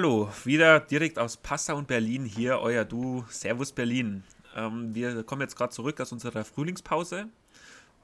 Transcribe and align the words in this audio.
Hallo, 0.00 0.32
wieder 0.44 0.80
direkt 0.80 1.18
aus 1.18 1.36
Passau 1.36 1.76
und 1.76 1.86
Berlin 1.86 2.24
hier, 2.24 2.60
euer 2.60 2.86
Du, 2.86 3.22
Servus 3.28 3.70
Berlin. 3.70 4.24
Ähm, 4.56 4.94
wir 4.94 5.22
kommen 5.24 5.42
jetzt 5.42 5.56
gerade 5.56 5.74
zurück 5.74 6.00
aus 6.00 6.10
unserer 6.10 6.42
Frühlingspause 6.42 7.28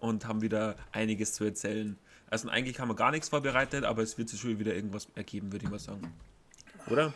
und 0.00 0.26
haben 0.26 0.42
wieder 0.42 0.76
einiges 0.92 1.32
zu 1.32 1.44
erzählen. 1.44 1.96
Also 2.28 2.50
eigentlich 2.50 2.80
haben 2.80 2.88
wir 2.88 2.96
gar 2.96 3.12
nichts 3.12 3.30
vorbereitet, 3.30 3.84
aber 3.84 4.02
es 4.02 4.18
wird 4.18 4.28
sich 4.28 4.38
schon 4.38 4.58
wieder 4.58 4.74
irgendwas 4.74 5.08
ergeben, 5.14 5.52
würde 5.52 5.64
ich 5.64 5.70
mal 5.70 5.78
sagen. 5.78 6.12
Oder? 6.90 7.14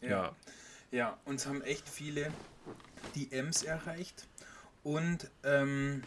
Ja. 0.00 0.08
ja. 0.08 0.36
Ja, 0.92 1.18
uns 1.26 1.44
haben 1.44 1.60
echt 1.60 1.86
viele 1.86 2.32
DMs 3.14 3.64
erreicht 3.64 4.26
und 4.82 5.30
ähm, 5.44 6.04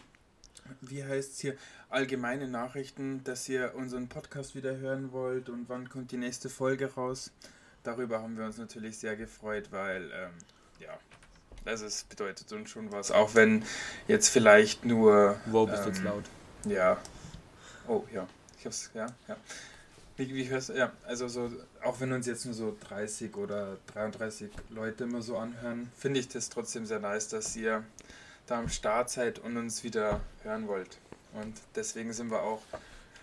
wie 0.80 1.04
heißt 1.04 1.34
es 1.34 1.38
hier, 1.38 1.56
allgemeine 1.90 2.48
Nachrichten, 2.48 3.22
dass 3.22 3.48
ihr 3.48 3.76
unseren 3.76 4.08
Podcast 4.08 4.56
wieder 4.56 4.78
hören 4.78 5.12
wollt 5.12 5.48
und 5.48 5.68
wann 5.68 5.88
kommt 5.88 6.10
die 6.10 6.16
nächste 6.16 6.48
Folge 6.50 6.92
raus. 6.92 7.30
Darüber 7.84 8.22
haben 8.22 8.36
wir 8.36 8.46
uns 8.46 8.58
natürlich 8.58 8.98
sehr 8.98 9.14
gefreut, 9.14 9.68
weil 9.70 10.04
ähm, 10.04 10.30
ja, 10.80 10.98
also 11.64 11.86
es 11.86 12.04
bedeutet 12.04 12.50
uns 12.52 12.70
schon 12.70 12.90
was, 12.90 13.10
auch 13.10 13.34
wenn 13.34 13.64
jetzt 14.08 14.28
vielleicht 14.28 14.84
nur. 14.84 15.36
Wow, 15.46 15.68
bist 15.68 15.80
ähm, 15.80 15.84
du 15.84 15.90
jetzt 15.90 16.04
laut? 16.04 16.24
Ja. 16.64 16.98
Oh 17.86 18.04
ja, 18.12 18.26
ich 18.58 18.64
hab's, 18.64 18.90
ja, 18.94 19.06
ja. 19.28 19.36
Wie, 20.16 20.34
wie 20.34 20.48
hörst 20.48 20.70
ja, 20.70 20.92
also 21.06 21.28
so, 21.28 21.50
auch 21.82 22.00
wenn 22.00 22.12
uns 22.12 22.26
jetzt 22.26 22.44
nur 22.46 22.54
so 22.54 22.76
30 22.88 23.36
oder 23.36 23.76
33 23.92 24.50
Leute 24.70 25.04
immer 25.04 25.20
so 25.22 25.36
anhören, 25.36 25.90
finde 25.96 26.20
ich 26.20 26.28
das 26.28 26.48
trotzdem 26.48 26.86
sehr 26.86 27.00
nice, 27.00 27.28
dass 27.28 27.54
ihr 27.56 27.84
da 28.46 28.58
am 28.58 28.68
Start 28.68 29.10
seid 29.10 29.40
und 29.40 29.56
uns 29.56 29.84
wieder 29.84 30.20
hören 30.42 30.68
wollt. 30.68 30.98
Und 31.32 31.60
deswegen 31.74 32.12
sind 32.12 32.30
wir 32.30 32.42
auch 32.42 32.62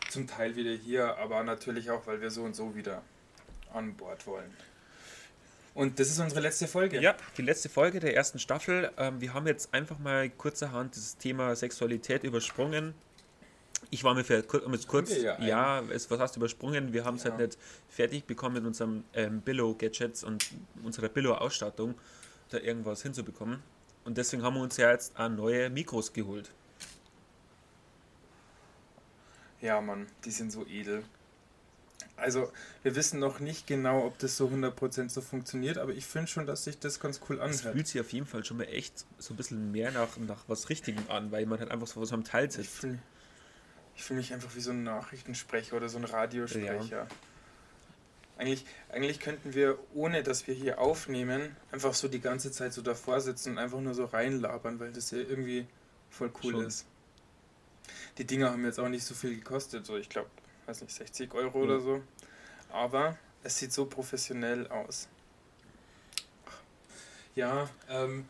zum 0.10 0.28
Teil 0.28 0.56
wieder 0.56 0.72
hier, 0.72 1.18
aber 1.18 1.42
natürlich 1.44 1.90
auch, 1.90 2.06
weil 2.06 2.22
wir 2.22 2.30
so 2.30 2.44
und 2.44 2.56
so 2.56 2.76
wieder 2.76 3.02
an 3.74 3.96
Bord 3.96 4.26
wollen. 4.28 4.52
Und 5.74 6.00
das 6.00 6.10
ist 6.10 6.20
unsere 6.20 6.42
letzte 6.42 6.68
Folge. 6.68 7.00
Ja, 7.00 7.16
die 7.38 7.44
letzte 7.44 7.70
Folge 7.70 8.00
der 8.00 8.16
ersten 8.16 8.40
Staffel. 8.40 8.92
Ähm, 8.98 9.22
wir 9.22 9.34
haben 9.34 9.48
jetzt 9.48 9.74
einfach 9.74 10.00
mal 10.00 10.30
kurzerhand 10.30 10.98
das 10.98 11.18
Thema 11.18 11.56
Sexualität 11.56 12.24
übersprungen. 12.24 12.94
Ich 13.90 14.04
war 14.04 14.14
mir 14.14 14.24
für 14.24 14.44
um 14.66 14.74
jetzt 14.74 14.88
kurz, 14.88 15.16
ja, 15.18 15.42
ja 15.42 15.82
es, 15.90 16.12
was 16.12 16.20
hast 16.20 16.36
du 16.36 16.40
übersprungen? 16.40 16.94
Wir 16.94 17.06
haben 17.06 17.16
es 17.16 17.24
ja. 17.24 17.32
halt 17.32 17.42
nicht 17.42 17.58
fertig 17.90 18.26
bekommen 18.26 18.56
mit 18.56 18.66
unserem 18.66 19.04
ähm, 19.14 19.42
Billo-Gadgets 19.42 20.24
und 20.24 20.52
unserer 20.84 21.10
Billo-Ausstattung, 21.10 21.96
da 22.50 22.58
irgendwas 22.58 23.02
hinzubekommen. 23.02 23.64
Und 24.04 24.18
deswegen 24.18 24.44
haben 24.44 24.56
wir 24.56 24.62
uns 24.62 24.78
ja 24.78 24.92
jetzt 24.92 25.18
auch 25.18 25.30
neue 25.30 25.70
Mikros 25.70 26.12
geholt. 26.12 26.52
Ja, 29.62 29.80
Mann, 29.80 30.08
die 30.26 30.32
sind 30.32 30.52
so 30.52 30.66
edel. 30.68 31.04
Also, 32.22 32.52
wir 32.84 32.96
wissen 32.96 33.20
noch 33.20 33.40
nicht 33.40 33.66
genau, 33.66 34.06
ob 34.06 34.20
das 34.20 34.38
so 34.38 34.48
100% 34.48 35.10
so 35.10 35.22
funktioniert, 35.22 35.80
aber 35.80 35.92
ich 35.92 36.06
finde 36.06 36.28
schon, 36.28 36.46
dass 36.46 36.64
sich 36.64 36.78
das 36.78 37.00
ganz 37.00 37.20
cool 37.28 37.42
anhört. 37.42 37.56
Es 37.56 37.62
fühlt 37.62 37.88
sich 37.88 38.00
auf 38.00 38.14
jeden 38.14 38.28
Fall 38.28 38.46
schon 38.46 38.58
mal 38.58 38.66
echt 38.66 39.06
so 39.18 39.34
ein 39.34 39.38
bisschen 39.38 39.72
mehr 39.72 39.92
nach, 39.92 40.18
nach 40.18 40.44
was 40.48 40.70
Richtigem 40.70 41.04
an, 41.10 41.32
weil 41.32 41.48
man 41.48 41.60
halt 41.60 41.72
einfach 41.72 41.88
so 41.88 42.00
was 42.00 42.14
am 42.14 42.24
Teil 42.24 42.52
sitzt. 42.52 42.66
Ich 42.66 42.70
fühle 42.70 43.00
fühl 43.96 44.18
mich 44.18 44.34
einfach 44.34 44.56
wie 44.56 44.62
so 44.62 44.72
ein 44.72 44.84
Nachrichtensprecher 44.84 45.76
oder 45.76 45.90
so 45.90 45.98
ein 45.98 46.06
Radiosprecher. 46.06 46.84
Ja. 46.84 47.08
Eigentlich, 48.38 48.66
eigentlich 48.90 49.20
könnten 49.20 49.54
wir, 49.54 49.78
ohne 49.94 50.24
dass 50.24 50.48
wir 50.48 50.54
hier 50.54 50.80
aufnehmen, 50.80 51.56
einfach 51.72 51.94
so 51.94 52.08
die 52.08 52.22
ganze 52.22 52.52
Zeit 52.52 52.74
so 52.74 52.82
davor 52.82 53.22
sitzen 53.22 53.52
und 53.52 53.58
einfach 53.58 53.80
nur 53.80 53.94
so 53.94 54.06
reinlabern, 54.06 54.80
weil 54.80 54.92
das 54.92 55.12
ja 55.12 55.20
irgendwie 55.20 55.68
voll 56.10 56.32
cool 56.44 56.54
schon. 56.54 56.66
ist. 56.66 56.86
Die 58.18 58.26
Dinger 58.26 58.52
haben 58.52 58.66
jetzt 58.66 58.80
auch 58.80 58.90
nicht 58.90 59.04
so 59.04 59.14
viel 59.14 59.36
gekostet, 59.36 59.86
so 59.86 59.98
ich 59.98 60.10
glaube, 60.10 60.30
weiß 60.72 60.82
nicht, 60.82 60.96
60 60.96 61.34
Euro 61.34 61.58
mhm. 61.58 61.64
oder 61.64 61.80
so. 61.80 62.02
Aber 62.72 63.18
es 63.44 63.58
sieht 63.58 63.74
so 63.74 63.86
professionell 63.86 64.68
aus. 64.68 65.08
Ja, 67.36 67.70
ähm, 67.90 68.26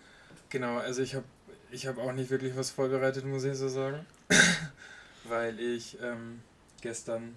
genau, 0.49 0.77
also 0.77 1.01
ich 1.01 1.15
habe 1.15 1.25
ich 1.71 1.87
hab 1.87 1.97
auch 1.97 2.11
nicht 2.11 2.29
wirklich 2.29 2.55
was 2.57 2.71
vorbereitet, 2.71 3.25
muss 3.25 3.43
ich 3.43 3.57
so 3.57 3.69
sagen. 3.69 4.05
Weil 5.23 5.59
ich 5.59 5.97
ähm, 6.01 6.41
gestern 6.81 7.35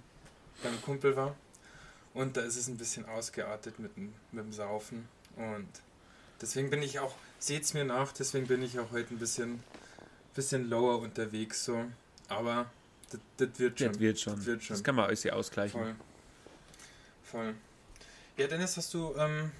beim 0.62 0.80
Kumpel 0.82 1.14
war 1.16 1.36
und 2.14 2.36
da 2.36 2.40
ist 2.40 2.56
es 2.56 2.68
ein 2.68 2.78
bisschen 2.78 3.06
ausgeartet 3.06 3.78
mit 3.78 3.96
dem, 3.96 4.14
mit 4.32 4.44
dem 4.44 4.52
Saufen. 4.52 5.08
Und 5.36 5.68
deswegen 6.40 6.70
bin 6.70 6.82
ich 6.82 6.98
auch, 6.98 7.14
seht's 7.38 7.74
mir 7.74 7.84
nach, 7.84 8.12
deswegen 8.12 8.46
bin 8.46 8.62
ich 8.62 8.78
auch 8.78 8.90
heute 8.92 9.14
ein 9.14 9.18
bisschen, 9.18 9.62
bisschen 10.34 10.70
lower 10.70 10.98
unterwegs 11.00 11.64
so. 11.64 11.84
Aber 12.28 12.70
das, 13.10 13.20
das 13.36 13.58
wird 13.58 13.78
schon. 13.78 13.88
Das 13.88 14.00
wird 14.00 14.20
schon. 14.20 14.36
Das, 14.36 14.46
wird 14.46 14.62
schon. 14.64 14.74
das 14.74 14.84
kann 14.84 14.94
man 14.94 15.06
alles 15.06 15.26
ausgleichen. 15.26 15.80
Voll. 15.80 15.94
Voll. 17.22 17.54
Ja, 18.36 18.46
Dennis, 18.46 18.76
hast 18.76 18.92
du, 18.94 19.14
ähm, 19.16 19.50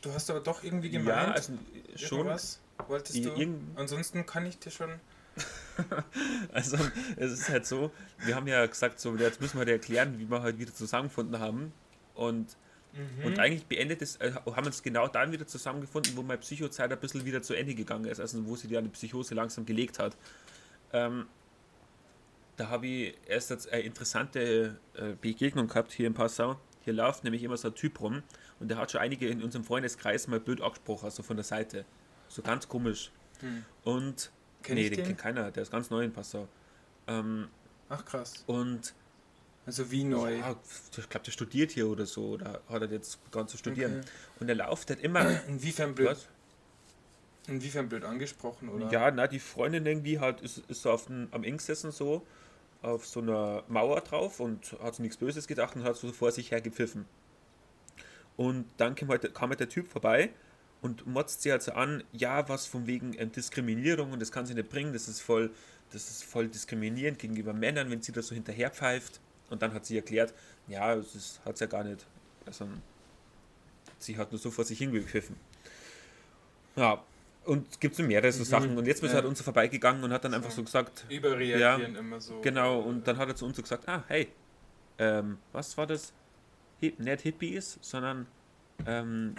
du 0.00 0.12
hast 0.12 0.30
aber 0.30 0.40
doch 0.40 0.62
irgendwie 0.62 0.90
gemeint. 0.90 1.28
Ja, 1.28 1.32
also 1.32 1.52
schon. 1.96 2.26
Was 2.26 2.60
wolltest 2.86 3.24
du? 3.24 3.32
Ansonsten 3.76 4.24
kann 4.26 4.46
ich 4.46 4.58
dir 4.58 4.70
schon. 4.70 4.90
also, 6.52 6.78
es 7.16 7.32
ist 7.32 7.48
halt 7.50 7.66
so, 7.66 7.90
wir 8.24 8.34
haben 8.34 8.46
ja 8.46 8.64
gesagt, 8.64 9.00
so, 9.00 9.14
jetzt 9.16 9.40
müssen 9.40 9.58
wir 9.58 9.66
dir 9.66 9.72
erklären, 9.72 10.18
wie 10.18 10.30
wir 10.30 10.42
heute 10.42 10.58
wieder 10.58 10.72
zusammengefunden 10.72 11.38
haben. 11.38 11.72
Und, 12.14 12.56
mhm. 12.94 13.26
und 13.26 13.38
eigentlich 13.38 13.66
beendet 13.66 14.00
es, 14.00 14.16
äh, 14.16 14.32
haben 14.32 14.64
wir 14.64 14.66
uns 14.66 14.82
genau 14.82 15.08
dann 15.08 15.32
wieder 15.32 15.46
zusammengefunden, 15.46 16.16
wo 16.16 16.22
meine 16.22 16.38
Psychozeit 16.38 16.90
ein 16.90 16.98
bisschen 16.98 17.26
wieder 17.26 17.42
zu 17.42 17.52
Ende 17.52 17.74
gegangen 17.74 18.06
ist, 18.06 18.20
also 18.20 18.46
wo 18.46 18.56
sie 18.56 18.68
die 18.68 18.78
eine 18.78 18.88
Psychose 18.88 19.34
langsam 19.34 19.66
gelegt 19.66 19.98
hat. 19.98 20.16
Ähm, 20.94 21.26
da 22.56 22.68
habe 22.68 22.86
ich 22.86 23.14
erst 23.26 23.50
jetzt 23.50 23.70
eine 23.72 23.82
interessante 23.82 24.78
äh, 24.94 25.12
Begegnung 25.20 25.68
gehabt 25.68 25.92
hier 25.92 26.06
in 26.06 26.14
Passau. 26.14 26.58
Hier 26.84 26.92
läuft 26.92 27.24
nämlich 27.24 27.42
immer 27.42 27.56
so 27.56 27.68
ein 27.68 27.74
Typ 27.74 28.00
rum 28.00 28.22
und 28.60 28.68
der 28.68 28.78
hat 28.78 28.92
schon 28.92 29.00
einige 29.00 29.28
in 29.28 29.42
unserem 29.42 29.64
Freundeskreis 29.64 30.28
mal 30.28 30.40
blöd 30.40 30.60
angesprochen, 30.60 31.04
also 31.04 31.22
von 31.22 31.36
der 31.36 31.44
Seite. 31.44 31.84
So 32.28 32.42
ganz 32.42 32.68
komisch. 32.68 33.10
Hm. 33.40 33.64
Und. 33.84 34.30
Kenn 34.62 34.76
nee, 34.76 34.88
den, 34.88 34.96
den 34.96 35.06
kennt 35.06 35.18
keiner, 35.18 35.50
der 35.50 35.62
ist 35.62 35.70
ganz 35.70 35.90
neu 35.90 36.02
in 36.04 36.12
Passau. 36.12 36.48
Ähm, 37.06 37.48
Ach 37.88 38.04
krass. 38.04 38.44
Und. 38.46 38.94
Also 39.66 39.90
wie 39.90 40.04
neu? 40.04 40.36
Ja, 40.36 40.56
ich 40.96 41.08
glaube, 41.08 41.24
der 41.24 41.32
studiert 41.32 41.72
hier 41.72 41.88
oder 41.88 42.06
so, 42.06 42.30
oder 42.30 42.62
hat 42.68 42.82
er 42.82 42.90
jetzt 42.90 43.22
begonnen 43.24 43.48
zu 43.48 43.56
studieren. 43.58 43.98
Okay. 43.98 44.08
Und 44.40 44.48
er 44.48 44.54
läuft 44.54 44.90
halt 44.90 45.00
immer. 45.00 45.44
Inwiefern 45.48 45.94
blöd? 45.94 46.10
Was? 46.10 46.28
Inwiefern 47.48 47.88
blöd 47.88 48.04
angesprochen, 48.04 48.68
oder? 48.68 48.90
Ja, 48.90 49.10
na, 49.10 49.26
die 49.26 49.40
Freundin 49.40 49.84
irgendwie 49.86 50.20
halt 50.20 50.40
ist, 50.40 50.58
ist 50.68 50.82
so 50.82 50.90
auf 50.90 51.06
den, 51.06 51.28
am 51.32 51.44
Eng 51.44 51.56
gesessen 51.58 51.90
so 51.90 52.24
auf 52.86 53.06
so 53.06 53.20
einer 53.20 53.64
Mauer 53.68 54.00
drauf 54.00 54.40
und 54.40 54.76
hat 54.80 54.94
so 54.94 55.02
nichts 55.02 55.16
Böses 55.16 55.46
gedacht 55.46 55.76
und 55.76 55.84
hat 55.84 55.96
so 55.96 56.12
vor 56.12 56.30
sich 56.32 56.50
her 56.50 56.60
gepfiffen. 56.60 57.04
Und 58.36 58.66
dann 58.76 58.94
kam 58.94 59.08
halt, 59.08 59.34
kam 59.34 59.50
halt 59.50 59.60
der 59.60 59.68
Typ 59.68 59.88
vorbei 59.88 60.30
und 60.82 61.06
motzt 61.06 61.42
sie 61.42 61.50
halt 61.50 61.62
so 61.62 61.72
an, 61.72 62.04
ja, 62.12 62.48
was 62.48 62.66
von 62.66 62.86
wegen 62.86 63.14
ähm, 63.18 63.32
Diskriminierung 63.32 64.12
und 64.12 64.20
das 64.20 64.30
kann 64.30 64.46
sie 64.46 64.54
nicht 64.54 64.68
bringen, 64.68 64.92
das 64.92 65.08
ist 65.08 65.20
voll, 65.20 65.50
das 65.90 66.10
ist 66.10 66.24
voll 66.24 66.48
diskriminierend 66.48 67.18
gegenüber 67.18 67.52
Männern, 67.52 67.90
wenn 67.90 68.02
sie 68.02 68.12
da 68.12 68.22
so 68.22 68.34
hinterher 68.34 68.70
pfeift. 68.70 69.20
Und 69.48 69.62
dann 69.62 69.72
hat 69.72 69.86
sie 69.86 69.96
erklärt, 69.96 70.34
ja, 70.66 70.96
das 70.96 71.40
hat 71.44 71.56
sie 71.56 71.64
ja 71.64 71.70
gar 71.70 71.84
nicht. 71.84 72.04
Also, 72.44 72.66
sie 73.98 74.16
hat 74.18 74.32
nur 74.32 74.40
so 74.40 74.50
vor 74.50 74.64
sich 74.64 74.78
hingepfiffen. 74.78 75.36
Ja, 76.74 77.02
und 77.46 77.68
es 77.70 77.80
gibt 77.80 77.94
so 77.94 78.02
mehrere 78.02 78.30
so 78.32 78.40
mhm. 78.40 78.44
Sachen. 78.44 78.78
Und 78.78 78.86
jetzt 78.86 79.02
ist 79.02 79.04
ja. 79.04 79.10
er 79.10 79.14
halt 79.16 79.26
uns 79.26 79.38
so 79.38 79.44
vorbeigegangen 79.44 80.02
und 80.02 80.12
hat 80.12 80.24
dann 80.24 80.32
so. 80.32 80.36
einfach 80.36 80.50
so 80.50 80.62
gesagt. 80.62 81.06
Überreagieren 81.08 81.94
ja, 81.94 81.98
immer 81.98 82.20
so. 82.20 82.40
Genau, 82.40 82.80
und 82.80 83.06
dann 83.06 83.16
hat 83.18 83.28
er 83.28 83.36
zu 83.36 83.46
uns 83.46 83.56
so 83.56 83.62
gesagt, 83.62 83.88
ah, 83.88 84.04
hey, 84.08 84.28
ähm, 84.98 85.38
was 85.52 85.76
war 85.76 85.86
das? 85.86 86.12
Hip, 86.80 86.98
nicht 86.98 87.22
Hippies, 87.22 87.78
sondern 87.80 88.26
ähm, 88.86 89.34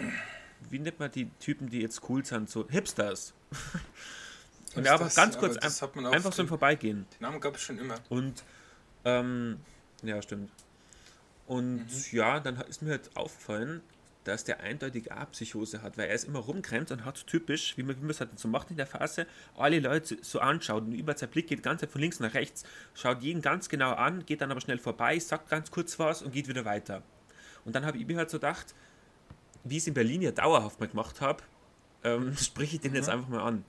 wie 0.69 0.79
nennt 0.79 0.99
man 0.99 1.11
die 1.11 1.29
Typen, 1.39 1.69
die 1.69 1.81
jetzt 1.81 2.01
cool 2.09 2.25
sind, 2.25 2.49
so 2.49 2.67
Hipsters. 2.67 3.33
und 4.75 4.85
ja, 4.85 4.95
aber 4.95 5.07
ganz 5.09 5.37
kurz, 5.37 5.81
aber 5.81 5.99
ein, 5.99 6.05
einfach 6.07 6.33
so 6.33 6.41
im 6.41 6.47
Vorbeigehen. 6.47 7.05
Den 7.19 7.21
Namen 7.21 7.39
gab 7.39 7.55
es 7.55 7.61
schon 7.61 7.77
immer. 7.77 7.95
Und 8.09 8.43
ähm, 9.05 9.59
ja, 10.01 10.21
stimmt. 10.21 10.51
Und 11.45 11.85
mhm. 11.85 12.03
ja, 12.11 12.39
dann 12.39 12.57
ist 12.61 12.81
mir 12.81 12.91
halt 12.91 13.15
aufgefallen, 13.15 13.81
dass 14.27 14.43
der 14.43 14.59
eindeutig 14.59 15.11
auch 15.11 15.31
Psychose 15.31 15.81
hat, 15.81 15.97
weil 15.97 16.09
er 16.09 16.15
ist 16.15 16.25
immer 16.25 16.39
rumgrenzt 16.39 16.91
und 16.91 17.05
hat 17.05 17.25
typisch, 17.27 17.77
wie 17.77 17.83
man, 17.83 17.95
wie 17.97 18.01
man 18.01 18.09
es 18.09 18.19
halt 18.19 18.37
so 18.37 18.47
macht 18.47 18.69
in 18.69 18.77
der 18.77 18.87
Phase, 18.87 19.25
alle 19.55 19.79
Leute 19.79 20.17
so 20.21 20.39
anschaut 20.39 20.83
und 20.83 20.93
über 20.93 21.17
sein 21.17 21.29
Blick 21.29 21.47
geht 21.47 21.63
ganz 21.63 21.85
von 21.85 22.01
links 22.01 22.19
nach 22.19 22.33
rechts, 22.33 22.63
schaut 22.93 23.21
jeden 23.21 23.41
ganz 23.41 23.69
genau 23.69 23.93
an, 23.93 24.25
geht 24.25 24.41
dann 24.41 24.51
aber 24.51 24.59
schnell 24.59 24.79
vorbei, 24.79 25.17
sagt 25.19 25.49
ganz 25.49 25.71
kurz 25.71 25.97
was 25.97 26.21
und 26.21 26.31
geht 26.33 26.47
wieder 26.47 26.65
weiter. 26.65 27.03
Und 27.63 27.75
dann 27.75 27.85
habe 27.85 27.97
ich 27.97 28.05
mir 28.05 28.17
halt 28.17 28.29
so 28.29 28.37
gedacht, 28.37 28.75
wie 29.63 29.77
ich 29.77 29.83
es 29.83 29.87
in 29.87 29.93
Berlin 29.93 30.21
ja 30.21 30.31
dauerhaft 30.31 30.79
mal 30.79 30.87
gemacht 30.89 31.21
habe, 31.21 31.43
ähm, 32.03 32.35
spreche 32.37 32.75
ich 32.75 32.81
den 32.81 32.95
jetzt 32.95 33.07
mhm. 33.07 33.13
einfach 33.13 33.29
mal 33.29 33.41
an. 33.41 33.65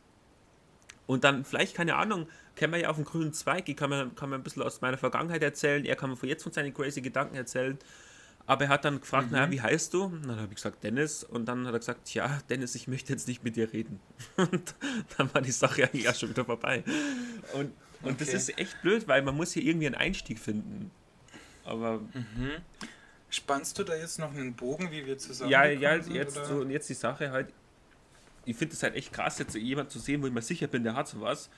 Und 1.07 1.25
dann 1.25 1.45
vielleicht, 1.45 1.75
keine 1.75 1.97
Ahnung, 1.97 2.29
kennen 2.55 2.73
wir 2.73 2.81
ja 2.81 2.91
auf 2.91 2.97
dem 2.97 3.05
grünen 3.05 3.33
Zweig, 3.33 3.69
ich 3.69 3.77
kann 3.77 3.91
mir, 3.91 4.11
kann 4.15 4.29
mir 4.29 4.37
ein 4.37 4.43
bisschen 4.43 4.63
aus 4.63 4.81
meiner 4.81 4.99
Vergangenheit 4.99 5.43
erzählen, 5.43 5.85
er 5.85 5.97
kann 5.97 6.11
mir 6.11 6.17
von 6.17 6.29
jetzt 6.29 6.43
von 6.43 6.53
seinen 6.53 6.75
crazy 6.75 7.01
Gedanken 7.01 7.37
erzählen 7.37 7.79
aber 8.49 8.65
er 8.65 8.71
hat 8.71 8.87
dann 8.87 8.99
gefragt, 8.99 9.27
mhm. 9.27 9.33
naja, 9.35 9.51
wie 9.51 9.61
heißt 9.61 9.93
du? 9.93 10.05
Und 10.05 10.27
dann 10.27 10.37
habe 10.37 10.49
ich 10.49 10.55
gesagt, 10.55 10.83
Dennis. 10.83 11.23
Und 11.23 11.45
dann 11.45 11.67
hat 11.67 11.75
er 11.75 11.81
gesagt, 11.81 12.15
ja, 12.15 12.41
Dennis, 12.49 12.75
ich 12.75 12.89
möchte 12.89 13.13
jetzt 13.13 13.29
nicht 13.29 13.45
mit 13.45 13.57
dir 13.57 13.75
reden. 13.75 14.01
Und 14.39 14.75
dann 15.17 15.33
war 15.35 15.43
die 15.43 15.51
Sache 15.51 15.85
eigentlich 15.85 16.09
auch 16.09 16.15
schon 16.15 16.31
wieder 16.31 16.47
vorbei. 16.47 16.83
Und, 17.53 17.73
und 18.01 18.13
okay. 18.13 18.15
das 18.21 18.29
ist 18.29 18.59
echt 18.59 18.81
blöd, 18.81 19.07
weil 19.07 19.21
man 19.21 19.37
muss 19.37 19.53
hier 19.53 19.63
irgendwie 19.63 19.87
einen 19.87 19.97
Einstieg 19.97 20.39
finden. 20.39 20.91
Aber... 21.65 21.99
Mhm. 21.99 22.53
Spannst 23.29 23.79
du 23.79 23.85
da 23.85 23.95
jetzt 23.95 24.19
noch 24.19 24.31
einen 24.31 24.55
Bogen, 24.55 24.91
wie 24.91 25.05
wir 25.05 25.19
zusammen 25.19 25.51
Ja, 25.51 25.67
ja, 25.67 25.97
jetzt, 25.97 26.43
so, 26.47 26.61
und 26.63 26.71
jetzt 26.71 26.89
die 26.89 26.95
Sache 26.95 27.31
halt, 27.31 27.53
ich 28.47 28.57
finde 28.57 28.73
es 28.73 28.83
halt 28.83 28.95
echt 28.95 29.13
krass, 29.13 29.39
jetzt 29.39 29.55
jemand 29.57 29.91
zu 29.91 29.99
sehen, 29.99 30.23
wo 30.23 30.27
ich 30.27 30.33
mir 30.33 30.41
sicher 30.41 30.69
bin, 30.69 30.85
der 30.85 30.95
hat 30.95 31.07
sowas. 31.07 31.51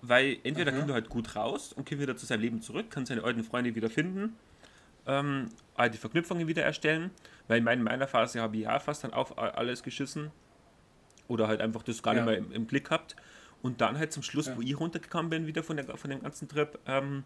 Weil 0.00 0.38
entweder 0.42 0.72
mhm. 0.72 0.78
kommt 0.78 0.90
er 0.90 0.94
halt 0.94 1.10
gut 1.10 1.36
raus 1.36 1.74
und 1.74 1.86
kommt 1.86 2.00
wieder 2.00 2.16
zu 2.16 2.24
seinem 2.24 2.40
Leben 2.40 2.62
zurück, 2.62 2.90
kann 2.90 3.04
seine 3.04 3.24
alten 3.24 3.44
Freunde 3.44 3.74
wieder 3.74 3.90
finden, 3.90 4.34
ähm, 5.08 5.48
die 5.92 5.98
Verknüpfungen 5.98 6.46
wieder 6.46 6.62
erstellen. 6.62 7.10
Weil 7.48 7.66
in 7.66 7.82
meiner 7.82 8.06
Phase 8.06 8.40
habe 8.40 8.56
ich 8.56 8.62
ja 8.64 8.78
fast 8.78 9.04
dann 9.04 9.12
auf 9.12 9.38
alles 9.38 9.82
geschissen. 9.82 10.30
Oder 11.26 11.48
halt 11.48 11.60
einfach 11.60 11.82
das 11.82 12.02
gar 12.02 12.14
ja. 12.14 12.20
nicht 12.20 12.30
mehr 12.30 12.38
im, 12.38 12.52
im, 12.52 12.66
Blick 12.66 12.84
gehabt. 12.84 13.16
Und 13.62 13.80
dann 13.80 13.98
halt 13.98 14.12
zum 14.12 14.22
Schluss, 14.22 14.46
ja. 14.46 14.56
wo 14.56 14.60
ich 14.60 14.78
runtergekommen 14.78 15.30
bin, 15.30 15.46
wieder 15.46 15.62
von, 15.62 15.76
der, 15.76 15.96
von 15.96 16.10
dem 16.10 16.22
ganzen 16.22 16.46
Trip, 16.46 16.78
ähm, 16.86 17.24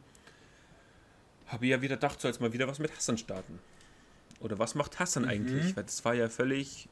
habe 1.46 1.66
ich 1.66 1.72
ja 1.72 1.82
wieder 1.82 1.96
gedacht, 1.96 2.20
so 2.20 2.28
jetzt 2.28 2.40
mal 2.40 2.52
wieder 2.52 2.66
was 2.68 2.78
mit 2.78 2.96
Hassan 2.96 3.18
starten. 3.18 3.58
Oder 4.40 4.58
was 4.58 4.74
macht 4.74 4.98
Hassan 4.98 5.24
mhm. 5.24 5.28
eigentlich? 5.28 5.76
Weil 5.76 5.84
das 5.84 6.04
war 6.04 6.14
ja 6.14 6.28
völlig 6.28 6.88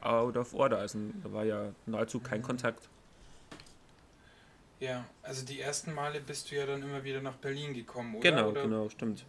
out 0.00 0.36
of 0.36 0.54
order. 0.54 0.78
Also 0.78 0.98
da 1.22 1.32
war 1.32 1.44
ja 1.44 1.72
nahezu 1.86 2.20
kein 2.20 2.40
mhm. 2.40 2.44
Kontakt. 2.44 2.88
Ja, 4.80 5.06
also 5.22 5.44
die 5.44 5.60
ersten 5.60 5.92
Male 5.94 6.20
bist 6.20 6.50
du 6.50 6.56
ja 6.56 6.66
dann 6.66 6.82
immer 6.82 7.02
wieder 7.04 7.22
nach 7.22 7.36
Berlin 7.36 7.72
gekommen, 7.72 8.16
oder? 8.16 8.30
Genau, 8.30 8.50
oder? 8.50 8.62
genau, 8.62 8.88
stimmt. 8.90 9.24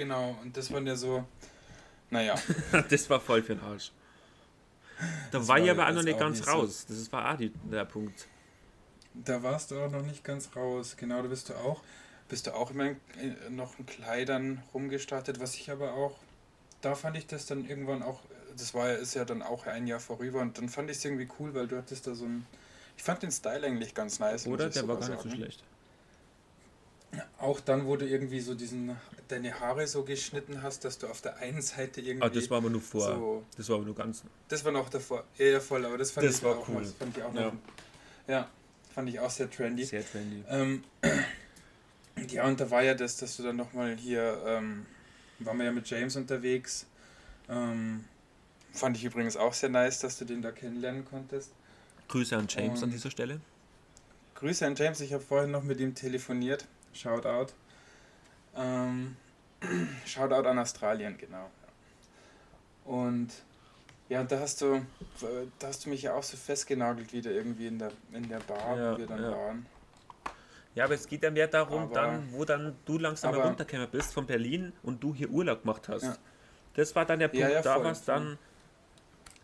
Genau, 0.00 0.34
und 0.40 0.56
das 0.56 0.72
waren 0.72 0.86
ja 0.86 0.96
so, 0.96 1.26
naja. 2.08 2.34
das 2.88 3.10
war 3.10 3.20
voll 3.20 3.42
für 3.42 3.54
den 3.54 3.62
Arsch. 3.62 3.92
Da 5.30 5.40
das 5.40 5.46
war 5.46 5.58
ich 5.58 5.70
aber 5.70 5.86
auch 5.86 5.92
noch 5.92 6.02
nicht 6.02 6.18
ganz 6.18 6.38
nicht 6.38 6.48
raus. 6.48 6.86
So. 6.88 6.94
Das 6.94 7.12
war 7.12 7.34
auch 7.34 7.36
die, 7.36 7.52
der 7.70 7.84
Punkt. 7.84 8.26
Da 9.12 9.42
warst 9.42 9.70
du 9.70 9.78
auch 9.78 9.90
noch 9.90 10.00
nicht 10.00 10.24
ganz 10.24 10.56
raus. 10.56 10.96
Genau, 10.96 11.20
da 11.20 11.28
bist 11.28 11.50
du 11.50 11.54
auch, 11.54 11.82
bist 12.30 12.46
du 12.46 12.54
auch 12.54 12.70
immer 12.70 12.94
in, 13.20 13.56
noch 13.56 13.78
in 13.78 13.84
Kleidern 13.84 14.62
rumgestartet, 14.72 15.38
was 15.38 15.54
ich 15.56 15.70
aber 15.70 15.92
auch, 15.92 16.16
da 16.80 16.94
fand 16.94 17.18
ich 17.18 17.26
das 17.26 17.44
dann 17.44 17.68
irgendwann 17.68 18.02
auch, 18.02 18.22
das 18.56 18.72
war 18.72 18.94
ist 18.94 19.12
ja 19.12 19.26
dann 19.26 19.42
auch 19.42 19.66
ein 19.66 19.86
Jahr 19.86 20.00
vorüber 20.00 20.40
und 20.40 20.56
dann 20.56 20.70
fand 20.70 20.88
ich 20.88 20.96
es 20.96 21.04
irgendwie 21.04 21.28
cool, 21.38 21.52
weil 21.52 21.68
du 21.68 21.76
hattest 21.76 22.06
da 22.06 22.14
so 22.14 22.24
ein, 22.24 22.46
ich 22.96 23.02
fand 23.02 23.22
den 23.22 23.32
Style 23.32 23.66
eigentlich 23.66 23.94
ganz 23.94 24.18
nice. 24.18 24.46
Oder? 24.46 24.70
Der 24.70 24.88
war 24.88 24.98
gar 24.98 25.10
nicht 25.10 25.20
so 25.20 25.28
schlecht. 25.28 25.62
Auch 27.40 27.58
dann, 27.58 27.86
wo 27.86 27.96
du 27.96 28.06
irgendwie 28.06 28.40
so 28.40 28.54
diesen, 28.54 28.94
deine 29.28 29.58
Haare 29.58 29.86
so 29.86 30.04
geschnitten 30.04 30.62
hast, 30.62 30.84
dass 30.84 30.98
du 30.98 31.06
auf 31.06 31.22
der 31.22 31.38
einen 31.38 31.62
Seite 31.62 32.02
irgendwie. 32.02 32.26
Ah, 32.26 32.28
das 32.28 32.50
war 32.50 32.58
aber 32.58 32.68
nur 32.68 32.82
vor. 32.82 33.00
So, 33.00 33.44
das 33.56 33.68
war 33.70 33.76
aber 33.76 33.86
nur 33.86 33.94
ganz. 33.94 34.22
Das 34.48 34.62
war 34.62 34.72
noch 34.72 34.90
davor. 34.90 35.24
Ja, 35.38 35.46
ja 35.46 35.60
voll, 35.60 35.84
aber 35.86 35.96
das 35.96 36.10
fand 36.10 36.26
das 36.26 36.36
ich 36.36 36.42
war 36.42 36.58
auch 36.58 36.68
cool. 36.68 36.82
Das 36.82 36.92
fand 36.92 37.16
ich 37.16 37.22
auch 37.22 37.34
ja. 37.34 37.46
Noch, 37.46 37.54
ja, 38.28 38.50
fand 38.94 39.08
ich 39.08 39.18
auch 39.18 39.30
sehr 39.30 39.50
trendy. 39.50 39.84
Sehr 39.84 40.04
trendy. 40.06 40.44
Ähm, 40.50 40.84
ja, 42.28 42.46
und 42.46 42.60
da 42.60 42.70
war 42.70 42.82
ja 42.82 42.94
das, 42.94 43.16
dass 43.16 43.38
du 43.38 43.42
dann 43.42 43.56
nochmal 43.56 43.96
hier, 43.96 44.42
ähm, 44.46 44.84
waren 45.38 45.56
wir 45.56 45.64
ja 45.64 45.72
mit 45.72 45.88
James 45.88 46.16
unterwegs. 46.16 46.84
Ähm, 47.48 48.04
fand 48.72 48.98
ich 48.98 49.04
übrigens 49.04 49.38
auch 49.38 49.54
sehr 49.54 49.70
nice, 49.70 50.00
dass 50.00 50.18
du 50.18 50.26
den 50.26 50.42
da 50.42 50.52
kennenlernen 50.52 51.06
konntest. 51.06 51.52
Grüße 52.08 52.36
an 52.36 52.46
James 52.50 52.80
und 52.80 52.84
an 52.84 52.90
dieser 52.90 53.10
Stelle. 53.10 53.40
Grüße 54.34 54.66
an 54.66 54.74
James, 54.74 55.00
ich 55.00 55.14
habe 55.14 55.22
vorhin 55.22 55.50
noch 55.50 55.62
mit 55.62 55.80
ihm 55.80 55.94
telefoniert. 55.94 56.66
Shoutout. 56.92 57.52
Ähm, 58.56 59.16
Shoutout 60.06 60.48
an 60.48 60.58
Australien, 60.58 61.16
genau. 61.18 61.50
Und 62.84 63.30
ja, 64.08 64.24
da 64.24 64.40
hast 64.40 64.60
du, 64.60 64.84
da 65.58 65.68
hast 65.68 65.86
du 65.86 65.90
mich 65.90 66.02
ja 66.02 66.14
auch 66.14 66.22
so 66.22 66.36
festgenagelt 66.36 67.12
wieder 67.12 67.30
irgendwie 67.30 67.68
in 67.68 67.78
der, 67.78 67.92
in 68.12 68.28
der 68.28 68.40
Bar, 68.40 68.76
ja, 68.76 68.94
wo 68.94 68.98
wir 68.98 69.06
dann 69.06 69.22
ja. 69.22 69.30
waren. 69.30 69.66
Ja, 70.74 70.84
aber 70.84 70.94
es 70.94 71.06
geht 71.06 71.22
ja 71.22 71.30
mehr 71.30 71.48
darum, 71.48 71.82
aber, 71.84 71.94
dann, 71.94 72.32
wo 72.32 72.44
dann 72.44 72.76
du 72.84 72.98
langsam 72.98 73.34
aber, 73.34 73.44
runtergekommen 73.44 73.90
bist 73.90 74.12
von 74.12 74.26
Berlin 74.26 74.72
und 74.82 75.02
du 75.02 75.14
hier 75.14 75.30
Urlaub 75.30 75.62
gemacht 75.62 75.88
hast. 75.88 76.04
Ja. 76.04 76.16
Das 76.74 76.94
war 76.94 77.04
dann 77.04 77.18
der 77.18 77.28
Punkt, 77.28 77.50
ja, 77.50 77.62
da 77.62 77.82
war 77.82 77.90
es 77.90 78.04
dann, 78.04 78.38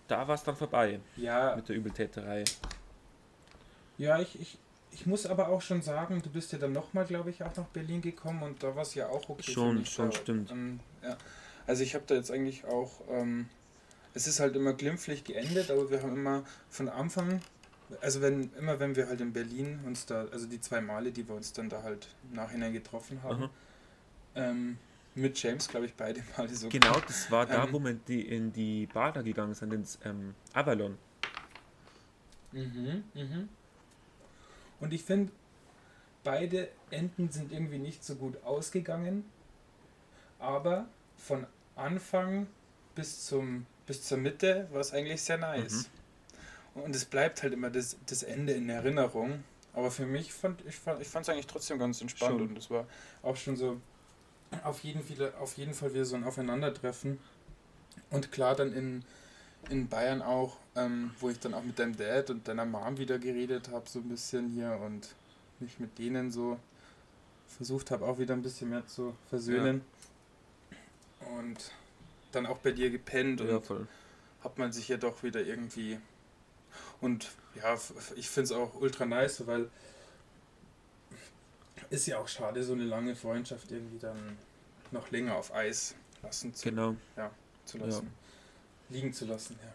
da 0.06 0.26
war 0.26 0.34
es 0.34 0.42
dann 0.44 0.56
vorbei 0.56 1.00
ja. 1.16 1.54
mit 1.56 1.68
der 1.68 1.76
Übeltäterei. 1.76 2.44
Ja, 3.98 4.20
ich, 4.20 4.40
ich, 4.40 4.58
ich 4.98 5.04
muss 5.04 5.26
aber 5.26 5.48
auch 5.48 5.60
schon 5.60 5.82
sagen, 5.82 6.22
du 6.22 6.30
bist 6.30 6.52
ja 6.52 6.58
dann 6.58 6.72
nochmal, 6.72 7.04
glaube 7.04 7.28
ich, 7.28 7.42
auch 7.42 7.54
nach 7.54 7.66
Berlin 7.66 8.00
gekommen 8.00 8.42
und 8.42 8.62
da 8.62 8.74
war 8.74 8.80
es 8.80 8.94
ja 8.94 9.08
auch 9.08 9.28
okay. 9.28 9.52
Schon, 9.52 9.84
schon, 9.84 10.10
da, 10.10 10.16
stimmt. 10.16 10.50
Ähm, 10.50 10.80
ja. 11.02 11.18
Also 11.66 11.82
ich 11.82 11.94
habe 11.94 12.04
da 12.06 12.14
jetzt 12.14 12.30
eigentlich 12.30 12.64
auch, 12.64 13.02
ähm, 13.10 13.46
es 14.14 14.26
ist 14.26 14.40
halt 14.40 14.56
immer 14.56 14.72
glimpflich 14.72 15.22
geendet, 15.24 15.70
aber 15.70 15.90
wir 15.90 16.02
haben 16.02 16.14
immer 16.14 16.44
von 16.70 16.88
Anfang, 16.88 17.42
also 18.00 18.22
wenn 18.22 18.50
immer 18.54 18.80
wenn 18.80 18.96
wir 18.96 19.06
halt 19.08 19.20
in 19.20 19.34
Berlin 19.34 19.80
uns 19.84 20.06
da, 20.06 20.28
also 20.32 20.46
die 20.46 20.62
zwei 20.62 20.80
Male, 20.80 21.12
die 21.12 21.28
wir 21.28 21.34
uns 21.34 21.52
dann 21.52 21.68
da 21.68 21.82
halt 21.82 22.08
im 22.30 22.36
Nachhinein 22.36 22.72
getroffen 22.72 23.22
haben, 23.22 23.50
ähm, 24.34 24.78
mit 25.14 25.42
James, 25.42 25.68
glaube 25.68 25.84
ich, 25.84 25.94
beide 25.94 26.22
Male 26.38 26.54
so. 26.54 26.70
Genau, 26.70 26.98
das 27.06 27.30
war 27.30 27.44
da, 27.44 27.70
wo 27.70 27.78
wir 27.80 27.92
die, 27.92 28.22
in 28.22 28.50
die 28.50 28.86
Bar 28.86 29.12
da 29.12 29.20
gegangen 29.20 29.52
sind, 29.52 29.74
ins 29.74 29.98
ähm, 30.06 30.34
Avalon. 30.54 30.96
Mhm, 32.52 33.04
mhm. 33.12 33.48
Und 34.80 34.92
ich 34.92 35.02
finde, 35.02 35.32
beide 36.24 36.68
Enden 36.90 37.30
sind 37.30 37.52
irgendwie 37.52 37.78
nicht 37.78 38.04
so 38.04 38.16
gut 38.16 38.42
ausgegangen. 38.44 39.24
Aber 40.38 40.86
von 41.16 41.46
Anfang 41.76 42.46
bis, 42.94 43.26
zum, 43.26 43.66
bis 43.86 44.02
zur 44.02 44.18
Mitte 44.18 44.68
war 44.72 44.80
es 44.80 44.92
eigentlich 44.92 45.22
sehr 45.22 45.38
nice. 45.38 45.88
Mhm. 46.74 46.82
Und 46.82 46.96
es 46.96 47.04
bleibt 47.04 47.42
halt 47.42 47.54
immer 47.54 47.70
das, 47.70 47.96
das 48.06 48.22
Ende 48.22 48.52
in 48.52 48.68
Erinnerung. 48.68 49.44
Aber 49.72 49.90
für 49.90 50.06
mich 50.06 50.32
fand 50.32 50.64
ich 50.66 50.76
fand 50.76 51.00
ich 51.00 51.14
es 51.14 51.28
eigentlich 51.28 51.46
trotzdem 51.46 51.78
ganz 51.78 52.00
entspannt 52.00 52.38
schon. 52.38 52.48
und 52.48 52.58
es 52.58 52.70
war 52.70 52.86
auch 53.22 53.36
schon 53.36 53.56
so 53.56 53.80
auf 54.64 54.82
jeden, 54.84 55.02
Fall, 55.02 55.32
auf 55.38 55.56
jeden 55.56 55.74
Fall 55.74 55.92
wieder 55.92 56.04
so 56.04 56.16
ein 56.16 56.24
Aufeinandertreffen. 56.24 57.18
Und 58.10 58.32
klar 58.32 58.54
dann 58.54 58.72
in, 58.72 59.04
in 59.70 59.88
Bayern 59.88 60.22
auch, 60.22 60.58
ähm, 60.76 61.10
wo 61.20 61.30
ich 61.30 61.38
dann 61.38 61.54
auch 61.54 61.62
mit 61.62 61.78
deinem 61.78 61.96
Dad 61.96 62.30
und 62.30 62.46
deiner 62.46 62.64
Mom 62.64 62.98
wieder 62.98 63.18
geredet 63.18 63.70
habe, 63.70 63.88
so 63.88 63.98
ein 63.98 64.08
bisschen 64.08 64.50
hier 64.50 64.78
und 64.84 65.14
mich 65.60 65.78
mit 65.78 65.98
denen 65.98 66.30
so 66.30 66.58
versucht 67.48 67.90
habe, 67.90 68.04
auch 68.04 68.18
wieder 68.18 68.34
ein 68.34 68.42
bisschen 68.42 68.70
mehr 68.70 68.86
zu 68.86 69.14
versöhnen. 69.28 69.82
Ja. 71.20 71.26
Und 71.38 71.72
dann 72.32 72.46
auch 72.46 72.58
bei 72.58 72.72
dir 72.72 72.90
gepennt 72.90 73.40
und 73.40 73.48
ja, 73.48 73.60
voll. 73.60 73.86
hat 74.44 74.58
man 74.58 74.72
sich 74.72 74.88
ja 74.88 74.96
doch 74.96 75.22
wieder 75.22 75.40
irgendwie. 75.40 75.98
Und 77.00 77.30
ja, 77.54 77.78
ich 78.16 78.28
finde 78.28 78.44
es 78.44 78.52
auch 78.52 78.74
ultra 78.80 79.06
nice, 79.06 79.46
weil 79.46 79.70
ist 81.88 82.06
ja 82.06 82.18
auch 82.18 82.28
schade, 82.28 82.62
so 82.62 82.72
eine 82.72 82.84
lange 82.84 83.14
Freundschaft 83.14 83.70
irgendwie 83.70 83.98
dann 83.98 84.36
noch 84.90 85.10
länger 85.10 85.36
auf 85.36 85.54
Eis 85.54 85.94
lassen 86.22 86.52
zu, 86.52 86.68
genau. 86.68 86.96
ja, 87.16 87.30
zu 87.64 87.78
lassen. 87.78 88.06
Ja 88.06 88.26
liegen 88.88 89.12
zu 89.12 89.24
lassen. 89.26 89.58
Ja, 89.62 89.72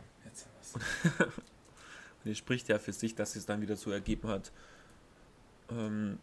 Und 2.23 2.31
es 2.31 2.37
spricht 2.37 2.69
ja 2.69 2.79
für 2.79 2.93
sich, 2.93 3.15
dass 3.15 3.35
es 3.35 3.45
dann 3.45 3.61
wieder 3.61 3.75
so 3.75 3.91
ergeben 3.91 4.27
hat. 4.27 4.51
Ähm, 5.71 6.19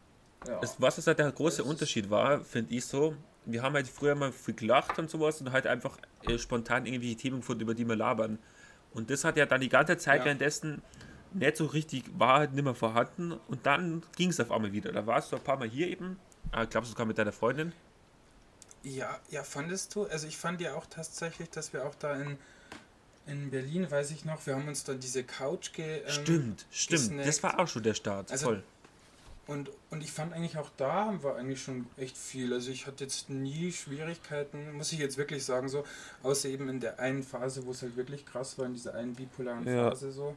ja. 0.46 0.60
es, 0.62 0.80
was 0.80 0.98
es 0.98 1.06
halt 1.06 1.18
der 1.18 1.30
große 1.32 1.64
Unterschied 1.64 2.10
war, 2.10 2.40
finde 2.44 2.74
ich 2.74 2.84
so, 2.86 3.16
wir 3.44 3.62
haben 3.62 3.74
halt 3.74 3.88
früher 3.88 4.14
mal 4.14 4.30
viel 4.30 4.54
gelacht 4.54 4.98
und 4.98 5.10
sowas 5.10 5.40
und 5.40 5.52
halt 5.52 5.66
einfach 5.66 5.98
äh, 6.26 6.38
spontan 6.38 6.86
irgendwelche 6.86 7.16
Themen 7.16 7.40
gefunden, 7.40 7.62
über 7.62 7.74
die 7.74 7.86
wir 7.86 7.96
labern. 7.96 8.38
Und 8.92 9.10
das 9.10 9.24
hat 9.24 9.36
ja 9.36 9.46
dann 9.46 9.60
die 9.60 9.68
ganze 9.68 9.96
Zeit 9.96 10.20
ja. 10.20 10.24
währenddessen 10.26 10.82
nicht 11.32 11.56
so 11.56 11.66
richtig, 11.66 12.04
war 12.18 12.38
halt 12.38 12.54
nicht 12.54 12.64
mehr 12.64 12.74
vorhanden 12.74 13.32
und 13.32 13.66
dann 13.66 14.02
ging 14.16 14.30
es 14.30 14.40
auf 14.40 14.50
einmal 14.50 14.72
wieder. 14.72 14.92
Da 14.92 15.06
warst 15.06 15.32
du 15.32 15.36
ein 15.36 15.42
paar 15.42 15.58
Mal 15.58 15.68
hier 15.68 15.88
eben, 15.88 16.18
äh, 16.52 16.66
glaubst 16.66 16.90
du 16.90 16.92
sogar 16.92 17.06
mit 17.06 17.18
deiner 17.18 17.32
Freundin? 17.32 17.72
Ja, 18.82 19.18
ja, 19.30 19.42
fandest 19.42 19.94
du? 19.94 20.04
Also 20.04 20.26
ich 20.26 20.36
fand 20.38 20.60
ja 20.60 20.74
auch 20.74 20.86
tatsächlich, 20.86 21.50
dass 21.50 21.72
wir 21.72 21.84
auch 21.84 21.94
da 21.96 22.14
in 22.16 22.38
in 23.28 23.50
Berlin, 23.50 23.90
weiß 23.90 24.10
ich 24.10 24.24
noch, 24.24 24.44
wir 24.46 24.56
haben 24.56 24.66
uns 24.68 24.84
dann 24.84 24.98
diese 24.98 25.22
Couch 25.22 25.72
ge. 25.72 26.00
Ähm, 26.00 26.08
stimmt, 26.08 26.66
stimmt. 26.70 27.00
Gesnackt. 27.00 27.28
Das 27.28 27.42
war 27.42 27.60
auch 27.60 27.68
schon 27.68 27.82
der 27.82 27.94
Start. 27.94 28.32
Also, 28.32 28.46
Voll. 28.46 28.62
Und, 29.46 29.70
und 29.88 30.02
ich 30.02 30.12
fand 30.12 30.34
eigentlich 30.34 30.58
auch 30.58 30.68
da 30.76 31.14
war 31.22 31.36
eigentlich 31.36 31.62
schon 31.62 31.86
echt 31.96 32.18
viel. 32.18 32.52
Also 32.52 32.70
ich 32.70 32.86
hatte 32.86 33.04
jetzt 33.04 33.30
nie 33.30 33.72
Schwierigkeiten, 33.72 34.74
muss 34.74 34.92
ich 34.92 34.98
jetzt 34.98 35.16
wirklich 35.16 35.42
sagen, 35.42 35.70
so, 35.70 35.86
außer 36.22 36.50
eben 36.50 36.68
in 36.68 36.80
der 36.80 37.00
einen 37.00 37.22
Phase, 37.22 37.64
wo 37.64 37.70
es 37.70 37.80
halt 37.80 37.96
wirklich 37.96 38.26
krass 38.26 38.58
war, 38.58 38.66
in 38.66 38.74
dieser 38.74 38.94
einen 38.94 39.14
bipolaren 39.14 39.66
ja. 39.66 39.88
Phase 39.88 40.12
so. 40.12 40.36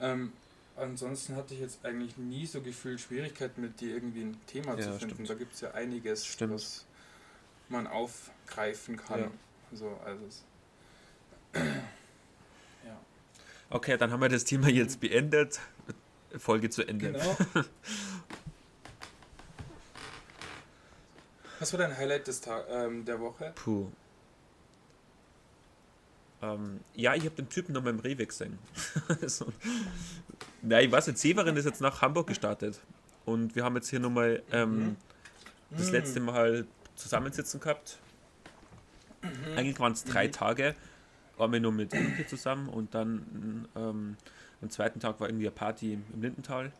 Ähm, 0.00 0.32
ansonsten 0.76 1.34
hatte 1.34 1.54
ich 1.54 1.60
jetzt 1.60 1.84
eigentlich 1.84 2.18
nie 2.18 2.46
so 2.46 2.60
gefühlt 2.60 3.00
Schwierigkeiten 3.00 3.62
mit 3.62 3.80
dir 3.80 3.94
irgendwie 3.94 4.22
ein 4.22 4.40
Thema 4.46 4.76
ja, 4.76 4.82
zu 4.82 4.92
finden. 4.92 5.14
Stimmt. 5.14 5.30
Da 5.30 5.34
gibt 5.34 5.54
es 5.54 5.60
ja 5.62 5.72
einiges, 5.72 6.24
stimmt. 6.24 6.54
was 6.54 6.84
man 7.68 7.88
aufgreifen 7.88 8.96
kann. 8.96 9.20
Ja. 9.22 9.30
So, 9.72 9.98
also 10.04 10.22
Okay, 13.70 13.96
dann 13.96 14.10
haben 14.10 14.20
wir 14.20 14.28
das 14.28 14.44
Thema 14.44 14.68
jetzt 14.68 15.00
beendet. 15.00 15.60
Folge 16.36 16.70
zu 16.70 16.86
Ende. 16.86 17.12
Genau. 17.12 17.36
Was 21.60 21.72
war 21.72 21.78
dein 21.78 21.96
Highlight 21.96 22.26
des 22.26 22.40
Tag, 22.40 22.64
ähm, 22.70 23.04
der 23.04 23.20
Woche? 23.20 23.52
Puh. 23.54 23.88
Ähm, 26.42 26.80
ja, 26.94 27.14
ich 27.14 27.24
habe 27.26 27.36
den 27.36 27.48
Typen 27.48 27.74
noch 27.74 27.82
beim 27.82 28.00
Rewe 28.00 28.26
gesehen. 28.26 28.58
so. 29.26 29.52
Nein, 30.62 30.86
ich 30.86 30.92
weiß 30.92 31.08
nicht, 31.08 31.18
Severin 31.18 31.56
ist 31.56 31.66
jetzt 31.66 31.80
nach 31.80 32.00
Hamburg 32.00 32.28
gestartet. 32.28 32.80
Und 33.26 33.54
wir 33.54 33.64
haben 33.64 33.76
jetzt 33.76 33.90
hier 33.90 34.00
nochmal 34.00 34.42
ähm, 34.52 34.78
mhm. 34.78 34.96
das 35.76 35.90
letzte 35.90 36.20
Mal 36.20 36.66
zusammensitzen 36.96 37.60
gehabt. 37.60 37.98
Mhm. 39.22 39.58
Eigentlich 39.58 39.78
waren 39.78 39.92
es 39.92 40.04
drei 40.04 40.28
mhm. 40.28 40.32
Tage, 40.32 40.74
waren 41.40 41.52
wir 41.52 41.60
nur 41.60 41.72
mit 41.72 41.92
Imke 41.92 42.26
zusammen 42.26 42.68
und 42.68 42.94
dann 42.94 43.66
ähm, 43.74 44.16
am 44.62 44.70
zweiten 44.70 45.00
Tag 45.00 45.18
war 45.20 45.28
irgendwie 45.28 45.46
eine 45.46 45.54
Party 45.54 45.94
im 45.94 46.20
Lindental. 46.20 46.72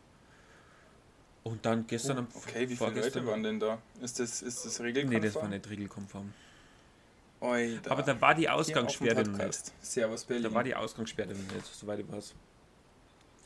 Und 1.43 1.65
dann 1.65 1.87
gestern 1.87 2.27
oh, 2.31 2.37
Okay, 2.37 2.69
wie 2.69 2.75
viele 2.75 3.01
Leute 3.01 3.25
waren 3.25 3.41
denn 3.41 3.59
da? 3.59 3.79
Ist 3.99 4.19
das, 4.19 4.43
ist 4.43 4.63
das 4.63 4.79
regelkonform? 4.79 5.21
Nee, 5.21 5.27
das 5.27 5.35
war 5.35 5.47
nicht 5.47 5.69
regelkonform. 5.69 6.33
Oi, 7.41 7.79
da. 7.81 7.91
Aber 7.91 8.03
da 8.03 8.21
war 8.21 8.35
die 8.35 8.47
Ausgangssperre 8.47 9.27
nicht. 9.27 9.71
Servus 9.83 10.25
Berlin. 10.25 10.43
Da 10.43 10.53
war 10.53 10.63
die 10.63 10.75
Ausgangssperre 10.75 11.33
nicht, 11.33 11.65
soweit 11.65 11.99
ich 11.99 12.11
weiß. 12.11 12.35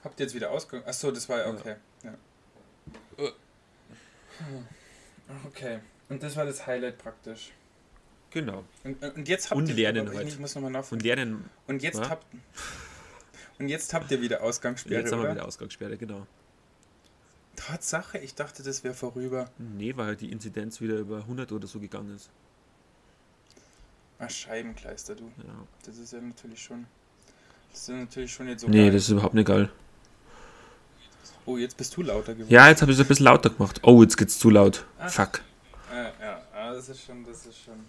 Habt 0.04 0.20
ihr 0.20 0.26
jetzt 0.26 0.36
wieder 0.36 0.52
Ausgang? 0.52 0.84
Achso, 0.86 1.12
das 1.12 1.30
war 1.30 1.40
ja 1.40 1.48
okay. 1.48 1.76
Ja. 2.04 2.14
ja. 3.18 3.32
Okay. 5.46 5.80
Und 6.10 6.22
das 6.22 6.36
war 6.36 6.46
das 6.46 6.68
Highlight 6.68 6.98
praktisch. 6.98 7.54
Genau. 8.32 8.64
Und, 8.84 9.02
und 9.02 9.28
jetzt 9.28 9.50
habt 9.50 9.58
und 9.58 9.70
ihr 9.70 9.76
lernen 9.76 10.10
heute. 10.14 10.28
Ich 10.28 10.40
muss 10.40 10.56
nochmal 10.56 10.84
Und 10.90 11.04
lernen. 11.04 11.50
Und 11.68 11.82
jetzt 11.82 12.00
ja? 12.00 12.10
habt 12.10 12.26
und 13.58 13.70
jetzt 13.70 13.94
habt 13.94 14.12
ihr 14.12 14.22
wieder 14.22 14.44
Ausgangssperre. 14.44 15.02
Jetzt 15.02 15.14
haben 15.14 15.24
wir 15.24 15.32
wieder 15.32 15.46
Ausgangssperre, 15.46 15.98
genau. 15.98 16.28
Tatsache, 17.56 18.18
ich 18.18 18.36
dachte, 18.36 18.64
das 18.64 18.84
wäre 18.84 18.94
vorüber. 18.94 19.50
Nee, 19.58 19.96
weil 19.96 20.08
halt 20.08 20.22
die 20.22 20.32
Inzidenz 20.32 20.82
wieder 20.82 20.96
über 20.96 21.20
100 21.20 21.52
oder 21.54 21.68
so 21.68 21.80
gegangen 21.80 22.14
ist. 22.14 22.30
Ach, 24.20 24.30
Scheibenkleister, 24.30 25.16
du. 25.16 25.24
Ja. 25.38 25.68
Das 25.86 25.98
ist 25.98 26.14
ja 26.14 26.20
natürlich 26.20 26.62
schon. 26.62 26.86
Das 27.72 27.82
ist 27.82 27.90
ja 27.90 27.96
natürlich 27.96 28.34
schon 28.34 28.48
jetzt 28.48 28.62
so. 28.62 28.68
Nee, 28.68 28.84
geil. 28.84 28.92
das 28.92 29.04
ist 29.04 29.10
überhaupt 29.10 29.34
nicht 29.34 29.48
geil. 29.48 29.70
Oh, 31.46 31.58
jetzt 31.58 31.78
bist 31.78 31.96
du 31.96 32.02
lauter 32.02 32.34
geworden. 32.34 32.52
Ja, 32.52 32.68
jetzt 32.70 32.82
habe 32.82 32.92
ich 32.92 32.98
es 32.98 33.06
ein 33.06 33.08
bisschen 33.08 33.26
lauter 33.26 33.50
gemacht. 33.50 33.80
Oh, 33.84 34.02
jetzt 34.02 34.18
geht's 34.18 34.40
zu 34.40 34.50
laut. 34.50 34.86
Ach. 35.00 35.10
Fuck. 35.10 35.42
Ja, 36.76 36.82
ja, 36.82 36.82
das 36.82 36.90
ist 36.90 37.06
schon, 37.06 37.24
das 37.24 37.46
ist 37.46 37.58
schon. 37.64 37.86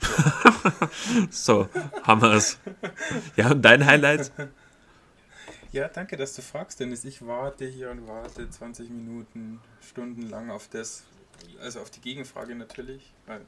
so, 1.30 1.68
haben 2.02 2.22
wir 2.22 2.34
es. 2.34 2.58
Ja, 3.34 3.50
und 3.50 3.62
dein 3.62 3.84
Highlight? 3.84 4.30
Ja, 5.72 5.88
danke, 5.88 6.16
dass 6.16 6.34
du 6.34 6.42
fragst, 6.42 6.78
Dennis. 6.78 7.04
Ich 7.04 7.26
warte 7.26 7.66
hier 7.66 7.90
und 7.90 8.06
warte 8.06 8.48
20 8.48 8.90
Minuten, 8.90 9.60
stundenlang 9.80 10.50
auf 10.50 10.68
das, 10.68 11.02
also 11.60 11.80
auf 11.80 11.90
die 11.90 12.00
Gegenfrage 12.00 12.54
natürlich. 12.54 13.12
Weil, 13.26 13.40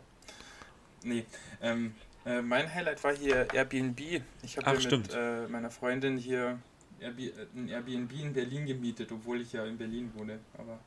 nee, 1.05 1.25
ähm, 1.63 1.95
äh, 2.27 2.43
mein 2.43 2.75
Highlight 2.75 3.05
war 3.05 3.15
hier 3.15 3.47
Airbnb. 3.55 4.23
Ich 4.43 4.59
habe 4.59 4.77
mit 4.77 5.15
äh, 5.15 5.47
meiner 5.47 5.71
Freundin 5.71 6.17
hier 6.19 6.59
Airbnb, 7.01 7.33
ein 7.55 7.69
Airbnb 7.69 8.13
in 8.13 8.33
Berlin 8.33 8.67
gemietet, 8.67 9.11
obwohl 9.13 9.41
ich 9.41 9.53
ja 9.53 9.65
in 9.65 9.79
Berlin 9.79 10.11
wohne. 10.15 10.39
Aber 10.57 10.79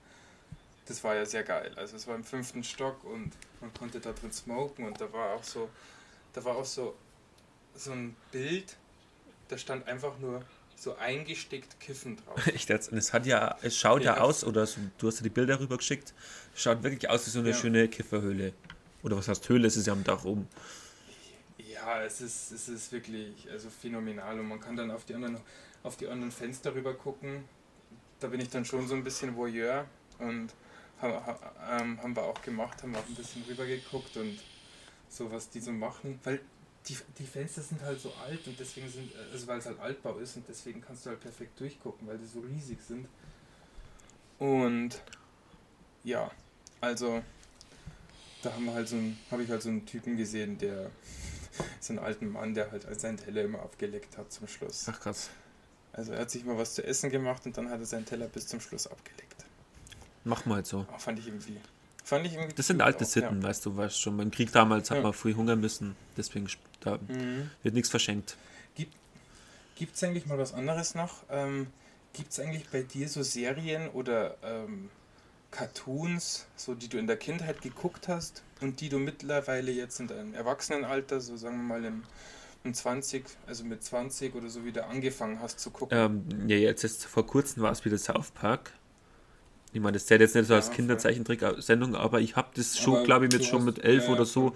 das 0.85 1.03
war 1.03 1.15
ja 1.15 1.25
sehr 1.25 1.43
geil. 1.43 1.71
Also 1.75 1.95
es 1.95 2.07
war 2.07 2.15
im 2.15 2.23
fünften 2.23 2.63
Stock 2.63 3.03
und 3.03 3.31
man 3.59 3.73
konnte 3.73 3.99
da 3.99 4.11
drin 4.11 4.31
smoken 4.31 4.85
und 4.85 4.99
da 4.99 5.11
war 5.13 5.35
auch 5.35 5.43
so, 5.43 5.69
da 6.33 6.43
war 6.43 6.55
auch 6.55 6.65
so, 6.65 6.95
so 7.75 7.91
ein 7.91 8.15
Bild, 8.31 8.75
da 9.47 9.57
stand 9.57 9.87
einfach 9.87 10.17
nur 10.19 10.43
so 10.75 10.95
eingestickt 10.97 11.79
Kiffen 11.79 12.17
drauf. 12.17 12.41
Jetzt? 12.67 12.91
Und 12.91 12.97
es 12.97 13.13
hat 13.13 13.25
ja, 13.25 13.55
es 13.61 13.77
schaut 13.77 14.03
ja, 14.03 14.15
ja 14.15 14.21
aus, 14.21 14.43
oder 14.43 14.65
so, 14.65 14.79
du 14.97 15.07
hast 15.07 15.17
ja 15.17 15.23
die 15.23 15.29
Bilder 15.29 15.59
rüber 15.59 15.77
geschickt, 15.77 16.13
schaut 16.55 16.81
wirklich 16.83 17.09
aus 17.09 17.27
wie 17.27 17.29
so 17.29 17.39
eine 17.39 17.51
ja. 17.51 17.55
schöne 17.55 17.87
Kifferhöhle. 17.87 18.53
Oder 19.03 19.17
was 19.17 19.27
heißt 19.27 19.47
Höhle? 19.49 19.67
Es 19.67 19.77
ist 19.77 19.87
ja 19.87 19.93
am 19.93 20.03
Dach 20.03 20.25
oben. 20.25 20.47
Ja, 21.83 22.03
es 22.03 22.21
ist, 22.21 22.51
es 22.51 22.69
ist 22.69 22.91
wirklich 22.91 23.49
also 23.49 23.69
phänomenal 23.69 24.39
und 24.39 24.47
man 24.47 24.59
kann 24.59 24.75
dann 24.75 24.91
auf 24.91 25.05
die 25.05 25.15
anderen, 25.15 25.37
auf 25.81 25.97
die 25.97 26.07
anderen 26.07 26.31
Fenster 26.31 26.75
rüber 26.75 26.93
gucken. 26.93 27.43
Da 28.19 28.27
bin 28.27 28.39
ich 28.39 28.49
dann 28.49 28.65
schon 28.65 28.87
so 28.87 28.93
ein 28.93 29.03
bisschen 29.03 29.35
Voyeur 29.35 29.87
und 30.19 30.53
haben, 31.01 31.99
haben 31.99 32.15
wir 32.15 32.21
auch 32.21 32.39
gemacht, 32.43 32.83
haben 32.83 32.95
auch 32.95 33.07
ein 33.07 33.15
bisschen 33.15 33.43
rüber 33.49 33.65
geguckt 33.65 34.15
und 34.17 34.37
so, 35.09 35.31
was 35.31 35.49
die 35.49 35.59
so 35.59 35.71
machen. 35.71 36.19
Weil 36.23 36.39
die, 36.87 36.95
die 37.17 37.25
Fenster 37.25 37.61
sind 37.61 37.81
halt 37.81 37.99
so 37.99 38.13
alt 38.13 38.45
und 38.45 38.59
deswegen 38.59 38.87
sind, 38.87 39.11
also 39.31 39.47
weil 39.47 39.57
es 39.57 39.65
halt 39.65 39.79
Altbau 39.79 40.17
ist 40.17 40.35
und 40.35 40.47
deswegen 40.47 40.81
kannst 40.81 41.05
du 41.05 41.09
halt 41.09 41.19
perfekt 41.19 41.59
durchgucken, 41.59 42.07
weil 42.07 42.19
die 42.19 42.27
so 42.27 42.41
riesig 42.41 42.79
sind. 42.87 43.07
Und 44.37 45.01
ja, 46.03 46.29
also 46.79 47.23
da 48.43 48.53
haben 48.53 48.65
wir 48.65 48.73
halt 48.73 48.87
so 48.87 48.97
habe 49.31 49.43
ich 49.43 49.49
halt 49.49 49.63
so 49.63 49.69
einen 49.69 49.85
Typen 49.85 50.15
gesehen, 50.15 50.59
der 50.59 50.91
so 51.79 51.93
einen 51.93 51.99
alten 51.99 52.31
Mann, 52.31 52.53
der 52.53 52.71
halt 52.71 52.99
seinen 52.99 53.17
Teller 53.17 53.43
immer 53.43 53.59
abgeleckt 53.59 54.17
hat 54.17 54.31
zum 54.31 54.47
Schluss. 54.47 54.85
Ach 54.89 54.99
krass. 54.99 55.29
Also 55.93 56.13
er 56.13 56.19
hat 56.19 56.31
sich 56.31 56.45
mal 56.45 56.57
was 56.57 56.75
zu 56.75 56.83
essen 56.85 57.09
gemacht 57.09 57.45
und 57.45 57.57
dann 57.57 57.69
hat 57.69 57.79
er 57.79 57.85
seinen 57.85 58.05
Teller 58.05 58.27
bis 58.27 58.47
zum 58.47 58.61
Schluss 58.61 58.87
abgeleckt. 58.87 59.45
Mach 60.23 60.45
mal 60.45 60.55
halt 60.55 60.67
so. 60.67 60.85
Oh, 60.93 60.97
fand 60.97 61.19
ich 61.19 61.27
irgendwie. 61.27 61.57
Fand 62.03 62.25
ich 62.25 62.33
irgendwie 62.33 62.53
das 62.55 62.67
sind 62.67 62.81
alte 62.81 63.03
auch, 63.03 63.09
Sitten, 63.09 63.41
ja. 63.41 63.47
weißt 63.47 63.65
du, 63.65 63.75
weißt 63.75 63.99
schon. 63.99 64.17
Beim 64.17 64.31
Krieg 64.31 64.51
damals 64.51 64.89
ja. 64.89 64.95
hat 64.95 65.03
man 65.03 65.13
früh 65.13 65.33
hungern 65.33 65.59
müssen, 65.59 65.95
deswegen 66.17 66.47
da 66.79 66.97
mhm. 67.07 67.49
wird 67.63 67.75
nichts 67.75 67.89
verschenkt. 67.89 68.37
Gibt 69.81 69.95
es 69.95 70.03
eigentlich 70.03 70.27
mal 70.27 70.37
was 70.37 70.53
anderes 70.53 70.93
noch? 70.93 71.23
Ähm, 71.31 71.65
Gibt 72.13 72.31
es 72.31 72.39
eigentlich 72.39 72.69
bei 72.69 72.83
dir 72.83 73.09
so 73.09 73.23
Serien 73.23 73.89
oder 73.89 74.37
ähm, 74.43 74.91
Cartoons, 75.51 76.47
so 76.55 76.73
die 76.73 76.87
du 76.87 76.97
in 76.97 77.07
der 77.07 77.17
Kindheit 77.17 77.61
geguckt 77.61 78.07
hast 78.07 78.41
und 78.61 78.79
die 78.81 78.89
du 78.89 78.97
mittlerweile 78.97 79.71
jetzt 79.71 79.99
in 79.99 80.07
deinem 80.07 80.33
Erwachsenenalter, 80.33 81.19
so 81.19 81.35
sagen 81.35 81.57
wir 81.57 81.63
mal 81.63 81.85
im, 81.85 82.03
im 82.63 82.73
20, 82.73 83.25
also 83.45 83.63
mit 83.65 83.83
20 83.83 84.33
oder 84.33 84.49
so 84.49 84.65
wieder 84.65 84.87
angefangen 84.87 85.39
hast 85.41 85.59
zu 85.59 85.69
gucken? 85.69 85.97
Ähm, 85.97 86.49
ja, 86.49 86.57
jetzt 86.57 86.83
ist 86.83 87.05
vor 87.05 87.27
kurzem 87.27 87.63
war 87.63 87.71
es 87.71 87.83
wieder 87.83 87.97
South 87.97 88.31
Park. 88.31 88.71
Ich 89.73 89.79
meine, 89.79 89.93
das 89.93 90.05
zählt 90.05 90.21
jetzt 90.21 90.35
nicht 90.35 90.47
so 90.47 90.53
als 90.53 90.67
ja, 90.67 90.73
Kinderzeichentrick-Sendung, 90.73 91.95
aber 91.95 92.19
ich 92.19 92.35
habe 92.35 92.49
das 92.55 92.77
schon, 92.77 93.03
glaube 93.03 93.25
ich, 93.25 93.31
mit 93.31 93.45
schon 93.45 93.63
mit 93.63 93.83
elf 93.83 94.05
ja, 94.05 94.13
oder 94.13 94.25
so. 94.25 94.55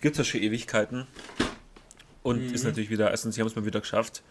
Gibt 0.00 0.14
es 0.14 0.18
ja 0.18 0.24
schon 0.24 0.40
Ewigkeiten. 0.40 1.06
Und 2.22 2.48
mhm. 2.48 2.54
ist 2.54 2.64
natürlich 2.64 2.90
wieder, 2.90 3.10
erstens, 3.10 3.36
sie 3.36 3.40
haben 3.40 3.48
es 3.48 3.54
mal 3.54 3.64
wieder 3.64 3.80
geschafft. 3.80 4.22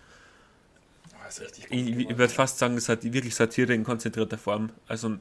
Oh, 1.14 1.44
ich, 1.70 1.88
ich 1.98 2.18
würde 2.18 2.34
fast 2.34 2.60
sagen, 2.60 2.76
es 2.76 2.90
hat 2.90 3.04
wirklich 3.04 3.36
Satire 3.36 3.74
in 3.74 3.84
konzentrierter 3.84 4.38
Form. 4.38 4.72
Also 4.88 5.18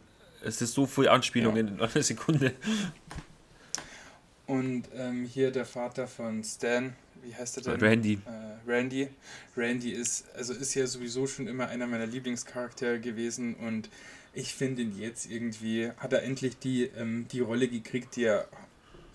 es 0.47 0.63
ist 0.63 0.75
so 0.75 0.87
viel 0.87 1.09
Anspielungen 1.09 1.69
in 1.69 1.81
einer 1.81 2.03
Sekunde. 2.03 2.55
Und 4.47 4.85
ähm, 4.95 5.25
hier 5.27 5.51
der 5.51 5.67
Vater 5.67 6.07
von 6.07 6.45
Stan, 6.45 6.95
wie 7.23 7.35
heißt 7.35 7.59
er 7.59 7.63
denn? 7.65 7.81
Randy. 7.81 8.15
Äh, 8.15 8.71
Randy. 8.71 9.09
Randy 9.57 9.91
ist, 9.91 10.27
also 10.37 10.53
ist 10.55 10.75
ja 10.75 10.87
sowieso 10.87 11.27
schon 11.27 11.49
immer 11.49 11.69
einer 11.69 11.87
meiner 11.87 12.07
Lieblingscharaktere 12.07 13.01
gewesen 13.01 13.55
und 13.55 13.91
ich 14.33 14.55
finde 14.55 14.83
ihn 14.83 14.99
jetzt 14.99 15.27
irgendwie, 15.31 15.91
hat 15.97 16.13
er 16.13 16.23
endlich 16.23 16.59
die, 16.59 16.85
ähm, 16.85 17.27
die 17.33 17.41
Rolle 17.41 17.69
gekriegt, 17.69 18.17
die 18.17 18.25
er, 18.25 18.47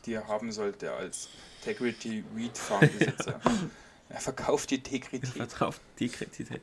die 0.06 0.14
er 0.14 0.28
haben 0.28 0.52
sollte 0.52 0.92
als 0.92 1.30
Integrity 1.60 2.24
Weed 2.34 2.58
Farmbesitzer. 2.58 3.40
er 4.10 4.20
verkauft 4.20 4.72
die 4.72 4.76
Integrität. 4.76 5.38
Er 5.38 5.48
verkauft 5.48 5.82
Integrität. 5.98 6.62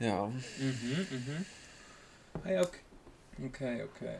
Ja. 0.00 0.26
Mhm, 0.26 1.06
mhm. 1.10 1.46
Ah 2.44 2.50
ja, 2.50 2.62
okay. 2.62 2.80
Okay, 3.44 3.82
okay. 3.84 4.18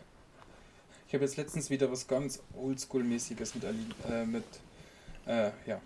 Ich 1.09 1.15
habe 1.15 1.25
jetzt 1.25 1.37
letztens 1.37 1.71
wieder 1.71 1.91
was 1.91 2.07
ganz 2.07 2.41
Oldschool-mäßiges 2.57 3.55
mit, 3.55 3.65
äh, 4.09 4.25
mit 4.25 4.45
äh, 5.27 5.51
ja, 5.67 5.81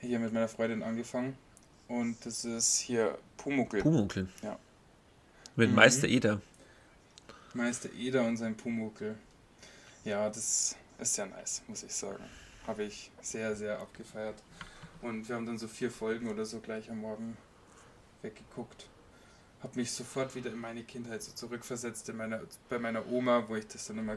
hier 0.00 0.18
mit 0.18 0.32
meiner 0.32 0.48
Freundin 0.48 0.82
angefangen. 0.82 1.36
Und 1.88 2.24
das 2.24 2.44
ist 2.44 2.78
hier 2.78 3.18
Pumuckel. 3.38 3.82
Pumuckel? 3.82 4.28
Ja. 4.42 4.58
Mit 5.56 5.70
mhm. 5.70 5.76
Meister 5.76 6.06
Eder. 6.06 6.40
Meister 7.54 7.88
Eder 7.92 8.24
und 8.24 8.36
sein 8.36 8.56
Pumuckel. 8.56 9.16
Ja, 10.04 10.28
das 10.28 10.76
ist 10.98 11.16
ja 11.16 11.26
nice, 11.26 11.62
muss 11.66 11.82
ich 11.82 11.92
sagen. 11.92 12.22
Habe 12.66 12.84
ich 12.84 13.10
sehr, 13.22 13.56
sehr 13.56 13.80
abgefeiert. 13.80 14.36
Und 15.00 15.28
wir 15.28 15.36
haben 15.36 15.46
dann 15.46 15.58
so 15.58 15.68
vier 15.68 15.90
Folgen 15.90 16.28
oder 16.28 16.44
so 16.44 16.60
gleich 16.60 16.90
am 16.90 17.00
Morgen 17.00 17.36
weggeguckt. 18.22 18.86
Habe 19.62 19.78
mich 19.78 19.90
sofort 19.90 20.34
wieder 20.34 20.50
in 20.50 20.58
meine 20.58 20.84
Kindheit 20.84 21.22
so 21.22 21.32
zurückversetzt, 21.32 22.08
in 22.08 22.16
meiner, 22.16 22.42
bei 22.68 22.78
meiner 22.78 23.06
Oma, 23.10 23.44
wo 23.48 23.56
ich 23.56 23.66
das 23.66 23.86
dann 23.86 23.98
immer 23.98 24.16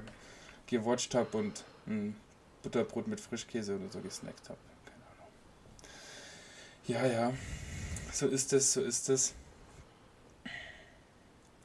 gewatcht 0.68 1.16
habe 1.16 1.38
und 1.38 1.64
ein 1.88 2.16
Butterbrot 2.62 3.08
mit 3.08 3.20
Frischkäse 3.20 3.76
oder 3.76 3.90
so 3.90 4.00
gesnackt 4.00 4.50
habe. 4.50 4.60
Keine 4.86 7.06
Ahnung. 7.06 7.16
Ja, 7.16 7.30
ja. 7.30 7.34
So 8.14 8.28
ist 8.28 8.54
es, 8.54 8.74
so 8.74 8.82
ist 8.82 9.10
es. 9.10 9.34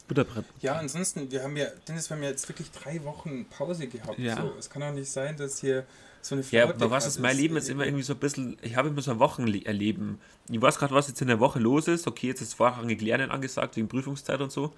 Butterbrett. 0.09 0.45
Ja, 0.61 0.77
ansonsten, 0.77 1.31
wir 1.31 1.43
haben 1.43 1.57
ja, 1.57 1.67
Dennis, 1.89 2.09
wir 2.09 2.17
haben 2.17 2.23
ja 2.23 2.31
jetzt 2.31 2.49
wirklich 2.49 2.71
drei 2.71 3.03
Wochen 3.05 3.47
Pause 3.47 3.89
gehabt. 3.89 4.19
Ja. 4.19 4.37
So, 4.37 4.55
es 4.59 4.71
kann 4.71 4.83
auch 4.83 4.93
nicht 4.93 5.11
sein, 5.11 5.37
dass 5.37 5.59
hier 5.59 5.85
so 6.29 6.35
eine 6.35 6.45
Ja, 6.51 6.65
aber 6.69 6.91
was 6.91 7.07
ist 7.07 7.19
mein 7.19 7.37
Leben 7.37 7.55
jetzt 7.57 7.69
immer 7.69 7.85
irgendwie 7.85 8.03
so 8.03 8.13
ein 8.13 8.19
bisschen, 8.19 8.57
ich 8.63 8.77
habe 8.77 8.89
immer 8.89 9.03
so 9.03 9.11
ein 9.11 9.19
Wochenerleben. 9.19 10.19
Ich 10.51 10.61
weiß 10.61 10.79
gerade, 10.79 10.95
was 10.95 11.09
jetzt 11.09 11.21
in 11.21 11.29
der 11.29 11.41
Woche 11.41 11.59
los 11.59 11.89
ist. 11.89 12.07
Okay, 12.07 12.29
jetzt 12.29 12.41
ist 12.41 12.55
vorrangig 12.55 13.01
Lernen 13.01 13.31
angesagt, 13.31 13.77
wegen 13.77 13.89
Prüfungszeit 13.89 14.41
und 14.41 14.53
so. 14.53 14.73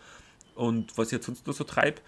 Und 0.55 0.97
was 0.99 1.09
ich 1.09 1.13
jetzt 1.13 1.27
sonst 1.27 1.47
nur 1.47 1.55
so 1.55 1.65
treibe. 1.65 2.01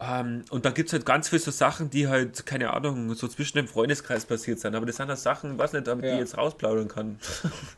Ähm, 0.00 0.44
und 0.50 0.64
dann 0.64 0.74
gibt 0.74 0.88
es 0.88 0.92
halt 0.92 1.06
ganz 1.06 1.28
viele 1.28 1.40
so 1.40 1.52
Sachen, 1.52 1.88
die 1.88 2.08
halt, 2.08 2.44
keine 2.46 2.72
Ahnung, 2.72 3.14
so 3.14 3.28
zwischen 3.28 3.58
dem 3.58 3.68
Freundeskreis 3.68 4.26
passiert 4.26 4.58
sind. 4.58 4.74
Aber 4.74 4.86
das 4.86 4.96
sind 4.96 5.08
halt 5.08 5.18
Sachen, 5.18 5.56
was 5.56 5.72
nicht, 5.72 5.86
damit 5.86 6.04
ja. 6.04 6.14
ich 6.14 6.18
jetzt 6.18 6.36
rausplaudern 6.36 6.88
kann. 6.88 7.18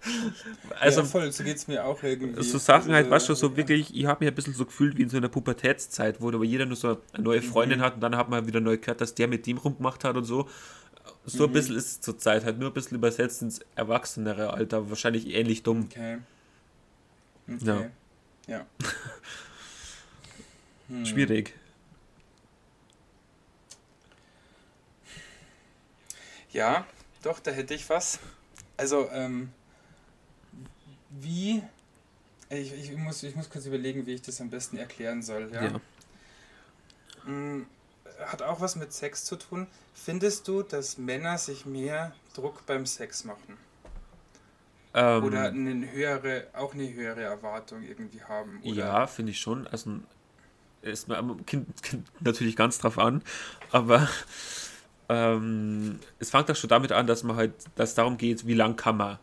also, 0.81 1.01
ja, 1.01 1.07
voll, 1.07 1.31
so 1.31 1.45
geht 1.45 1.57
es 1.57 1.69
mir 1.69 1.85
auch 1.85 2.03
irgendwie. 2.03 2.43
So 2.43 2.57
Sachen 2.57 2.95
halt, 2.95 3.11
was 3.11 3.27
schon 3.27 3.37
so 3.37 3.49
ja. 3.49 3.57
wirklich, 3.59 3.95
ich 3.95 4.07
habe 4.07 4.25
mich 4.25 4.33
ein 4.33 4.35
bisschen 4.35 4.55
so 4.55 4.65
gefühlt 4.65 4.97
wie 4.97 5.03
in 5.03 5.11
so 5.11 5.19
einer 5.19 5.29
Pubertätszeit, 5.29 6.21
wo 6.21 6.29
aber 6.29 6.45
jeder 6.45 6.65
nur 6.65 6.77
so 6.77 6.99
eine 7.13 7.23
neue 7.23 7.43
Freundin 7.43 7.81
mhm. 7.81 7.83
hat 7.83 7.95
und 7.97 8.01
dann 8.01 8.17
hat 8.17 8.31
man 8.31 8.47
wieder 8.47 8.61
neu 8.61 8.79
gehört, 8.79 9.03
dass 9.03 9.15
der 9.15 9.29
mit 9.29 9.47
dem 9.47 9.59
rumgemacht 9.59 10.03
hat 10.05 10.17
und 10.17 10.25
so. 10.25 10.49
So 11.27 11.43
mhm. 11.43 11.51
ein 11.51 11.53
bisschen 11.53 11.77
ist 11.77 11.87
es 11.87 12.01
zur 12.01 12.17
Zeit 12.19 12.45
halt 12.45 12.59
nur 12.59 12.71
ein 12.71 12.75
bisschen 12.75 12.97
übersetzt 12.97 13.43
ins 13.43 13.61
erwachsenere 13.75 14.55
Alter, 14.55 14.89
wahrscheinlich 14.89 15.35
ähnlich 15.35 15.63
dumm. 15.63 15.89
Okay. 15.91 16.19
okay. 17.47 17.59
Ja. 17.67 17.91
Ja. 18.47 18.67
hm. 20.89 21.05
Schwierig. 21.05 21.53
Ja, 26.57 26.87
doch, 27.23 27.39
da 27.39 27.51
hätte 27.51 27.75
ich 27.75 27.89
was. 27.91 28.19
Also, 28.79 29.11
ähm, 29.13 29.51
wie. 31.11 31.63
Ich, 32.49 32.73
ich, 32.73 32.97
muss, 32.97 33.23
ich 33.23 33.37
muss 33.37 33.51
kurz 33.51 33.67
überlegen, 33.67 34.07
wie 34.07 34.15
ich 34.15 34.23
das 34.23 34.41
am 34.41 34.49
besten 34.49 34.79
erklären 34.79 35.23
soll. 35.23 35.51
Ja. 35.53 35.65
ja. 35.65 35.81
Hm, 37.25 37.67
hat 38.25 38.41
auch 38.41 38.61
was 38.61 38.77
mit 38.77 38.93
Sex 38.93 39.25
zu 39.25 39.37
tun. 39.37 39.67
Findest 39.95 40.49
du, 40.49 40.63
dass 40.63 40.97
Männer 40.97 41.37
sich 41.37 41.67
mehr 41.67 42.15
Druck 42.35 42.65
beim 42.65 42.87
Sex 42.87 43.25
machen? 43.25 43.59
Ähm, 44.95 45.25
oder 45.25 45.49
eine 45.49 45.93
höhere, 45.93 46.47
auch 46.55 46.73
eine 46.73 46.91
höhere 46.91 47.23
Erwartung 47.23 47.83
irgendwie 47.83 48.23
haben? 48.23 48.63
Oder? 48.63 48.75
Ja, 48.75 49.07
finde 49.07 49.33
ich 49.33 49.41
schon. 49.41 49.67
Also 49.67 49.99
ist 50.81 51.09
kind, 51.47 51.83
kind 51.83 52.07
natürlich 52.21 52.57
ganz 52.57 52.79
drauf 52.79 52.99
an, 52.99 53.23
aber 53.73 54.09
ähm, 55.09 55.99
es 56.19 56.31
fängt 56.31 56.49
doch 56.49 56.57
schon 56.57 56.69
damit 56.69 56.93
an, 56.93 57.07
dass 57.07 57.23
man 57.23 57.37
halt, 57.37 57.53
dass 57.77 57.91
es 57.91 57.95
darum 57.95 58.17
geht, 58.17 58.47
wie 58.47 58.55
lang 58.55 58.77
kann 58.77 58.97
man. 58.97 59.19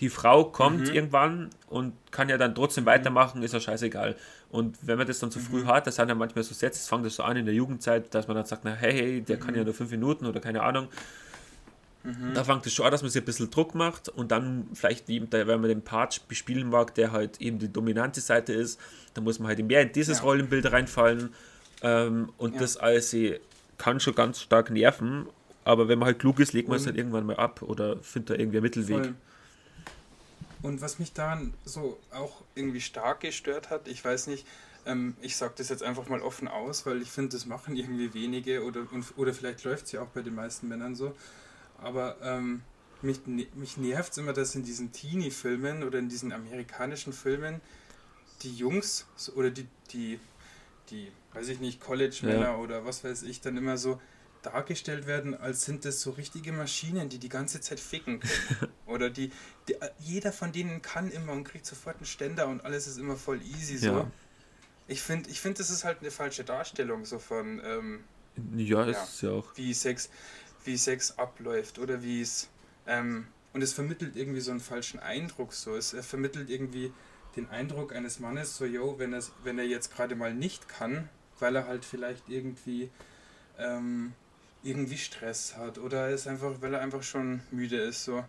Die 0.00 0.08
Frau 0.08 0.44
kommt 0.44 0.88
mhm. 0.88 0.94
irgendwann 0.94 1.50
und 1.68 1.92
kann 2.12 2.28
ja 2.28 2.38
dann 2.38 2.54
trotzdem 2.54 2.86
weitermachen, 2.86 3.42
ist 3.42 3.54
ja 3.54 3.60
scheißegal. 3.60 4.16
Und 4.50 4.78
wenn 4.82 4.96
man 4.96 5.06
das 5.06 5.18
dann 5.18 5.30
zu 5.30 5.40
früh 5.40 5.62
mhm. 5.62 5.66
hat, 5.66 5.86
das 5.86 5.96
sind 5.96 6.08
ja 6.08 6.14
manchmal 6.14 6.44
so 6.44 6.54
Sätze, 6.54 6.78
es 6.78 6.88
fängt 6.88 7.04
das 7.04 7.16
so 7.16 7.22
an 7.22 7.36
in 7.36 7.46
der 7.46 7.54
Jugendzeit, 7.54 8.14
dass 8.14 8.28
man 8.28 8.36
dann 8.36 8.46
sagt, 8.46 8.64
na 8.64 8.74
hey, 8.74 8.92
hey 8.92 9.20
der 9.20 9.36
mhm. 9.36 9.40
kann 9.40 9.54
ja 9.54 9.60
mhm. 9.60 9.66
nur 9.66 9.74
fünf 9.74 9.90
Minuten 9.90 10.26
oder 10.26 10.40
keine 10.40 10.62
Ahnung. 10.62 10.88
Mhm. 12.04 12.32
Da 12.34 12.44
fängt 12.44 12.64
es 12.66 12.72
schon 12.72 12.86
an, 12.86 12.92
dass 12.92 13.02
man 13.02 13.10
sich 13.10 13.20
ein 13.20 13.24
bisschen 13.24 13.50
Druck 13.50 13.74
macht 13.74 14.08
und 14.08 14.30
dann 14.30 14.68
vielleicht, 14.72 15.08
eben, 15.10 15.26
wenn 15.30 15.60
man 15.60 15.68
den 15.68 15.82
Part 15.82 16.26
bespielen 16.28 16.70
mag, 16.70 16.94
der 16.94 17.10
halt 17.10 17.40
eben 17.40 17.58
die 17.58 17.72
dominante 17.72 18.20
Seite 18.20 18.52
ist, 18.52 18.80
dann 19.14 19.24
muss 19.24 19.40
man 19.40 19.48
halt 19.48 19.64
mehr 19.66 19.82
in 19.82 19.92
dieses 19.92 20.18
ja. 20.18 20.24
Rollenbild 20.24 20.70
reinfallen. 20.70 21.34
Ähm, 21.82 22.32
und 22.38 22.54
ja. 22.54 22.60
das 22.60 22.76
alles 22.76 23.10
kann 23.78 24.00
schon 24.00 24.14
ganz 24.14 24.40
stark 24.40 24.70
nerven, 24.70 25.26
aber 25.64 25.88
wenn 25.88 25.98
man 25.98 26.06
halt 26.06 26.18
klug 26.18 26.40
ist, 26.40 26.52
legt 26.52 26.68
man 26.68 26.78
es 26.78 26.86
halt 26.86 26.96
irgendwann 26.96 27.26
mal 27.26 27.36
ab 27.36 27.62
oder 27.62 27.98
findet 27.98 28.30
da 28.30 28.34
irgendwie 28.34 28.58
einen 28.58 28.64
Mittelweg. 28.64 29.04
Voll. 29.04 29.14
Und 30.62 30.80
was 30.80 30.98
mich 30.98 31.12
daran 31.12 31.54
so 31.64 31.98
auch 32.12 32.42
irgendwie 32.54 32.80
stark 32.80 33.20
gestört 33.20 33.70
hat, 33.70 33.86
ich 33.86 34.04
weiß 34.04 34.26
nicht, 34.26 34.44
ähm, 34.86 35.14
ich 35.20 35.36
sage 35.36 35.54
das 35.56 35.68
jetzt 35.68 35.82
einfach 35.82 36.08
mal 36.08 36.20
offen 36.20 36.48
aus, 36.48 36.84
weil 36.86 37.00
ich 37.02 37.10
finde, 37.10 37.30
das 37.30 37.46
machen 37.46 37.76
irgendwie 37.76 38.12
wenige 38.14 38.64
oder, 38.64 38.86
oder 39.16 39.34
vielleicht 39.34 39.62
läuft 39.64 39.86
es 39.86 39.92
ja 39.92 40.02
auch 40.02 40.08
bei 40.08 40.22
den 40.22 40.34
meisten 40.34 40.68
Männern 40.68 40.96
so. 40.96 41.14
Aber 41.80 42.16
ähm, 42.22 42.62
mich, 43.02 43.24
ne, 43.26 43.46
mich 43.54 43.76
nervt 43.76 44.12
es 44.12 44.18
immer, 44.18 44.32
dass 44.32 44.54
in 44.54 44.64
diesen 44.64 44.90
Teenie-Filmen 44.92 45.84
oder 45.84 45.98
in 45.98 46.08
diesen 46.08 46.32
amerikanischen 46.32 47.12
Filmen 47.12 47.60
die 48.42 48.54
Jungs 48.54 49.06
oder 49.34 49.50
die, 49.50 49.66
die, 49.92 50.18
die 50.90 51.12
weiß 51.38 51.48
ich 51.48 51.60
nicht, 51.60 51.80
College-Männer 51.80 52.40
ja. 52.40 52.56
oder 52.56 52.84
was 52.84 53.04
weiß 53.04 53.22
ich, 53.22 53.40
dann 53.40 53.56
immer 53.56 53.76
so 53.76 54.00
dargestellt 54.42 55.06
werden, 55.06 55.34
als 55.34 55.64
sind 55.64 55.84
das 55.84 56.00
so 56.00 56.10
richtige 56.10 56.52
Maschinen, 56.52 57.08
die 57.08 57.18
die 57.18 57.28
ganze 57.28 57.60
Zeit 57.60 57.80
ficken 57.80 58.20
können. 58.20 58.72
Oder 58.86 59.10
die, 59.10 59.32
die, 59.68 59.74
jeder 59.98 60.32
von 60.32 60.52
denen 60.52 60.80
kann 60.80 61.10
immer 61.10 61.32
und 61.32 61.44
kriegt 61.44 61.66
sofort 61.66 61.96
einen 61.96 62.06
Ständer 62.06 62.46
und 62.46 62.64
alles 62.64 62.86
ist 62.86 62.98
immer 62.98 63.16
voll 63.16 63.42
easy 63.42 63.76
so. 63.78 63.86
Ja. 63.88 64.10
Ich 64.86 65.02
finde, 65.02 65.28
ich 65.28 65.40
find, 65.40 65.58
das 65.58 65.70
ist 65.70 65.84
halt 65.84 65.98
eine 66.00 66.10
falsche 66.10 66.44
Darstellung 66.44 67.04
so 67.04 67.18
von 67.18 67.60
ähm, 67.64 68.04
ja, 68.56 68.84
ist 68.84 69.22
ja, 69.22 69.30
ja 69.30 69.34
auch. 69.36 69.56
Wie 69.56 69.74
Sex, 69.74 70.08
wie 70.64 70.76
Sex 70.76 71.18
abläuft 71.18 71.78
oder 71.78 72.02
wie 72.02 72.22
es 72.22 72.48
ähm, 72.86 73.26
und 73.52 73.62
es 73.62 73.72
vermittelt 73.72 74.16
irgendwie 74.16 74.40
so 74.40 74.52
einen 74.52 74.60
falschen 74.60 75.00
Eindruck 75.00 75.52
so. 75.52 75.76
Es 75.76 75.94
vermittelt 76.00 76.48
irgendwie 76.48 76.92
den 77.38 77.50
Eindruck 77.50 77.94
eines 77.94 78.18
Mannes 78.18 78.56
so, 78.56 78.64
yo, 78.64 78.98
wenn 78.98 79.12
er, 79.12 79.22
wenn 79.44 79.58
er 79.58 79.64
jetzt 79.64 79.94
gerade 79.94 80.16
mal 80.16 80.34
nicht 80.34 80.68
kann, 80.68 81.08
weil 81.38 81.54
er 81.56 81.66
halt 81.66 81.84
vielleicht 81.84 82.28
irgendwie 82.28 82.90
ähm, 83.58 84.12
irgendwie 84.62 84.98
Stress 84.98 85.56
hat 85.56 85.78
oder 85.78 86.10
ist 86.10 86.26
einfach, 86.26 86.60
weil 86.60 86.74
er 86.74 86.80
einfach 86.80 87.02
schon 87.02 87.40
müde 87.50 87.76
ist, 87.76 88.04
so, 88.04 88.24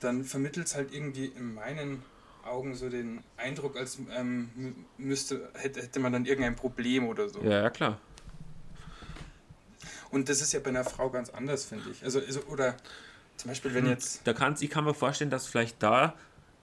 dann 0.00 0.24
vermittelt 0.24 0.66
es 0.66 0.74
halt 0.74 0.92
irgendwie 0.92 1.26
in 1.26 1.54
meinen 1.54 2.02
Augen 2.44 2.74
so 2.74 2.88
den 2.88 3.22
Eindruck, 3.36 3.76
als 3.76 3.98
ähm, 4.10 4.74
müsste, 4.98 5.48
hätte, 5.54 5.80
hätte 5.80 6.00
man 6.00 6.12
dann 6.12 6.26
irgendein 6.26 6.56
Problem 6.56 7.06
oder 7.06 7.28
so. 7.28 7.40
Ja, 7.42 7.62
ja, 7.62 7.70
klar. 7.70 8.00
Und 10.10 10.28
das 10.28 10.42
ist 10.42 10.52
ja 10.52 10.58
bei 10.58 10.70
einer 10.70 10.84
Frau 10.84 11.08
ganz 11.10 11.30
anders, 11.30 11.64
finde 11.64 11.90
ich. 11.90 12.02
Also, 12.02 12.18
also, 12.18 12.40
oder 12.46 12.76
zum 13.36 13.50
Beispiel, 13.50 13.72
wenn 13.74 13.84
hm, 13.84 13.90
jetzt. 13.90 14.26
Da 14.26 14.32
kann's, 14.32 14.60
ich 14.60 14.70
kann 14.70 14.84
mir 14.84 14.94
vorstellen, 14.94 15.30
dass 15.30 15.46
vielleicht 15.46 15.80
da 15.82 16.14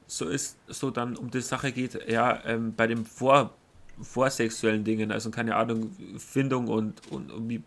so 0.10 0.28
ist, 0.28 0.58
so 0.68 0.90
dann 0.90 1.16
um 1.16 1.30
die 1.30 1.42
Sache 1.42 1.72
geht, 1.72 2.10
ja, 2.10 2.44
ähm, 2.46 2.74
bei 2.76 2.88
den 2.88 3.06
Vor, 3.06 3.54
vorsexuellen 4.02 4.84
Dingen, 4.84 5.12
also 5.12 5.30
keine 5.30 5.56
Ahnung, 5.56 5.96
Findung 6.18 6.68
und, 6.68 7.08
und, 7.12 7.32
und 7.32 7.50
wie 7.50 7.64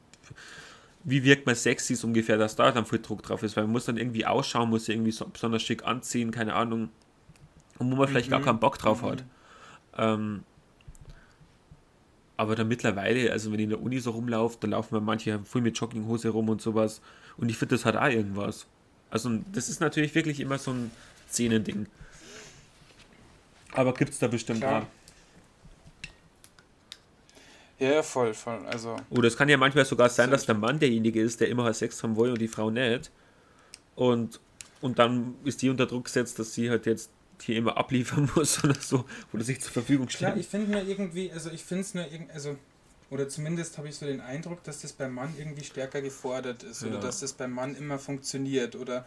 wie 1.05 1.25
wirkt 1.25 1.47
man 1.47 1.55
sexy 1.55 1.95
ist 1.95 2.05
ungefähr, 2.05 2.39
dass 2.39 2.55
da 2.55 2.71
dann 2.71 2.87
viel 2.87 3.01
Druck 3.01 3.23
drauf 3.23 3.43
ist, 3.43 3.57
weil 3.57 3.65
man 3.65 3.73
muss 3.73 3.87
dann 3.87 3.97
irgendwie 3.97 4.25
ausschauen, 4.25 4.71
muss 4.71 4.89
irgendwie 4.89 5.11
so 5.11 5.27
besonders 5.27 5.63
schick 5.63 5.85
anziehen, 5.85 6.31
keine 6.31 6.55
Ahnung, 6.55 6.91
und 7.79 7.91
wo 7.91 7.97
man 7.97 8.09
vielleicht 8.09 8.29
mhm. 8.29 8.33
gar 8.33 8.43
keinen 8.43 8.61
Bock 8.61 8.79
drauf 8.79 9.03
mhm. 9.03 9.07
hat. 9.07 9.25
Ähm, 9.99 10.45
aber 12.37 12.55
dann 12.55 12.69
mittlerweile, 12.69 13.33
also 13.33 13.53
wenn 13.53 13.59
ich 13.59 13.65
in 13.65 13.71
der 13.71 13.83
Uni 13.83 13.99
so 13.99 14.13
rumlaufe, 14.13 14.59
da 14.61 14.69
laufen 14.69 14.95
wir 14.95 15.01
manche 15.01 15.41
voll 15.41 15.61
mit 15.61 15.79
Jogginghose 15.79 16.29
rum 16.29 16.49
und 16.49 16.63
sowas. 16.63 17.01
Und 17.37 17.51
ich 17.51 17.57
finde, 17.57 17.75
das 17.75 17.85
hat 17.85 17.97
auch 17.97 18.09
irgendwas. 18.09 18.67
Also 19.11 19.31
das 19.53 19.69
ist 19.69 19.81
natürlich 19.81 20.15
wirklich 20.15 20.41
immer 20.41 20.59
so 20.59 20.73
ein 20.73 20.91
Szenending. 21.29 21.87
Aber 23.73 23.95
gibt 23.95 24.13
es 24.13 24.19
da 24.19 24.29
bestimmt 24.29 24.61
Klar. 24.61 24.83
auch. 24.83 24.87
Ja, 27.79 28.03
voll, 28.03 28.33
voll. 28.33 28.65
Also. 28.67 28.97
Oder 29.11 29.27
es 29.27 29.37
kann 29.37 29.49
ja 29.49 29.57
manchmal 29.57 29.85
sogar 29.85 30.09
sein, 30.09 30.31
dass 30.31 30.47
der 30.47 30.55
Mann 30.55 30.79
derjenige 30.79 31.21
ist, 31.21 31.41
der 31.41 31.49
immer 31.49 31.65
halt 31.65 31.75
Sex 31.75 32.01
haben 32.03 32.17
will 32.17 32.31
und 32.31 32.41
die 32.41 32.49
Frau 32.49 32.71
nicht. 32.71 33.11
Und, 33.97 34.41
und 34.81 34.99
dann 34.99 35.35
ist 35.45 35.63
die 35.63 35.69
unter 35.69 35.87
Druck 35.87 36.05
gesetzt, 36.05 36.39
dass 36.39 36.55
sie 36.55 36.71
halt 36.71 36.87
jetzt 36.87 37.11
hier 37.41 37.57
immer 37.57 37.77
abliefern 37.77 38.31
muss 38.37 38.63
oder 38.63 38.81
so, 38.81 39.05
oder 39.33 39.43
sich 39.43 39.61
zur 39.61 39.73
Verfügung 39.73 40.09
stellt. 40.09 40.33
Klar, 40.33 40.37
ich 40.41 40.47
finde 40.47 40.71
nur 40.71 40.83
irgendwie, 40.83 41.33
also 41.33 41.51
ich 41.51 41.65
finde 41.65 41.83
es 41.83 41.95
nur 41.95 42.05
irgendwie, 42.05 42.33
also, 42.33 42.57
oder 43.11 43.29
zumindest 43.29 43.79
habe 43.79 43.89
ich 43.89 43.97
so 43.97 44.07
den 44.07 44.21
Eindruck, 44.21 44.63
dass 44.63 44.83
das 44.83 44.93
beim 44.93 45.15
Mann 45.15 45.35
irgendwie 45.37 45.65
stärker 45.65 46.01
gefordert 46.01 46.63
ist, 46.63 46.83
ja. 46.83 46.89
oder 46.89 47.01
dass 47.01 47.21
das 47.21 47.33
beim 47.33 47.53
Mann 47.53 47.75
immer 47.75 47.99
funktioniert, 47.99 48.77
oder 48.77 49.05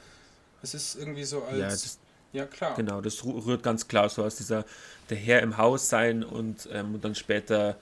es 0.61 0.73
ist 0.73 0.95
irgendwie 0.95 1.23
so 1.23 1.43
als. 1.43 1.59
Ja, 1.59 1.69
das, 1.69 1.99
ja, 2.35 2.45
klar. 2.45 2.75
Genau, 2.75 3.01
das 3.01 3.23
rührt 3.23 3.63
ganz 3.63 3.87
klar 3.87 4.09
so 4.09 4.23
aus 4.23 4.35
dieser, 4.35 4.65
der 5.09 5.17
Herr 5.17 5.41
im 5.41 5.57
Haus 5.57 5.89
sein 5.89 6.23
und, 6.23 6.67
ähm, 6.71 6.95
und 6.95 7.05
dann 7.05 7.15
später 7.15 7.77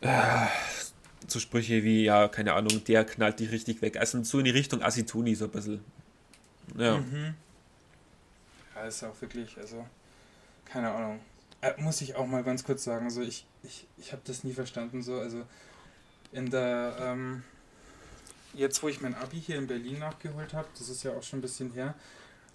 äh, 0.00 0.46
so 1.26 1.40
Sprüche 1.40 1.82
wie, 1.82 2.04
ja, 2.04 2.28
keine 2.28 2.54
Ahnung, 2.54 2.84
der 2.84 3.04
knallt 3.04 3.40
dich 3.40 3.50
richtig 3.50 3.82
weg. 3.82 3.96
Also 3.96 4.22
so 4.22 4.38
in 4.38 4.44
die 4.44 4.52
Richtung 4.52 4.82
Asituni 4.82 5.34
so 5.34 5.46
ein 5.46 5.50
bisschen. 5.50 5.84
Ja. 6.76 6.98
Mhm. 6.98 7.34
Ja, 8.74 8.86
ist 8.86 9.02
auch 9.02 9.20
wirklich, 9.20 9.58
also, 9.58 9.84
keine 10.64 10.90
Ahnung. 10.92 11.20
Äh, 11.60 11.72
muss 11.78 12.00
ich 12.00 12.14
auch 12.14 12.26
mal 12.26 12.44
ganz 12.44 12.62
kurz 12.62 12.84
sagen, 12.84 13.06
also 13.06 13.20
ich, 13.20 13.44
ich, 13.64 13.88
ich 13.96 14.12
habe 14.12 14.22
das 14.24 14.44
nie 14.44 14.52
verstanden, 14.52 15.02
so, 15.02 15.18
also 15.18 15.42
in 16.30 16.50
der, 16.50 16.96
ähm, 17.00 17.42
jetzt 18.54 18.80
wo 18.82 18.88
ich 18.88 19.00
mein 19.00 19.16
Abi 19.16 19.40
hier 19.40 19.56
in 19.58 19.66
Berlin 19.66 19.98
nachgeholt 19.98 20.54
habe, 20.54 20.68
das 20.78 20.88
ist 20.88 21.02
ja 21.02 21.12
auch 21.12 21.22
schon 21.24 21.40
ein 21.40 21.42
bisschen 21.42 21.72
her, 21.72 21.94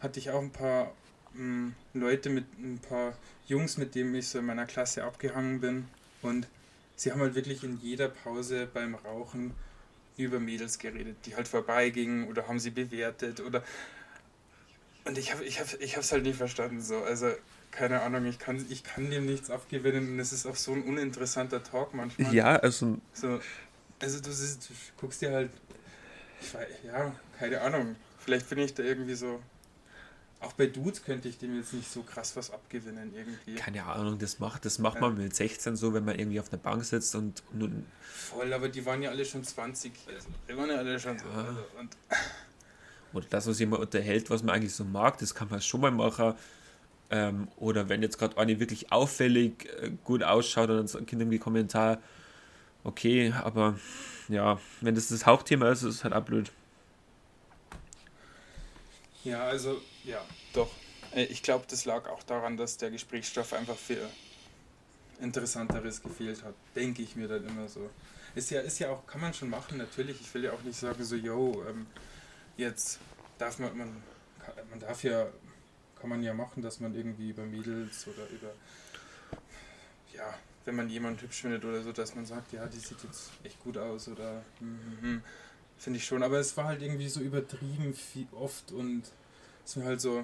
hatte 0.03 0.19
ich 0.19 0.29
auch 0.29 0.41
ein 0.41 0.51
paar 0.51 0.91
ähm, 1.35 1.73
Leute 1.93 2.29
mit, 2.29 2.45
ein 2.59 2.79
paar 2.79 3.13
Jungs, 3.47 3.77
mit 3.77 3.95
denen 3.95 4.13
ich 4.15 4.27
so 4.27 4.39
in 4.39 4.45
meiner 4.45 4.65
Klasse 4.65 5.03
abgehangen 5.03 5.61
bin 5.61 5.87
und 6.21 6.47
sie 6.95 7.11
haben 7.11 7.21
halt 7.21 7.35
wirklich 7.35 7.63
in 7.63 7.79
jeder 7.81 8.09
Pause 8.09 8.67
beim 8.71 8.95
Rauchen 8.95 9.53
über 10.17 10.39
Mädels 10.39 10.77
geredet, 10.77 11.17
die 11.25 11.35
halt 11.35 11.47
vorbeigingen 11.47 12.27
oder 12.27 12.47
haben 12.47 12.59
sie 12.59 12.69
bewertet 12.69 13.39
oder 13.39 13.63
und 15.05 15.17
ich 15.17 15.33
habe 15.33 15.43
ich 15.43 15.59
hab, 15.59 15.67
ich 15.81 15.97
es 15.97 16.11
halt 16.11 16.23
nicht 16.23 16.37
verstanden 16.37 16.81
so. 16.81 17.03
Also 17.03 17.31
keine 17.71 18.01
Ahnung, 18.01 18.25
ich 18.25 18.39
kann, 18.39 18.65
ich 18.69 18.83
kann 18.83 19.09
dem 19.09 19.25
nichts 19.25 19.49
abgewinnen 19.49 20.13
und 20.13 20.19
es 20.19 20.31
ist 20.31 20.45
auch 20.45 20.55
so 20.55 20.73
ein 20.73 20.83
uninteressanter 20.83 21.63
Talk 21.63 21.93
manchmal. 21.93 22.33
Ja, 22.33 22.55
also. 22.57 22.99
So, 23.13 23.39
also 23.99 24.21
du, 24.21 24.31
siehst, 24.31 24.69
du 24.69 24.73
guckst 24.97 25.21
dir 25.21 25.31
halt, 25.31 25.49
ich 26.39 26.53
ja, 26.85 27.15
keine 27.37 27.61
Ahnung, 27.61 27.95
vielleicht 28.19 28.49
bin 28.49 28.59
ich 28.59 28.73
da 28.73 28.83
irgendwie 28.83 29.15
so 29.15 29.41
Auch 30.43 30.53
bei 30.53 30.67
Dudes 30.67 31.03
könnte 31.03 31.29
ich 31.29 31.37
dem 31.37 31.55
jetzt 31.55 31.73
nicht 31.73 31.89
so 31.89 32.03
krass 32.03 32.35
was 32.35 32.51
abgewinnen 32.51 33.13
irgendwie. 33.15 33.55
Keine 33.55 33.83
Ahnung, 33.85 34.19
das 34.19 34.39
macht, 34.39 34.65
das 34.65 34.77
macht 34.77 34.95
ja. 34.95 35.01
man 35.01 35.17
mit 35.17 35.35
16 35.35 35.75
so, 35.75 35.93
wenn 35.93 36.03
man 36.03 36.19
irgendwie 36.19 36.39
auf 36.39 36.49
der 36.49 36.57
Bank 36.57 36.83
sitzt 36.83 37.15
und 37.15 37.41
nun. 37.53 37.85
Voll, 38.01 38.51
aber 38.53 38.69
die 38.69 38.85
waren 38.85 39.01
ja 39.01 39.09
alle 39.09 39.25
schon 39.25 39.43
20. 39.43 39.91
Die 40.49 40.57
waren 40.57 40.69
ja 40.69 40.75
alle 40.75 40.99
schon 40.99 41.17
so. 41.17 41.25
Ja. 41.25 41.55
Und 41.79 41.95
oder 43.13 43.25
das, 43.29 43.47
was 43.47 43.59
jemand 43.59 43.81
unterhält, 43.81 44.29
was 44.29 44.43
man 44.43 44.55
eigentlich 44.55 44.73
so 44.73 44.83
mag, 44.83 45.17
das 45.19 45.33
kann 45.33 45.49
man 45.49 45.61
schon 45.61 45.81
mal 45.81 45.91
machen. 45.91 46.33
Ähm, 47.09 47.47
oder 47.57 47.89
wenn 47.89 48.01
jetzt 48.01 48.17
gerade 48.17 48.37
eine 48.37 48.59
wirklich 48.59 48.91
auffällig 48.91 49.69
äh, 49.81 49.91
gut 50.03 50.23
ausschaut, 50.23 50.69
dann 50.69 50.87
sagt 50.87 51.07
Kind 51.07 51.21
irgendwie 51.21 51.39
Kommentar, 51.39 51.99
okay, 52.83 53.33
aber 53.43 53.77
ja, 54.29 54.59
wenn 54.81 54.95
das 54.95 55.09
das 55.09 55.25
Hauptthema 55.25 55.69
ist, 55.69 55.83
ist 55.83 55.95
es 55.95 56.03
halt 56.03 56.13
auch 56.13 56.23
blöd. 56.23 56.51
Ja, 59.23 59.45
also, 59.45 59.81
ja, 60.03 60.23
doch. 60.53 60.69
Äh, 61.15 61.23
ich 61.25 61.41
glaube, 61.43 61.65
das 61.69 61.85
lag 61.85 62.07
auch 62.09 62.23
daran, 62.23 62.57
dass 62.57 62.77
der 62.77 62.91
Gesprächsstoff 62.91 63.53
einfach 63.53 63.77
für 63.77 64.09
Interessanteres 65.21 66.01
gefehlt 66.01 66.43
hat. 66.43 66.55
Denke 66.75 67.01
ich 67.01 67.15
mir 67.15 67.27
dann 67.27 67.47
immer 67.47 67.67
so. 67.67 67.89
Ist 68.35 68.49
ja, 68.49 68.61
ist 68.61 68.79
ja 68.79 68.89
auch, 68.89 69.05
kann 69.07 69.21
man 69.21 69.33
schon 69.33 69.49
machen, 69.49 69.77
natürlich. 69.77 70.19
Ich 70.19 70.33
will 70.33 70.43
ja 70.43 70.51
auch 70.51 70.61
nicht 70.63 70.77
sagen, 70.77 71.03
so, 71.03 71.15
yo, 71.15 71.63
ähm, 71.69 71.87
jetzt 72.57 72.99
darf 73.37 73.59
man, 73.59 73.77
man, 73.77 74.03
man 74.69 74.79
darf 74.79 75.03
ja, 75.03 75.27
kann 75.99 76.09
man 76.09 76.21
ja 76.21 76.33
machen, 76.33 76.61
dass 76.61 76.79
man 76.79 76.93
irgendwie 76.93 77.29
über 77.29 77.43
Mädels 77.43 78.07
oder 78.07 78.27
über, 78.29 78.51
ja, 80.13 80.33
wenn 80.65 80.75
man 80.75 80.89
jemanden 80.89 81.21
hübsch 81.21 81.41
findet 81.41 81.63
oder 81.63 81.81
so, 81.81 81.93
dass 81.93 82.15
man 82.15 82.25
sagt, 82.25 82.51
ja, 82.51 82.65
die 82.65 82.79
sieht 82.79 83.03
jetzt 83.03 83.31
echt 83.43 83.59
gut 83.63 83.77
aus 83.77 84.07
oder 84.07 84.43
hm, 84.59 84.97
hm. 85.01 85.23
Finde 85.77 85.97
ich 85.97 86.05
schon. 86.05 86.23
Aber 86.23 86.39
es 86.39 86.55
war 86.57 86.65
halt 86.65 86.81
irgendwie 86.81 87.09
so 87.09 87.19
übertrieben 87.19 87.93
viel, 87.93 88.27
oft 88.31 88.71
und 88.71 89.03
es 89.63 89.71
ist 89.71 89.75
mir 89.77 89.85
halt 89.85 90.01
so, 90.01 90.23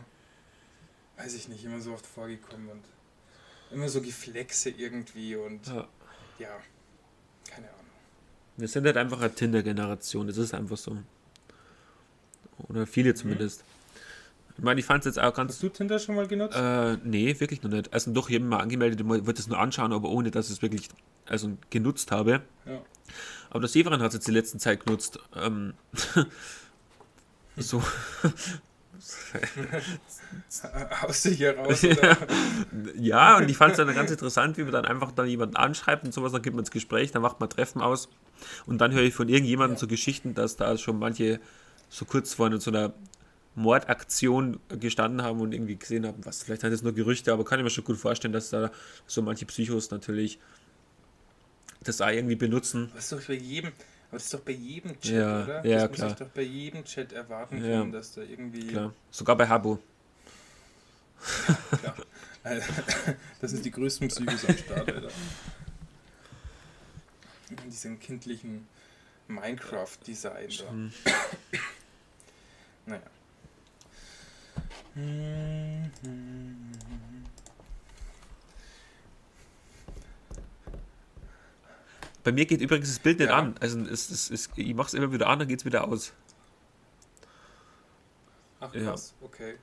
weiß 1.18 1.34
ich 1.36 1.48
nicht, 1.48 1.64
immer 1.64 1.82
so 1.82 1.94
oft 1.94 2.06
vorgekommen 2.06 2.70
und 2.70 2.84
immer 3.72 3.90
so 3.90 4.02
Geflexe 4.02 4.70
irgendwie 4.70 5.36
und 5.36 5.68
ja, 5.68 5.88
ja 6.40 6.60
keine 7.50 7.68
Ahnung. 7.68 7.80
Wir 8.58 8.68
sind 8.68 8.86
halt 8.86 8.98
einfach 8.98 9.20
eine 9.22 9.34
Tinder-Generation, 9.34 10.28
das 10.28 10.38
ist 10.38 10.54
einfach 10.54 10.78
so. 10.78 10.98
Oder 12.68 12.86
viele 12.86 13.14
zumindest. 13.14 13.64
Ich 14.58 14.64
meine, 14.64 14.82
ich 14.82 14.86
fand 14.86 15.06
es 15.06 15.16
jetzt 15.16 15.24
auch 15.24 15.34
ganz. 15.34 15.54
Hast 15.54 15.64
du 15.64 15.70
Tinder 15.70 16.00
schon 16.00 16.16
mal 16.16 16.28
genutzt? 16.28 16.58
Äh, 16.58 16.98
nee, 17.06 17.40
wirklich 17.40 17.64
noch 17.64 17.72
nicht. 17.72 17.94
Also 17.94 18.12
doch, 18.12 18.30
ich 18.30 18.36
habe 18.36 18.44
mal 18.44 18.60
angemeldet, 18.60 19.00
ich 19.00 19.08
würde 19.08 19.40
es 19.40 19.48
nur 19.48 19.58
anschauen, 19.58 19.94
aber 19.94 20.10
ohne, 20.10 20.32
dass 20.32 20.48
ich 20.48 20.58
es 20.58 20.62
wirklich 20.62 20.90
also, 21.26 21.58
genutzt 21.70 22.12
habe. 22.12 22.42
Ja. 22.66 22.82
Aber 23.50 23.62
der 23.62 23.70
Severin 23.70 24.02
hat 24.02 24.10
es 24.10 24.16
jetzt 24.16 24.28
die 24.28 24.32
letzten 24.32 24.60
Zeit 24.60 24.86
genutzt. 24.86 25.20
Ähm, 25.36 25.74
so. 27.58 27.84
Aus 31.02 31.24
du 31.24 31.30
hier 31.30 31.58
raus? 31.58 31.86
ja, 33.00 33.38
und 33.38 33.50
ich 33.50 33.58
fand 33.58 33.72
es 33.72 33.78
dann 33.78 33.94
ganz 33.94 34.12
interessant, 34.12 34.58
wie 34.58 34.64
man 34.64 34.74
dann 34.74 34.86
einfach 34.86 35.12
dann 35.12 35.28
jemanden 35.28 35.56
anschreibt 35.56 36.04
und 36.04 36.14
sowas, 36.14 36.32
dann 36.32 36.42
gibt 36.42 36.56
man 36.56 36.64
ins 36.64 36.72
Gespräch, 36.72 37.12
dann 37.12 37.22
macht 37.22 37.40
man 37.40 37.50
Treffen 37.50 37.82
aus 37.82 38.10
und 38.66 38.80
dann 38.80 38.92
höre 38.92 39.04
ich 39.04 39.14
von 39.14 39.30
irgendjemandem 39.30 39.76
ja. 39.76 39.80
so 39.80 39.88
Geschichten, 39.88 40.34
dass 40.34 40.58
da 40.58 40.78
schon 40.78 41.00
manche 41.00 41.40
so 41.90 42.06
kurz 42.06 42.34
vor 42.34 42.60
so 42.60 42.72
einer 42.72 42.94
Mordaktion 43.56 44.60
gestanden 44.80 45.24
haben 45.24 45.42
und 45.42 45.54
irgendwie 45.54 45.76
gesehen 45.76 46.06
haben, 46.06 46.26
was 46.26 46.44
vielleicht 46.44 46.64
hat 46.64 46.72
es 46.72 46.82
nur 46.82 46.94
Gerüchte, 46.94 47.34
aber 47.34 47.44
kann 47.44 47.60
ich 47.60 47.64
mir 47.64 47.70
schon 47.70 47.84
gut 47.84 47.98
vorstellen, 47.98 48.34
dass 48.34 48.50
da 48.50 48.72
so 49.06 49.22
manche 49.22 49.46
Psychos 49.46 49.92
natürlich 49.92 50.40
das 51.82 52.02
auch 52.02 52.10
irgendwie 52.10 52.36
benutzen. 52.36 52.92
Ist 52.98 53.12
doch 53.12 53.22
bei 53.22 53.34
jedem, 53.34 53.72
aber 54.10 54.18
das 54.18 54.26
ist 54.26 54.34
doch 54.34 54.42
bei 54.42 54.52
jedem 54.52 55.00
Chat, 55.00 55.14
ja, 55.14 55.44
oder? 55.44 55.66
Ja, 55.66 55.88
das 55.88 55.92
klar. 55.96 56.10
muss 56.10 56.20
ich 56.20 56.26
doch 56.28 56.34
bei 56.34 56.42
jedem 56.42 56.84
Chat 56.84 57.14
erwarten 57.14 57.58
ja. 57.58 57.80
können, 57.80 57.92
dass 57.92 58.14
da 58.14 58.22
irgendwie. 58.22 58.68
Klar. 58.68 58.94
Sogar 59.12 59.38
bei 59.38 59.48
Habo. 59.48 59.80
Ja, 61.72 61.78
klar. 61.78 61.96
Das 63.42 63.52
sind 63.52 63.66
die 63.66 63.72
größten 63.72 64.08
Psychos 64.08 64.46
am 64.46 64.58
Start, 64.58 64.92
Alter. 64.92 65.10
Diesen 67.68 68.00
kindlichen 68.00 68.68
Minecraft-Design 69.28 70.50
da. 70.58 71.12
naja. 72.86 73.02
Bei 82.24 82.32
mir 82.32 82.46
geht 82.46 82.62
übrigens 82.62 82.90
das 82.90 83.00
Bild 83.00 83.20
nicht 83.20 83.30
ja. 83.30 83.38
an. 83.38 83.56
Also 83.60 83.80
es, 83.82 84.10
es, 84.10 84.30
es, 84.30 84.50
ich 84.56 84.74
mache 84.74 84.88
es 84.88 84.94
immer 84.94 85.12
wieder 85.12 85.28
an, 85.28 85.40
dann 85.40 85.48
geht 85.48 85.60
es 85.60 85.66
wieder 85.66 85.88
aus. 85.88 86.14
Ach 88.60 88.72
krass, 88.72 89.14
ja. 89.20 89.26
okay. 89.26 89.58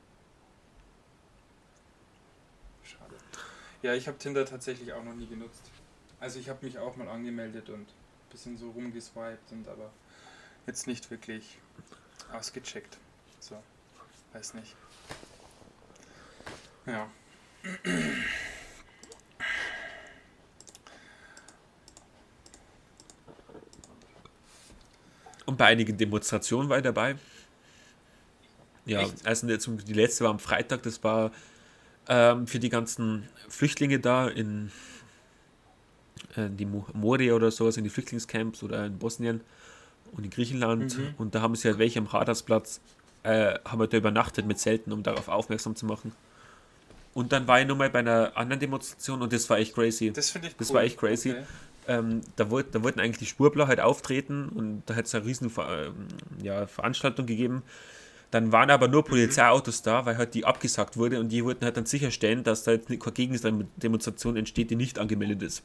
Schade. 2.82 3.14
Ja, 3.82 3.94
ich 3.94 4.08
habe 4.08 4.16
Tinder 4.16 4.46
tatsächlich 4.46 4.92
auch 4.94 5.04
noch 5.04 5.14
nie 5.14 5.26
genutzt. 5.26 5.70
Also 6.18 6.38
ich 6.38 6.48
habe 6.48 6.64
mich 6.64 6.78
auch 6.78 6.96
mal 6.96 7.08
angemeldet 7.08 7.68
und 7.68 7.82
ein 7.82 8.30
bisschen 8.30 8.56
so 8.56 8.70
rumgeswiped 8.70 9.52
und 9.52 9.68
aber 9.68 9.90
jetzt 10.66 10.86
nicht 10.86 11.10
wirklich 11.10 11.58
ausgecheckt. 12.32 12.96
So, 13.38 13.62
weiß 14.32 14.54
nicht. 14.54 14.74
Ja. 16.86 17.10
Und 25.56 25.60
bei 25.60 25.64
einigen 25.68 25.96
Demonstrationen 25.96 26.68
war 26.68 26.76
ich 26.76 26.84
dabei. 26.84 27.16
Ja, 28.84 29.00
Echt? 29.00 29.26
also 29.26 29.46
die 29.46 29.92
letzte 29.94 30.24
war 30.24 30.30
am 30.30 30.38
Freitag, 30.38 30.82
das 30.82 31.02
war 31.02 31.32
ähm, 32.08 32.46
für 32.46 32.58
die 32.58 32.68
ganzen 32.68 33.26
Flüchtlinge 33.48 33.98
da 33.98 34.28
in, 34.28 34.70
in 36.36 36.44
äh, 36.44 36.50
die 36.50 36.66
Moria 36.66 37.32
oder 37.32 37.50
sowas, 37.50 37.78
in 37.78 37.84
die 37.84 37.90
Flüchtlingscamps 37.90 38.62
oder 38.62 38.84
in 38.84 38.98
Bosnien 38.98 39.40
und 40.12 40.24
in 40.24 40.30
Griechenland. 40.30 40.98
Mhm. 40.98 41.14
Und 41.16 41.34
da 41.34 41.40
haben 41.40 41.54
sie 41.54 41.68
halt 41.68 41.78
welche 41.78 42.00
am 42.00 42.06
Radarsplatz, 42.06 42.82
äh, 43.22 43.58
haben 43.64 43.80
wir 43.80 43.86
da 43.86 43.96
übernachtet 43.96 44.44
mit 44.44 44.58
Zelten, 44.58 44.92
um 44.92 45.02
darauf 45.02 45.28
aufmerksam 45.28 45.74
zu 45.74 45.86
machen. 45.86 46.12
Und 47.14 47.32
dann 47.32 47.48
war 47.48 47.62
ich 47.62 47.66
nochmal 47.66 47.88
bei 47.88 48.00
einer 48.00 48.36
anderen 48.36 48.60
Demonstration 48.60 49.22
und 49.22 49.32
das 49.32 49.48
war 49.48 49.56
echt 49.56 49.74
crazy. 49.74 50.12
Das 50.12 50.28
finde 50.28 50.48
ich 50.48 50.56
Das 50.56 50.74
war 50.74 50.82
echt 50.82 50.98
crazy. 50.98 51.30
Okay. 51.30 51.44
Ähm, 51.88 52.20
da, 52.34 52.50
wollt, 52.50 52.74
da 52.74 52.82
wollten 52.82 52.98
eigentlich 52.98 53.18
die 53.18 53.26
Spurbler 53.26 53.68
halt 53.68 53.80
auftreten 53.80 54.48
und 54.48 54.82
da 54.86 54.96
hat 54.96 55.06
es 55.06 55.14
eine 55.14 55.24
riesen 55.24 55.52
ähm, 55.56 56.08
ja, 56.42 56.66
Veranstaltung 56.66 57.26
gegeben. 57.26 57.62
Dann 58.32 58.50
waren 58.50 58.70
aber 58.70 58.88
nur 58.88 59.04
Polizeiautos 59.04 59.82
da, 59.82 60.04
weil 60.04 60.18
halt 60.18 60.34
die 60.34 60.44
abgesagt 60.44 60.96
wurde 60.96 61.20
und 61.20 61.28
die 61.28 61.44
wollten 61.44 61.64
halt 61.64 61.76
dann 61.76 61.86
sicherstellen, 61.86 62.42
dass 62.42 62.64
da 62.64 62.72
jetzt 62.72 62.88
keine 62.88 62.98
Gegendemonstration 62.98 64.36
entsteht, 64.36 64.70
die 64.70 64.76
nicht 64.76 64.98
angemeldet 64.98 65.42
ist. 65.42 65.62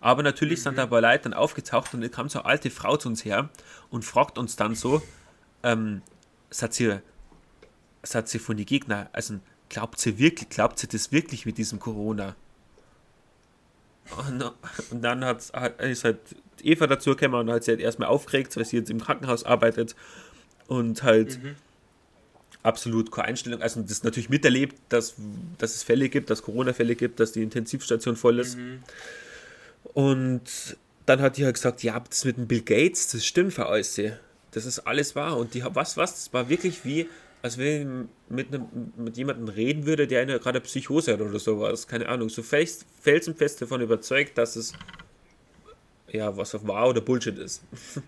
Aber 0.00 0.24
natürlich 0.24 0.58
mhm. 0.58 0.62
sind 0.64 0.78
da 0.78 0.82
ein 0.84 0.90
paar 0.90 1.00
Leute 1.00 1.24
dann 1.24 1.34
aufgetaucht 1.34 1.94
und 1.94 2.00
dann 2.00 2.10
kam 2.10 2.28
so 2.28 2.40
eine 2.40 2.46
alte 2.46 2.70
Frau 2.70 2.96
zu 2.96 3.08
uns 3.08 3.24
her 3.24 3.48
und 3.90 4.04
fragt 4.04 4.38
uns 4.38 4.56
dann 4.56 4.74
so, 4.74 5.02
ähm, 5.62 6.02
sagt 6.50 6.74
sie, 6.74 6.98
sagt 8.02 8.28
sie 8.28 8.40
von 8.40 8.56
den 8.56 8.66
Gegnern, 8.66 9.08
also 9.12 9.38
glaubt 9.68 10.00
sie 10.00 10.18
wirklich, 10.18 10.48
glaubt 10.48 10.80
sie 10.80 10.88
das 10.88 11.12
wirklich 11.12 11.46
mit 11.46 11.56
diesem 11.58 11.78
Corona? 11.78 12.34
Und, 14.28 14.52
und 14.90 15.02
dann 15.02 15.24
hat, 15.24 15.50
ist 15.78 16.04
halt 16.04 16.18
Eva 16.62 16.86
dazu 16.86 17.10
gekommen 17.10 17.34
und 17.34 17.50
hat 17.50 17.64
sie 17.64 17.72
halt 17.72 17.80
erstmal 17.80 18.08
aufgeregt, 18.08 18.56
weil 18.56 18.64
sie 18.64 18.76
jetzt 18.76 18.90
im 18.90 19.00
Krankenhaus 19.00 19.44
arbeitet 19.44 19.94
und 20.66 21.02
halt 21.02 21.42
mhm. 21.42 21.56
absolut 22.62 23.10
keine 23.10 23.28
Einstellung, 23.28 23.62
also 23.62 23.80
das 23.80 24.02
natürlich 24.02 24.28
miterlebt, 24.28 24.76
dass, 24.88 25.14
dass 25.58 25.74
es 25.74 25.82
Fälle 25.82 26.08
gibt, 26.08 26.30
dass 26.30 26.42
Corona-Fälle 26.42 26.94
gibt, 26.94 27.20
dass 27.20 27.32
die 27.32 27.42
Intensivstation 27.42 28.16
voll 28.16 28.38
ist. 28.38 28.58
Mhm. 28.58 28.82
Und 29.94 30.76
dann 31.06 31.20
hat 31.20 31.36
die 31.36 31.44
halt 31.44 31.54
gesagt, 31.54 31.82
ja, 31.82 31.98
das 31.98 32.24
mit 32.24 32.36
dem 32.36 32.46
Bill 32.46 32.62
Gates, 32.62 33.08
das 33.08 33.26
stimmt 33.26 33.52
für 33.52 33.66
alles. 33.66 34.00
Das 34.52 34.66
ist 34.66 34.80
alles 34.80 35.16
wahr. 35.16 35.36
Und 35.36 35.54
die 35.54 35.64
was, 35.64 35.96
was, 35.96 36.14
das 36.14 36.32
war 36.32 36.48
wirklich 36.48 36.84
wie, 36.84 37.08
als 37.42 37.58
wenn 37.58 38.08
ich 38.28 38.30
mit, 38.30 38.48
einem, 38.48 38.92
mit 38.96 39.16
jemandem 39.16 39.48
reden 39.48 39.84
würde, 39.84 40.06
der 40.06 40.22
eine 40.22 40.38
gerade 40.38 40.60
Psychose 40.60 41.12
hat 41.12 41.20
oder 41.20 41.38
sowas. 41.40 41.88
Keine 41.88 42.08
Ahnung. 42.08 42.28
So 42.28 42.42
fest, 42.42 42.86
felsenfest 43.00 43.60
davon 43.60 43.80
überzeugt, 43.80 44.38
dass 44.38 44.54
es 44.54 44.72
ja 46.08 46.36
was 46.36 46.54
auf 46.54 46.66
wahr 46.66 46.88
oder 46.88 47.00
Bullshit 47.00 47.36
ist. 47.36 47.62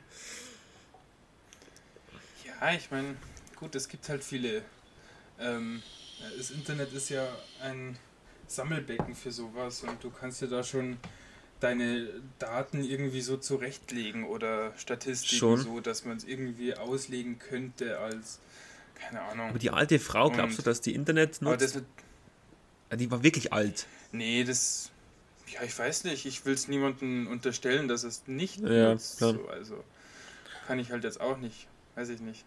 ja, 2.44 2.75
ich 2.75 2.90
meine, 2.92 3.16
gut, 3.57 3.75
es 3.75 3.88
gibt 3.88 4.09
halt 4.09 4.23
viele. 4.23 4.62
Ähm, 5.40 5.83
das 6.38 6.51
Internet 6.53 6.92
ist 6.92 7.09
ja 7.09 7.27
ein 7.61 7.99
Sammelbecken 8.47 9.16
für 9.16 9.33
sowas 9.33 9.83
und 9.83 10.03
du 10.05 10.11
kannst 10.11 10.42
dir 10.42 10.49
da 10.49 10.62
schon 10.62 10.97
deine 11.59 12.09
Daten 12.38 12.85
irgendwie 12.85 13.20
so 13.20 13.37
zurechtlegen 13.37 14.25
oder 14.25 14.73
Statistiken 14.77 15.38
Schon. 15.38 15.61
so, 15.61 15.81
dass 15.81 16.05
man 16.05 16.18
es 16.18 16.25
irgendwie 16.25 16.75
auslegen 16.75 17.38
könnte 17.38 17.99
als 17.99 18.38
keine 19.09 19.23
Ahnung. 19.23 19.51
Aber 19.51 19.59
die 19.59 19.71
alte 19.71 19.99
Frau, 19.99 20.31
glaubst 20.31 20.59
Und, 20.59 20.67
du, 20.67 20.71
dass 20.71 20.81
die 20.81 20.95
Internet 20.95 21.43
nutzt? 21.43 21.75
Mit, 21.75 23.01
die 23.01 23.11
war 23.11 23.23
wirklich 23.23 23.53
alt. 23.53 23.87
Nee, 24.12 24.45
das. 24.45 24.90
Ja, 25.49 25.62
ich 25.62 25.79
weiß 25.79 26.05
nicht. 26.05 26.27
Ich 26.27 26.45
will 26.45 26.55
es 26.55 26.69
niemandem 26.69 27.27
unterstellen, 27.27 27.88
dass 27.88 28.05
es 28.05 28.27
nicht 28.27 28.61
ja, 28.61 28.93
nutzt. 28.93 29.19
So, 29.19 29.47
also 29.49 29.83
kann 30.67 30.79
ich 30.79 30.90
halt 30.90 31.05
jetzt 31.05 31.21
auch 31.21 31.38
nicht. 31.38 31.67
Weiß 31.95 32.09
ich 32.09 32.21
nicht. 32.21 32.45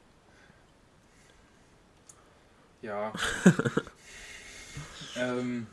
Ja. 2.82 3.14
ähm, 5.16 5.68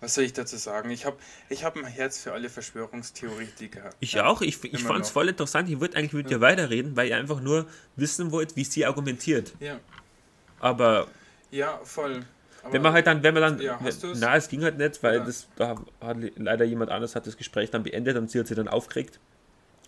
was 0.00 0.14
soll 0.14 0.24
ich 0.24 0.32
dazu 0.32 0.56
sagen? 0.56 0.90
Ich 0.90 1.06
habe 1.06 1.16
ich 1.48 1.64
hab 1.64 1.76
ein 1.76 1.84
Herz 1.86 2.18
für 2.18 2.32
alle 2.32 2.50
Verschwörungstheoretiker. 2.50 3.90
Ich 4.00 4.20
auch. 4.20 4.42
Ich, 4.42 4.62
ich 4.64 4.82
fand 4.82 5.04
es 5.04 5.10
voll 5.10 5.28
interessant. 5.28 5.68
Ich 5.70 5.80
würde 5.80 5.96
eigentlich 5.96 6.12
mit 6.12 6.30
ja. 6.30 6.36
dir 6.36 6.40
weiterreden, 6.42 6.96
weil 6.96 7.08
ihr 7.08 7.16
einfach 7.16 7.40
nur 7.40 7.66
wissen 7.96 8.30
wollt, 8.30 8.56
wie 8.56 8.64
sie 8.64 8.84
argumentiert. 8.84 9.54
Ja. 9.60 9.80
Aber. 10.64 11.08
Ja, 11.50 11.78
voll. 11.84 12.24
Aber 12.62 12.72
wenn 12.72 12.80
man 12.80 12.94
halt 12.94 13.06
dann, 13.06 13.22
wenn 13.22 13.34
man 13.34 13.42
dann, 13.42 13.60
ja, 13.60 13.78
na, 14.14 14.36
es 14.36 14.48
ging 14.48 14.64
halt 14.64 14.78
nicht, 14.78 15.02
weil 15.02 15.22
das, 15.22 15.46
da 15.56 15.76
hat 16.00 16.16
leider 16.36 16.64
jemand 16.64 16.90
anderes 16.90 17.14
hat 17.14 17.26
das 17.26 17.36
Gespräch 17.36 17.70
dann 17.70 17.82
beendet 17.82 18.16
und 18.16 18.30
sie 18.30 18.40
hat 18.40 18.46
sich 18.46 18.56
dann 18.56 18.68
aufgeregt 18.68 19.20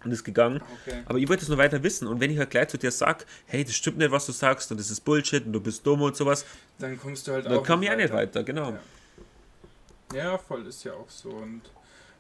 und 0.05 0.13
ist 0.13 0.23
gegangen. 0.23 0.63
Okay. 0.83 1.03
Aber 1.07 1.19
ich 1.19 1.27
wollte 1.31 1.45
es 1.45 1.49
nur 1.49 1.57
weiter 1.57 1.83
wissen. 1.83 2.07
Und 2.07 2.21
wenn 2.21 2.31
ich 2.31 2.39
halt 2.39 2.51
gleich 2.51 2.69
zu 2.69 2.77
dir 2.77 2.91
sage, 2.91 3.25
hey, 3.47 3.65
das 3.65 3.75
stimmt 3.75 3.97
nicht, 3.97 4.11
was 4.11 4.27
du 4.27 4.33
sagst 4.33 4.71
und 4.71 4.79
das 4.79 4.91
ist 4.91 5.01
Bullshit 5.01 5.47
und 5.47 5.55
du 5.55 5.61
bist 5.61 5.87
dumm 5.87 6.03
und 6.03 6.15
sowas, 6.15 6.45
dann 6.79 7.01
kommst 7.01 7.27
du 7.27 7.33
halt 7.33 7.47
dann 7.47 7.53
auch. 7.53 7.57
Dann 7.57 7.67
komme 7.67 7.87
ich 7.87 7.91
auch 7.91 7.97
nicht 7.97 8.13
weiter, 8.13 8.45
genau. 8.45 8.73
Ja. 8.73 8.81
Ja, 10.15 10.39
voll 10.39 10.67
ist 10.67 10.85
ja 10.85 10.93
auch 10.93 11.09
so. 11.09 11.31
Und 11.31 11.63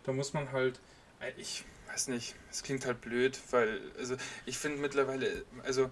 da 0.04 0.12
muss 0.12 0.32
man 0.32 0.50
halt, 0.50 0.80
äh, 1.20 1.30
ich 1.36 1.64
weiß 1.88 2.08
nicht, 2.08 2.34
es 2.50 2.62
klingt 2.62 2.86
halt 2.86 3.02
blöd, 3.02 3.38
weil, 3.50 3.80
also 3.98 4.16
ich 4.46 4.56
finde 4.56 4.78
mittlerweile, 4.78 5.44
also 5.62 5.90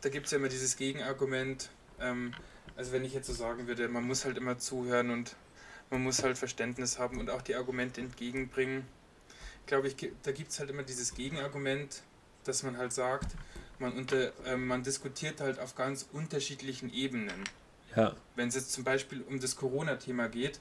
da 0.00 0.08
gibt 0.08 0.26
es 0.26 0.32
ja 0.32 0.38
immer 0.38 0.48
dieses 0.48 0.76
Gegenargument, 0.76 1.68
ähm, 2.00 2.32
also 2.76 2.92
wenn 2.92 3.04
ich 3.04 3.12
jetzt 3.12 3.26
so 3.26 3.32
sagen 3.32 3.66
würde, 3.66 3.88
man 3.88 4.04
muss 4.04 4.24
halt 4.24 4.36
immer 4.36 4.58
zuhören 4.58 5.10
und 5.10 5.36
man 5.90 6.02
muss 6.02 6.22
halt 6.22 6.38
Verständnis 6.38 6.98
haben 6.98 7.18
und 7.18 7.30
auch 7.30 7.42
die 7.42 7.54
Argumente 7.54 8.00
entgegenbringen. 8.00 8.84
Glaube 9.66 9.88
ich, 9.88 9.96
da 10.22 10.32
gibt 10.32 10.50
es 10.50 10.60
halt 10.60 10.70
immer 10.70 10.82
dieses 10.82 11.14
Gegenargument, 11.14 12.02
dass 12.44 12.62
man 12.62 12.78
halt 12.78 12.92
sagt, 12.92 13.34
man, 13.78 13.92
unter, 13.92 14.32
äh, 14.46 14.56
man 14.56 14.82
diskutiert 14.82 15.40
halt 15.40 15.58
auf 15.58 15.74
ganz 15.74 16.08
unterschiedlichen 16.12 16.92
Ebenen. 16.92 17.44
Ja. 17.96 18.14
Wenn 18.36 18.48
es 18.48 18.54
jetzt 18.54 18.72
zum 18.72 18.84
Beispiel 18.84 19.22
um 19.22 19.40
das 19.40 19.56
Corona-Thema 19.56 20.28
geht, 20.28 20.60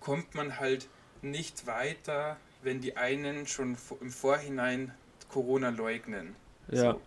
kommt 0.00 0.34
man 0.34 0.58
halt 0.58 0.88
nicht 1.20 1.66
weiter, 1.66 2.36
wenn 2.62 2.80
die 2.80 2.96
einen 2.96 3.46
schon 3.46 3.76
im 4.00 4.10
Vorhinein 4.10 4.94
Corona 5.28 5.68
leugnen. 5.68 6.34
Ja. 6.68 6.92
So. 6.92 7.00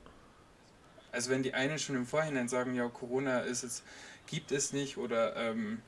Also 1.12 1.30
wenn 1.30 1.44
die 1.44 1.54
einen 1.54 1.78
schon 1.78 1.96
im 1.96 2.06
Vorhinein 2.06 2.48
sagen, 2.48 2.74
ja, 2.74 2.88
Corona 2.88 3.42
ist 3.42 3.64
es, 3.64 3.84
gibt 4.28 4.52
es 4.52 4.74
nicht 4.74 4.98
oder 4.98 5.36
ähm, 5.36 5.82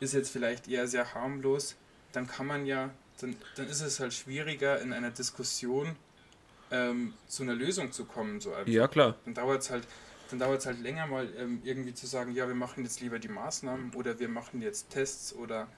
ist 0.00 0.14
jetzt 0.14 0.30
vielleicht 0.30 0.68
eher 0.68 0.88
sehr 0.88 1.14
harmlos, 1.14 1.76
dann 2.12 2.26
kann 2.26 2.46
man 2.46 2.66
ja, 2.66 2.90
dann, 3.20 3.36
dann 3.56 3.68
ist 3.68 3.80
es 3.80 4.00
halt 4.00 4.14
schwieriger 4.14 4.80
in 4.80 4.92
einer 4.92 5.10
Diskussion 5.10 5.96
ähm, 6.70 7.14
zu 7.26 7.42
einer 7.42 7.54
Lösung 7.54 7.92
zu 7.92 8.04
kommen. 8.04 8.40
So 8.40 8.52
einfach. 8.52 8.72
Ja, 8.72 8.88
klar. 8.88 9.16
Dann 9.24 9.34
dauert 9.34 9.62
es 9.62 9.70
halt, 9.70 9.86
dann 10.30 10.38
dauert 10.38 10.60
es 10.60 10.66
halt 10.66 10.80
länger 10.80 11.06
mal 11.06 11.28
ähm, 11.36 11.60
irgendwie 11.64 11.94
zu 11.94 12.06
sagen, 12.06 12.34
ja, 12.34 12.46
wir 12.48 12.54
machen 12.54 12.84
jetzt 12.84 13.00
lieber 13.00 13.18
die 13.18 13.28
Maßnahmen 13.28 13.94
oder 13.94 14.18
wir 14.18 14.28
machen 14.28 14.62
jetzt 14.62 14.90
Tests 14.90 15.34
oder 15.34 15.68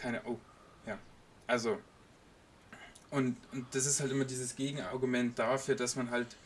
keine. 0.00 0.22
Oh, 0.24 0.38
ja. 0.86 0.98
Also. 1.46 1.78
Und, 3.10 3.36
und 3.52 3.66
das 3.74 3.86
ist 3.86 4.00
halt 4.00 4.12
immer 4.12 4.24
dieses 4.24 4.54
Gegenargument 4.54 5.36
dafür, 5.36 5.74
dass 5.74 5.96
man 5.96 6.12
halt 6.12 6.36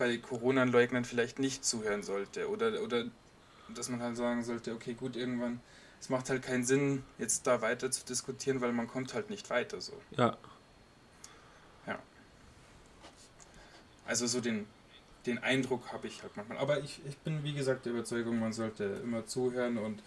bei 0.00 0.16
Corona-Leugnern 0.16 1.04
vielleicht 1.04 1.38
nicht 1.38 1.62
zuhören 1.62 2.02
sollte. 2.02 2.48
Oder, 2.48 2.82
oder 2.82 3.04
dass 3.68 3.90
man 3.90 4.02
halt 4.02 4.16
sagen 4.16 4.42
sollte, 4.42 4.72
okay, 4.72 4.94
gut, 4.94 5.14
irgendwann, 5.14 5.60
es 6.00 6.08
macht 6.08 6.30
halt 6.30 6.42
keinen 6.42 6.64
Sinn, 6.64 7.04
jetzt 7.18 7.46
da 7.46 7.60
weiter 7.60 7.90
zu 7.90 8.04
diskutieren, 8.06 8.62
weil 8.62 8.72
man 8.72 8.88
kommt 8.88 9.12
halt 9.12 9.28
nicht 9.28 9.50
weiter 9.50 9.80
so. 9.82 9.92
Ja. 10.16 10.38
Ja. 11.86 11.98
Also 14.06 14.26
so 14.26 14.40
den, 14.40 14.66
den 15.26 15.38
Eindruck 15.38 15.92
habe 15.92 16.06
ich 16.06 16.22
halt 16.22 16.34
manchmal. 16.34 16.56
Aber 16.56 16.80
ich, 16.80 17.02
ich 17.06 17.18
bin, 17.18 17.44
wie 17.44 17.52
gesagt, 17.52 17.84
der 17.84 17.92
Überzeugung, 17.92 18.40
man 18.40 18.54
sollte 18.54 18.84
immer 19.04 19.26
zuhören 19.26 19.76
und 19.76 20.02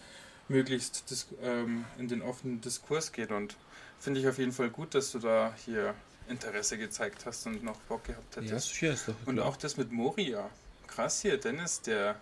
möglichst 0.48 1.28
ähm, 1.40 1.84
in 1.98 2.08
den 2.08 2.20
offenen 2.20 2.60
Diskurs 2.60 3.12
geht. 3.12 3.30
Und 3.30 3.56
finde 4.00 4.18
ich 4.18 4.26
auf 4.26 4.38
jeden 4.38 4.52
Fall 4.52 4.70
gut, 4.70 4.92
dass 4.96 5.12
du 5.12 5.20
da 5.20 5.54
hier 5.64 5.94
Interesse 6.28 6.78
gezeigt 6.78 7.26
hast 7.26 7.46
und 7.46 7.62
noch 7.62 7.76
Bock 7.82 8.04
gehabt 8.04 8.36
hättest. 8.36 8.80
Ja, 8.80 8.92
ist 8.92 9.08
doch 9.08 9.14
und 9.26 9.38
auch 9.40 9.56
das 9.56 9.76
mit 9.76 9.92
Moria. 9.92 10.48
Krass 10.86 11.22
hier, 11.22 11.38
Dennis, 11.38 11.80
der. 11.82 12.16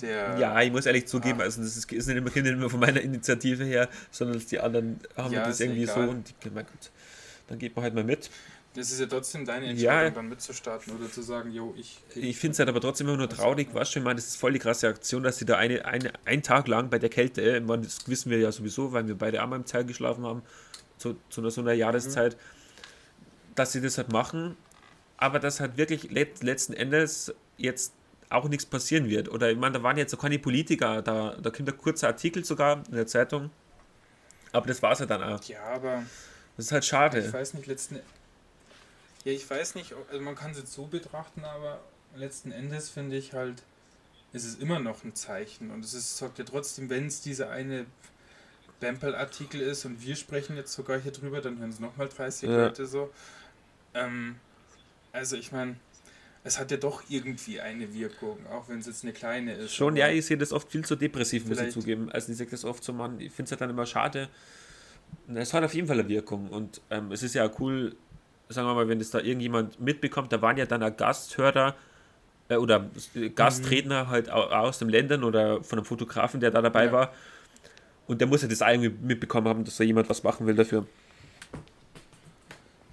Der, 0.00 0.36
ja, 0.36 0.60
ich 0.62 0.72
muss 0.72 0.86
ehrlich 0.86 1.06
zugeben, 1.06 1.40
ah. 1.40 1.44
also 1.44 1.62
das 1.62 1.76
ist, 1.76 1.92
ist 1.92 2.06
nicht, 2.08 2.16
immer, 2.16 2.30
nicht 2.30 2.46
immer 2.46 2.68
von 2.68 2.80
meiner 2.80 3.00
Initiative 3.00 3.62
her, 3.64 3.88
sondern 4.10 4.42
die 4.44 4.58
anderen 4.58 4.98
haben 5.16 5.32
ja, 5.32 5.44
das 5.44 5.60
irgendwie 5.60 5.84
egal. 5.84 6.06
so 6.06 6.10
und 6.10 6.34
die, 6.42 6.50
mein 6.50 6.64
Gott, 6.64 6.90
dann 7.46 7.58
geht 7.58 7.76
man 7.76 7.84
halt 7.84 7.94
mal 7.94 8.02
mit. 8.02 8.28
Das 8.74 8.90
ist 8.90 9.00
ja 9.00 9.06
trotzdem 9.06 9.44
deine 9.44 9.66
Entscheidung, 9.66 10.04
ja, 10.04 10.10
dann 10.10 10.28
mitzustarten 10.30 10.96
oder 10.96 11.10
zu 11.10 11.20
sagen, 11.20 11.52
jo, 11.52 11.74
ich. 11.76 12.02
Ich 12.14 12.38
finde 12.38 12.52
es 12.52 12.58
halt 12.58 12.70
aber 12.70 12.80
trotzdem 12.80 13.06
immer 13.06 13.18
nur 13.18 13.28
traurig, 13.28 13.68
was 13.74 13.92
schon, 13.92 14.00
ich 14.02 14.04
meine, 14.04 14.16
das 14.16 14.28
ist 14.28 14.36
voll 14.36 14.54
die 14.54 14.58
krasse 14.58 14.88
Aktion, 14.88 15.22
dass 15.22 15.36
sie 15.36 15.44
da 15.44 15.58
eine, 15.58 15.84
eine, 15.84 16.12
einen 16.24 16.42
Tag 16.42 16.68
lang 16.68 16.88
bei 16.88 16.98
der 16.98 17.10
Kälte, 17.10 17.60
das 17.60 18.08
wissen 18.08 18.30
wir 18.30 18.38
ja 18.38 18.50
sowieso, 18.50 18.92
weil 18.92 19.06
wir 19.06 19.14
beide 19.14 19.42
einmal 19.42 19.58
im 19.58 19.66
Teil 19.66 19.84
geschlafen 19.84 20.24
haben, 20.24 20.42
zu, 20.96 21.16
zu 21.28 21.42
einer, 21.42 21.50
so 21.50 21.60
einer 21.60 21.74
Jahreszeit, 21.74 22.34
mhm. 22.34 22.61
Dass 23.54 23.72
sie 23.72 23.80
das 23.80 23.98
halt 23.98 24.12
machen, 24.12 24.56
aber 25.16 25.38
dass 25.38 25.60
halt 25.60 25.76
wirklich 25.76 26.10
let, 26.10 26.42
letzten 26.42 26.72
Endes 26.72 27.34
jetzt 27.56 27.92
auch 28.30 28.48
nichts 28.48 28.64
passieren 28.64 29.08
wird. 29.08 29.28
Oder 29.28 29.50
ich 29.50 29.58
meine, 29.58 29.74
da 29.74 29.82
waren 29.82 29.96
jetzt 29.98 30.10
so 30.10 30.16
keine 30.16 30.38
Politiker, 30.38 31.02
da, 31.02 31.36
da 31.40 31.50
kommt 31.50 31.68
ein 31.68 31.76
kurzer 31.76 32.08
Artikel 32.08 32.44
sogar 32.44 32.82
in 32.88 32.94
der 32.94 33.06
Zeitung, 33.06 33.50
aber 34.52 34.66
das 34.66 34.82
war 34.82 34.92
es 34.92 35.00
ja 35.00 35.06
dann 35.06 35.22
auch. 35.22 35.42
Ja, 35.44 35.62
aber. 35.64 36.02
Das 36.56 36.66
ist 36.66 36.72
halt 36.72 36.84
schade. 36.84 37.20
Ich 37.20 37.32
weiß 37.32 37.54
nicht, 37.54 37.66
letzten 37.66 37.98
ja, 39.24 39.32
ich 39.32 39.48
weiß 39.48 39.76
nicht, 39.76 39.94
also 40.10 40.20
man 40.20 40.34
kann 40.34 40.50
es 40.50 40.58
jetzt 40.58 40.72
so 40.72 40.86
betrachten, 40.86 41.44
aber 41.44 41.80
letzten 42.16 42.50
Endes 42.50 42.88
finde 42.88 43.16
ich 43.16 43.32
halt, 43.32 43.62
es 44.32 44.44
ist 44.44 44.60
immer 44.60 44.80
noch 44.80 45.04
ein 45.04 45.14
Zeichen 45.14 45.70
und 45.70 45.84
es 45.84 45.94
ist, 45.94 46.16
sagt 46.16 46.38
ja 46.38 46.44
trotzdem, 46.44 46.90
wenn 46.90 47.06
es 47.06 47.20
dieser 47.20 47.50
eine 47.50 47.86
Bempel-Artikel 48.80 49.60
ist 49.60 49.84
und 49.84 50.02
wir 50.02 50.16
sprechen 50.16 50.56
jetzt 50.56 50.72
sogar 50.72 50.98
hier 50.98 51.12
drüber, 51.12 51.40
dann 51.40 51.58
hören 51.58 51.70
es 51.70 51.78
nochmal 51.78 52.08
30 52.08 52.48
ja. 52.48 52.56
Leute 52.56 52.86
so. 52.86 53.10
Ähm, 53.94 54.36
also 55.12 55.36
ich 55.36 55.52
meine, 55.52 55.76
es 56.44 56.58
hat 56.58 56.70
ja 56.70 56.76
doch 56.76 57.04
irgendwie 57.08 57.60
eine 57.60 57.92
Wirkung, 57.94 58.38
auch 58.50 58.68
wenn 58.68 58.78
es 58.78 58.86
jetzt 58.86 59.04
eine 59.04 59.12
kleine 59.12 59.54
ist. 59.54 59.74
Schon, 59.74 59.96
ja, 59.96 60.08
ich 60.08 60.26
sehe 60.26 60.36
das 60.36 60.52
oft 60.52 60.70
viel 60.70 60.84
zu 60.84 60.96
depressiv, 60.96 61.46
muss 61.46 61.60
ich 61.60 61.70
zugeben. 61.70 62.10
Also 62.10 62.32
ich 62.32 62.38
sage 62.38 62.50
das 62.50 62.64
oft 62.64 62.82
so, 62.82 62.92
man, 62.92 63.20
ich 63.20 63.32
finde 63.32 63.46
es 63.46 63.50
halt 63.52 63.60
dann 63.60 63.70
immer 63.70 63.86
schade. 63.86 64.28
Es 65.32 65.54
hat 65.54 65.62
auf 65.62 65.74
jeden 65.74 65.86
Fall 65.86 66.00
eine 66.00 66.08
Wirkung 66.08 66.48
und 66.48 66.80
ähm, 66.90 67.12
es 67.12 67.22
ist 67.22 67.34
ja 67.34 67.48
cool, 67.60 67.94
sagen 68.48 68.66
wir 68.66 68.74
mal, 68.74 68.88
wenn 68.88 69.00
es 69.00 69.10
da 69.10 69.20
irgendjemand 69.20 69.78
mitbekommt, 69.78 70.32
da 70.32 70.42
waren 70.42 70.56
ja 70.56 70.66
dann 70.66 70.82
ein 70.82 70.96
Gasthörer 70.96 71.76
äh, 72.48 72.56
oder 72.56 72.90
Gastredner 73.34 74.04
mhm. 74.04 74.08
halt 74.08 74.30
aus 74.30 74.78
den 74.78 74.88
Ländern 74.88 75.22
oder 75.22 75.62
von 75.62 75.78
einem 75.78 75.86
Fotografen, 75.86 76.40
der 76.40 76.50
da 76.50 76.62
dabei 76.62 76.86
ja. 76.86 76.92
war. 76.92 77.12
Und 78.06 78.20
der 78.20 78.26
muss 78.26 78.42
ja 78.42 78.48
das 78.48 78.62
irgendwie 78.62 78.90
mitbekommen 78.90 79.46
haben, 79.48 79.64
dass 79.64 79.76
da 79.76 79.84
jemand 79.84 80.08
was 80.10 80.22
machen 80.22 80.46
will 80.46 80.54
dafür. 80.54 80.86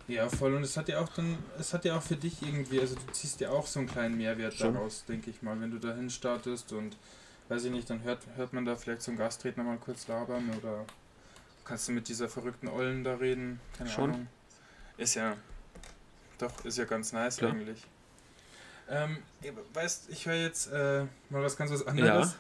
Ja, 0.10 0.28
voll. 0.28 0.56
Und 0.56 0.64
es 0.64 0.76
hat 0.76 0.90
ja 0.90 1.00
auch 1.00 1.10
dann, 1.10 1.38
es 1.60 1.74
hat 1.74 1.86
ja 1.86 1.96
auch 1.96 2.02
für 2.02 2.16
dich 2.16 2.42
irgendwie, 2.42 2.80
also 2.80 2.96
du 2.96 3.12
ziehst 3.12 3.40
ja 3.42 3.52
auch 3.52 3.68
so 3.68 3.80
einen 3.80 3.88
kleinen 3.88 4.18
Mehrwert 4.18 4.56
Schon. 4.56 4.74
daraus, 4.74 5.06
denke 5.06 5.30
ich 5.30 5.44
mal, 5.44 5.60
wenn 5.62 5.70
du 5.70 5.78
dahin 5.78 6.10
startest 6.10 6.74
und 6.74 6.98
weiß 7.48 7.66
ich 7.66 7.72
nicht, 7.72 7.90
dann 7.90 8.02
hört, 8.04 8.24
hört 8.36 8.52
man 8.52 8.66
da 8.66 8.76
vielleicht 8.76 9.08
einen 9.08 9.18
Gastredner 9.18 9.64
mal 9.64 9.78
kurz 9.78 10.08
labern 10.08 10.50
oder 10.58 10.86
kannst 11.64 11.88
du 11.88 11.92
mit 11.92 12.08
dieser 12.08 12.28
verrückten 12.28 12.68
Ollen 12.68 13.04
da 13.04 13.16
reden, 13.16 13.60
keine 13.78 13.90
Schon. 13.90 14.10
Ahnung. 14.12 14.28
Ist 14.98 15.14
ja, 15.14 15.38
doch, 16.40 16.66
ist 16.66 16.80
ja 16.80 16.86
ganz 16.86 17.14
nice 17.14 17.38
Klar. 17.38 17.52
eigentlich. 17.52 17.84
Ähm, 18.90 19.18
weißt, 19.74 20.10
ich 20.10 20.26
höre 20.26 20.36
jetzt 20.36 20.72
äh, 20.72 21.06
mal 21.30 21.44
was 21.44 21.56
ganz 21.56 21.72
was 21.72 21.86
anderes. 21.86 22.32
Ja. 22.32 22.36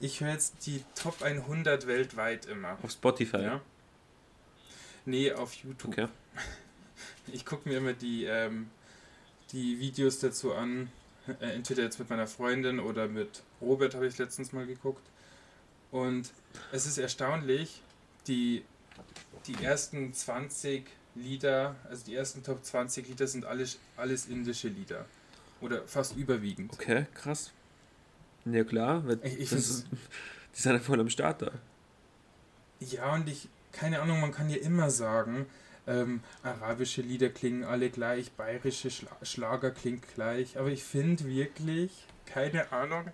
Ich 0.00 0.20
höre 0.20 0.30
jetzt 0.32 0.66
die 0.66 0.82
Top 0.94 1.22
100 1.22 1.86
weltweit 1.86 2.46
immer. 2.46 2.78
Auf 2.82 2.90
Spotify? 2.90 3.42
Ja. 3.42 3.60
Nee, 5.04 5.32
auf 5.32 5.52
YouTube. 5.54 5.92
Okay. 5.92 6.08
Ich 7.32 7.44
gucke 7.44 7.68
mir 7.68 7.78
immer 7.78 7.94
die, 7.94 8.24
ähm, 8.24 8.68
die 9.52 9.78
Videos 9.78 10.18
dazu 10.18 10.54
an. 10.54 10.90
Äh, 11.40 11.54
entweder 11.54 11.82
jetzt 11.82 11.98
mit 11.98 12.10
meiner 12.10 12.26
Freundin 12.26 12.78
oder 12.78 13.08
mit 13.08 13.42
Robert 13.60 13.94
habe 13.94 14.06
ich 14.06 14.18
letztens 14.18 14.52
mal 14.52 14.66
geguckt. 14.66 15.02
Und 15.90 16.30
es 16.72 16.86
ist 16.86 16.98
erstaunlich, 16.98 17.82
die, 18.26 18.64
die 19.46 19.64
ersten 19.64 20.12
20 20.12 20.84
Lieder, 21.14 21.76
also 21.88 22.04
die 22.04 22.14
ersten 22.14 22.42
Top 22.42 22.64
20 22.64 23.08
Lieder 23.08 23.26
sind 23.26 23.44
alles, 23.44 23.78
alles 23.96 24.26
indische 24.26 24.68
Lieder. 24.68 25.06
Oder 25.60 25.86
fast 25.86 26.16
überwiegend. 26.16 26.72
Okay, 26.72 27.06
krass. 27.14 27.52
Ja 28.44 28.64
klar, 28.64 29.02
ich, 29.22 29.38
ich 29.38 29.52
ist, 29.52 29.86
die 30.54 30.60
sind 30.60 30.72
ja 30.72 30.78
voll 30.80 31.00
am 31.00 31.08
Start 31.08 31.42
da. 31.42 31.52
Ja, 32.80 33.14
und 33.14 33.28
ich, 33.28 33.48
keine 33.72 34.00
Ahnung, 34.00 34.20
man 34.20 34.32
kann 34.32 34.50
ja 34.50 34.56
immer 34.58 34.90
sagen, 34.90 35.46
ähm, 35.86 36.20
arabische 36.42 37.02
Lieder 37.02 37.28
klingen 37.28 37.64
alle 37.64 37.90
gleich, 37.90 38.32
bayerische 38.32 38.90
Schla 38.90 39.10
Schlager 39.22 39.70
klingt 39.70 40.04
gleich, 40.14 40.58
aber 40.58 40.68
ich 40.68 40.82
finde 40.82 41.26
wirklich, 41.26 41.90
keine 42.26 42.72
Ahnung, 42.72 43.10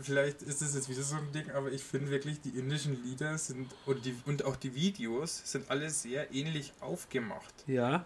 vielleicht 0.00 0.42
ist 0.42 0.62
es 0.62 0.74
jetzt 0.74 0.88
wieder 0.88 1.02
so 1.02 1.16
ein 1.16 1.32
Ding, 1.32 1.50
aber 1.50 1.70
ich 1.70 1.82
finde 1.82 2.10
wirklich, 2.10 2.40
die 2.40 2.50
indischen 2.50 3.02
Lieder 3.04 3.36
sind 3.38 3.68
und, 3.86 4.04
die, 4.04 4.14
und 4.26 4.44
auch 4.44 4.56
die 4.56 4.74
Videos 4.74 5.42
sind 5.44 5.70
alle 5.70 5.90
sehr 5.90 6.32
ähnlich 6.34 6.72
aufgemacht. 6.80 7.54
Ja. 7.66 8.04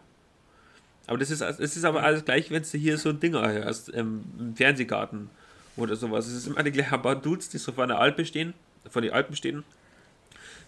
Aber 1.07 1.19
das 1.19 1.31
ist, 1.31 1.43
das 1.43 1.59
ist 1.59 1.85
aber 1.85 2.03
alles 2.03 2.25
gleich, 2.25 2.51
wenn 2.51 2.63
du 2.63 2.79
hier 2.79 2.97
so 2.99 3.11
ein 3.11 3.21
Ding 3.21 3.35
hast, 3.35 3.93
ähm, 3.93 4.25
im 4.39 4.57
Fernsehgarten 4.57 5.29
oder 5.77 5.97
sowas. 5.97 6.27
Es 6.27 6.35
ist 6.35 6.47
immer 6.47 6.63
die 6.63 6.73
gleichen 6.73 7.03
paar 7.03 7.17
Dudes, 7.17 7.49
die 7.51 7.59
so 7.59 7.73
vor 7.73 7.87
der 7.87 7.99
Alpe 7.99 8.25
stehen, 8.25 8.55
vor 8.89 9.03
die 9.03 9.13
Alpen 9.13 9.37
stehen, 9.37 9.65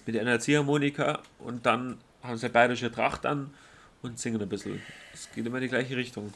mit 0.05 0.15
der 0.15 0.41
Ziehharmonika 0.41 1.23
und 1.39 1.65
dann 1.67 1.99
haben 2.27 2.37
sie 2.37 2.49
bayerische 2.49 2.91
Tracht 2.91 3.27
an 3.27 3.53
und 4.03 4.19
singen 4.19 4.41
ein 4.41 4.49
bisschen. 4.49 4.83
Es 5.13 5.29
geht 5.35 5.47
immer 5.47 5.57
in 5.59 5.63
die 5.63 5.69
gleiche 5.69 5.97
Richtung. 5.97 6.33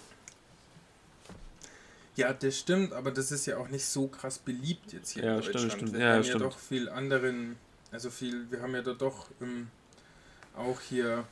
Ja, 2.16 2.32
das 2.32 2.58
stimmt, 2.58 2.92
aber 2.92 3.10
das 3.10 3.30
ist 3.32 3.46
ja 3.46 3.56
auch 3.56 3.68
nicht 3.68 3.84
so 3.84 4.08
krass 4.08 4.38
beliebt 4.38 4.92
jetzt 4.92 5.10
hier 5.12 5.24
Ja, 5.24 5.36
in 5.36 5.42
stimmt, 5.42 5.54
Deutschland. 5.56 5.72
stimmt. 5.72 5.92
Wir 5.94 6.00
Ja, 6.00 6.14
haben 6.14 6.24
stimmt. 6.24 6.40
ja 6.42 6.48
doch 6.48 6.58
viel 6.58 6.88
anderen, 6.88 7.56
also 7.92 8.10
viel, 8.10 8.50
wir 8.50 8.60
haben 8.60 8.74
ja 8.74 8.82
da 8.82 8.92
doch 8.92 9.28
ähm, 9.40 9.68
auch 10.56 10.80
hier 10.80 11.24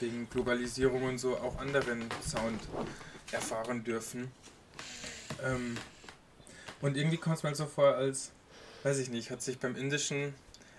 wegen 0.00 0.28
Globalisierung 0.28 1.02
und 1.04 1.18
so 1.18 1.36
auch 1.38 1.58
anderen 1.58 2.04
Sound 2.26 2.60
erfahren 3.32 3.82
dürfen. 3.82 4.30
Ähm, 5.42 5.76
und 6.80 6.96
irgendwie 6.96 7.16
kommt 7.16 7.38
es 7.38 7.42
mir 7.42 7.54
so 7.54 7.66
vor, 7.66 7.94
als, 7.94 8.30
weiß 8.82 8.98
ich 8.98 9.08
nicht, 9.08 9.30
hat 9.30 9.42
sich 9.42 9.58
beim 9.58 9.74
Indischen, 9.74 10.34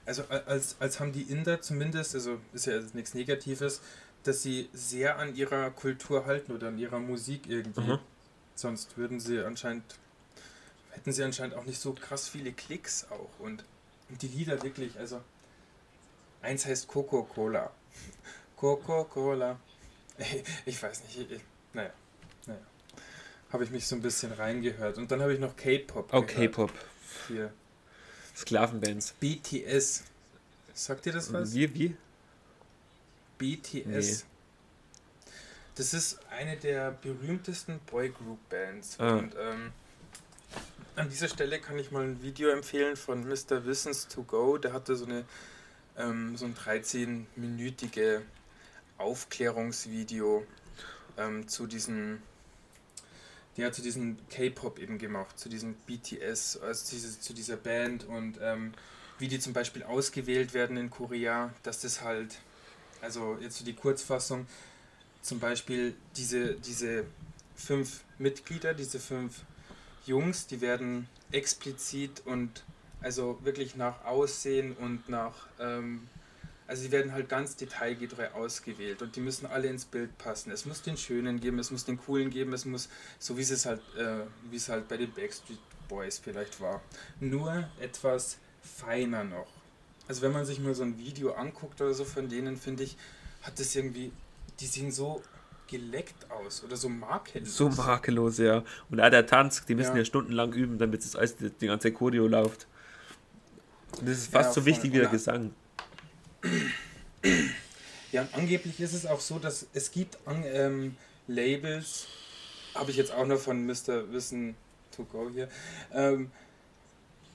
also 0.07 0.23
als, 0.29 0.77
als 0.79 0.99
haben 0.99 1.11
die 1.11 1.23
Inder 1.23 1.61
zumindest, 1.61 2.15
also 2.15 2.39
ist 2.53 2.65
ja 2.65 2.73
jetzt 2.73 2.95
nichts 2.95 3.13
Negatives, 3.13 3.81
dass 4.23 4.41
sie 4.41 4.69
sehr 4.73 5.17
an 5.19 5.35
ihrer 5.35 5.69
Kultur 5.69 6.25
halten 6.25 6.53
oder 6.53 6.69
an 6.69 6.77
ihrer 6.77 6.99
Musik 6.99 7.47
irgendwie. 7.47 7.81
Mhm. 7.81 7.99
Sonst 8.55 8.97
würden 8.97 9.19
sie 9.19 9.39
anscheinend, 9.39 9.83
hätten 10.91 11.11
sie 11.11 11.23
anscheinend 11.23 11.55
auch 11.55 11.65
nicht 11.65 11.79
so 11.79 11.93
krass 11.93 12.29
viele 12.29 12.53
Klicks 12.53 13.05
auch. 13.11 13.39
Und, 13.39 13.65
und 14.09 14.21
die 14.21 14.27
Lieder 14.27 14.63
wirklich, 14.63 14.97
also 14.97 15.21
eins 16.41 16.65
heißt 16.65 16.87
Coca-Cola. 16.87 17.69
Coca-Cola. 18.55 19.59
Ich 20.65 20.81
weiß 20.81 21.03
nicht, 21.03 21.31
ich, 21.31 21.41
naja, 21.73 21.91
naja. 22.47 22.59
Habe 23.51 23.63
ich 23.65 23.69
mich 23.69 23.85
so 23.85 23.95
ein 23.95 24.01
bisschen 24.01 24.31
reingehört. 24.31 24.97
Und 24.97 25.11
dann 25.11 25.21
habe 25.21 25.33
ich 25.33 25.39
noch 25.39 25.55
K-Pop. 25.55 26.11
Oh. 26.11 26.23
K-Pop. 26.23 26.71
Hier. 27.27 27.53
Sklavenbands. 28.37 29.13
BTS. 29.19 30.03
Sagt 30.73 31.07
ihr 31.07 31.13
das 31.13 31.33
was? 31.33 31.55
Wie, 31.55 31.73
wie? 31.73 31.95
BTS. 33.37 34.25
Das 35.75 35.93
ist 35.93 36.19
eine 36.29 36.55
der 36.55 36.91
berühmtesten 36.91 37.79
Boygroup-Bands. 37.91 38.99
Ah. 38.99 39.17
Und 39.17 39.33
ähm, 39.39 39.71
an 40.95 41.09
dieser 41.09 41.27
Stelle 41.27 41.59
kann 41.59 41.77
ich 41.79 41.91
mal 41.91 42.03
ein 42.03 42.21
Video 42.21 42.49
empfehlen 42.49 42.95
von 42.95 43.27
Mr. 43.27 43.65
Wissens 43.65 44.07
to 44.07 44.23
Go. 44.23 44.57
Der 44.57 44.73
hatte 44.73 44.95
so 44.95 45.05
eine 45.05 45.25
ähm, 45.97 46.37
so 46.37 46.45
ein 46.45 46.55
13-minütige 46.55 48.21
Aufklärungsvideo 48.97 50.45
ähm, 51.17 51.47
zu 51.47 51.67
diesen 51.67 52.21
der 53.57 53.67
hat 53.67 53.75
zu 53.75 53.81
diesem 53.81 54.17
K-Pop 54.29 54.79
eben 54.79 54.99
gemacht, 54.99 55.37
zu 55.37 55.49
diesem 55.49 55.73
BTS, 55.87 56.57
also 56.57 56.95
diese, 56.95 57.19
zu 57.19 57.33
dieser 57.33 57.57
Band 57.57 58.05
und 58.05 58.37
ähm, 58.41 58.73
wie 59.17 59.27
die 59.27 59.39
zum 59.39 59.53
Beispiel 59.53 59.83
ausgewählt 59.83 60.53
werden 60.53 60.77
in 60.77 60.91
Korea, 60.91 61.53
dass 61.63 61.81
das 61.81 62.01
halt, 62.01 62.37
also 63.01 63.37
jetzt 63.41 63.57
so 63.57 63.65
die 63.65 63.73
Kurzfassung, 63.73 64.45
zum 65.23 65.39
Beispiel 65.39 65.95
diese, 66.15 66.53
diese 66.53 67.05
fünf 67.55 68.03
Mitglieder, 68.19 68.75
diese 68.75 68.99
fünf 68.99 69.41
Jungs, 70.05 70.45
die 70.45 70.61
werden 70.61 71.09
explizit 71.31 72.21
und 72.25 72.63
also 73.01 73.39
wirklich 73.43 73.75
nach 73.75 74.05
Aussehen 74.05 74.73
und 74.73 75.09
nach, 75.09 75.47
ähm, 75.59 76.07
also 76.67 76.83
sie 76.83 76.91
werden 76.91 77.13
halt 77.13 77.29
ganz 77.29 77.55
detailgetreu 77.55 78.27
ausgewählt 78.33 79.01
und 79.01 79.15
die 79.15 79.21
müssen 79.21 79.45
alle 79.45 79.67
ins 79.67 79.85
Bild 79.85 80.17
passen. 80.17 80.51
Es 80.51 80.65
muss 80.65 80.81
den 80.81 80.97
Schönen 80.97 81.39
geben, 81.39 81.59
es 81.59 81.71
muss 81.71 81.85
den 81.85 81.97
Coolen 81.97 82.29
geben, 82.29 82.53
es 82.53 82.65
muss, 82.65 82.89
so 83.19 83.37
wie 83.37 83.41
es 83.41 83.65
halt, 83.65 83.79
äh, 83.97 84.25
wie 84.49 84.57
es 84.57 84.67
halt 84.67 84.87
bei 84.87 84.97
den 84.97 85.11
Backstreet 85.11 85.59
Boys 85.87 86.19
vielleicht 86.19 86.59
war. 86.59 86.81
Nur 87.21 87.69
etwas 87.79 88.37
feiner 88.61 89.23
noch. 89.23 89.47
Also 90.07 90.21
wenn 90.21 90.33
man 90.33 90.45
sich 90.45 90.59
mal 90.59 90.75
so 90.75 90.83
ein 90.83 90.97
Video 90.97 91.33
anguckt 91.33 91.81
oder 91.81 91.93
so 91.93 92.03
von 92.05 92.27
denen, 92.29 92.57
finde 92.57 92.83
ich, 92.83 92.97
hat 93.41 93.59
das 93.59 93.75
irgendwie, 93.75 94.11
die 94.59 94.65
sehen 94.65 94.91
so 94.91 95.21
geleckt 95.69 96.29
aus 96.31 96.63
oder 96.63 96.77
so 96.77 96.89
makellos. 96.89 97.55
So 97.55 97.69
makellos, 97.69 98.37
ja. 98.37 98.63
Und 98.89 99.01
auch 99.01 99.09
der 99.09 99.25
Tanz, 99.25 99.65
die 99.65 99.75
müssen 99.75 99.91
ja, 99.93 99.99
Ja. 99.99 100.05
stundenlang 100.05 100.53
üben, 100.53 100.77
damit 100.77 101.03
das 101.03 101.15
alles, 101.15 101.35
die 101.37 101.67
ganze 101.67 101.91
Choreo 101.91 102.27
läuft. 102.27 102.67
Und 103.99 104.07
das 104.07 104.17
ist 104.17 104.31
fast 104.31 104.49
Ja, 104.49 104.53
so 104.53 104.65
wichtig 104.65 104.93
wie 104.93 104.97
der 104.99 105.07
Gesang. 105.07 105.53
Ja, 108.11 108.21
und 108.21 108.33
angeblich 108.33 108.79
ist 108.79 108.93
es 108.93 109.05
auch 109.05 109.19
so, 109.19 109.37
dass 109.37 109.67
es 109.73 109.91
gibt 109.91 110.17
ähm, 110.27 110.95
Labels, 111.27 112.07
habe 112.73 112.91
ich 112.91 112.97
jetzt 112.97 113.11
auch 113.11 113.25
noch 113.25 113.39
von 113.39 113.65
Mr. 113.65 114.11
Wissen 114.11 114.55
to 114.95 115.03
go 115.03 115.29
hier, 115.29 115.49
ähm, 115.93 116.31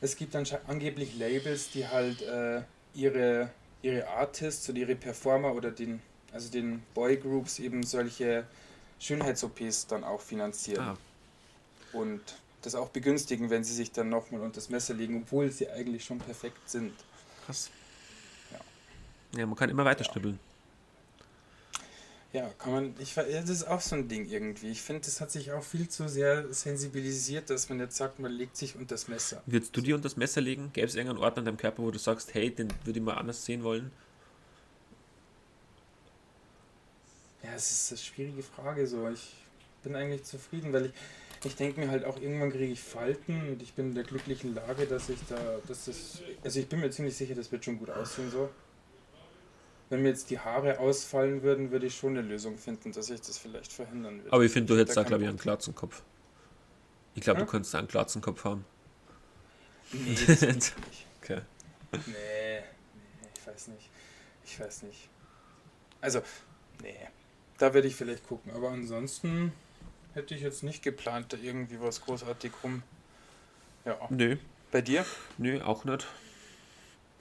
es 0.01 0.17
gibt 0.17 0.35
angeblich 0.35 1.17
Labels, 1.17 1.71
die 1.71 1.87
halt 1.87 2.23
äh, 2.23 2.63
ihre, 2.95 3.51
ihre 3.83 4.09
Artists 4.09 4.69
oder 4.69 4.79
ihre 4.79 4.97
Performer 4.97 5.55
oder 5.55 5.71
den, 5.71 6.01
also 6.33 6.51
den 6.51 6.83
Boygroups 6.95 7.59
eben 7.59 7.83
solche 7.85 8.45
Schönheits-OPs 8.99 9.87
dann 9.87 10.05
auch 10.05 10.21
finanzieren 10.21 10.85
Ah, 10.89 10.97
und 11.93 12.21
das 12.63 12.75
auch 12.75 12.89
begünstigen, 12.89 13.51
wenn 13.51 13.63
sie 13.63 13.75
sich 13.75 13.93
dann 13.93 14.09
nochmal 14.09 14.41
unter 14.41 14.57
das 14.57 14.71
Messer 14.71 14.95
legen, 14.95 15.23
obwohl 15.23 15.51
sie 15.51 15.69
eigentlich 15.71 16.05
schon 16.05 16.19
perfekt 16.19 16.69
sind. 16.69 16.93
krass. 17.45 17.71
Ja, 19.37 19.47
man 19.47 19.57
kann 19.57 19.71
immer 19.71 19.85
weiter 19.85 20.05
schnibbeln. 20.05 20.39
Ja, 22.33 22.49
kann 22.59 22.73
man, 22.73 22.95
ich 22.99 23.15
das 23.15 23.51
ist 23.51 23.65
auch 23.65 23.81
so 23.83 23.95
ein 23.95 24.09
Ding 24.09 24.27
irgendwie. 24.27 24.71
Ich 24.71 24.81
finde, 24.81 25.03
das 25.03 25.21
hat 25.21 25.31
sich 25.31 25.53
auch 25.53 25.63
viel 25.63 25.89
zu 25.89 26.09
sehr 26.09 26.51
sensibilisiert, 26.53 27.51
dass 27.51 27.69
man 27.69 27.79
jetzt 27.79 27.97
sagt, 27.97 28.21
man 28.21 28.33
legt 28.33 28.57
sich 28.57 28.75
unter 28.75 28.95
das 28.95 29.07
Messer. 29.07 29.43
Würdest 29.45 29.77
du 29.77 29.83
dir 29.83 29.95
unter 29.95 30.05
das 30.09 30.17
Messer 30.17 30.41
legen? 30.41 30.71
Gäbe 30.73 30.87
es 30.87 30.95
irgendeinen 30.95 31.23
Ort 31.23 31.37
an 31.37 31.45
deinem 31.45 31.59
Körper, 31.59 31.83
wo 31.83 31.91
du 31.91 31.99
sagst, 31.99 32.33
hey, 32.33 32.51
den 32.51 32.69
würde 32.85 32.99
ich 32.99 33.05
mal 33.05 33.15
anders 33.15 33.45
sehen 33.45 33.63
wollen? 33.63 33.91
Ja, 37.43 37.51
es 37.55 37.71
ist 37.71 37.93
eine 37.93 37.99
schwierige 37.99 38.43
Frage 38.43 38.87
so. 38.87 39.09
Ich 39.11 39.35
bin 39.83 39.95
eigentlich 39.95 40.25
zufrieden, 40.25 40.73
weil 40.73 40.87
ich, 40.87 40.93
ich 41.45 41.57
denke 41.57 41.81
mir 41.81 41.91
halt 41.91 42.07
auch, 42.07 42.19
irgendwann 42.19 42.51
kriege 42.51 42.73
ich 42.73 42.81
Falten 42.81 43.51
und 43.51 43.63
ich 43.63 43.75
bin 43.75 43.91
in 43.91 43.95
der 43.95 44.05
glücklichen 44.05 44.55
Lage, 44.55 44.87
dass 44.87 45.11
ich 45.11 45.19
da, 45.29 45.37
dass 45.69 45.85
das, 45.85 46.23
also 46.43 46.61
ich 46.61 46.69
bin 46.69 46.81
mir 46.81 46.91
ziemlich 46.91 47.15
sicher, 47.15 47.35
das 47.35 47.53
wird 47.53 47.63
schon 47.63 47.79
gut 47.79 47.91
aussehen 47.91 48.31
so. 48.31 48.49
Wenn 49.93 50.01
mir 50.01 50.09
jetzt 50.09 50.31
die 50.31 50.39
Haare 50.39 50.79
ausfallen 50.79 51.43
würden, 51.43 51.71
würde 51.71 51.85
ich 51.85 51.95
schon 51.95 52.17
eine 52.17 52.27
Lösung 52.27 52.57
finden, 52.57 52.93
dass 52.93 53.11
ich 53.11 53.21
das 53.21 53.37
vielleicht 53.37 53.71
verhindern 53.71 54.21
würde. 54.21 54.33
Aber 54.33 54.43
ich 54.43 54.51
finde, 54.51 54.73
du 54.73 54.81
hättest 54.81 54.97
da, 54.97 55.03
glaube 55.03 55.23
ich, 55.23 55.29
Bock 55.29 55.33
einen 55.33 55.39
Glatzenkopf. 55.39 56.03
Ich 57.15 57.23
glaube, 57.23 57.41
Hä? 57.41 57.45
du 57.45 57.51
könntest 57.51 57.75
einen 57.75 57.89
Glatzenkopf 57.89 58.43
haben. 58.43 58.65
Nee, 59.93 60.15
das 60.27 60.41
nicht. 60.41 60.75
Okay. 61.21 61.43
Nee, 61.93 62.01
nee, 62.07 62.63
ich 63.37 63.47
weiß 63.47 63.69
nicht. 63.69 63.91
Ich 64.47 64.59
weiß 64.59 64.85
nicht. 64.85 65.11
Also, 66.01 66.23
nee. 66.81 66.97
Da 67.59 67.75
werde 67.75 67.87
ich 67.87 67.95
vielleicht 67.95 68.27
gucken. 68.27 68.51
Aber 68.55 68.71
ansonsten 68.71 69.53
hätte 70.15 70.35
ich 70.35 70.41
jetzt 70.41 70.63
nicht 70.63 70.83
geplant, 70.83 71.35
da 71.35 71.37
irgendwie 71.37 71.79
was 71.83 72.01
großartig 72.01 72.53
rum. 72.65 72.83
Ja. 73.85 73.99
Nö, 74.09 74.39
Bei 74.71 74.81
dir? 74.81 75.05
nö, 75.37 75.61
auch 75.61 75.85
nicht. 75.85 76.07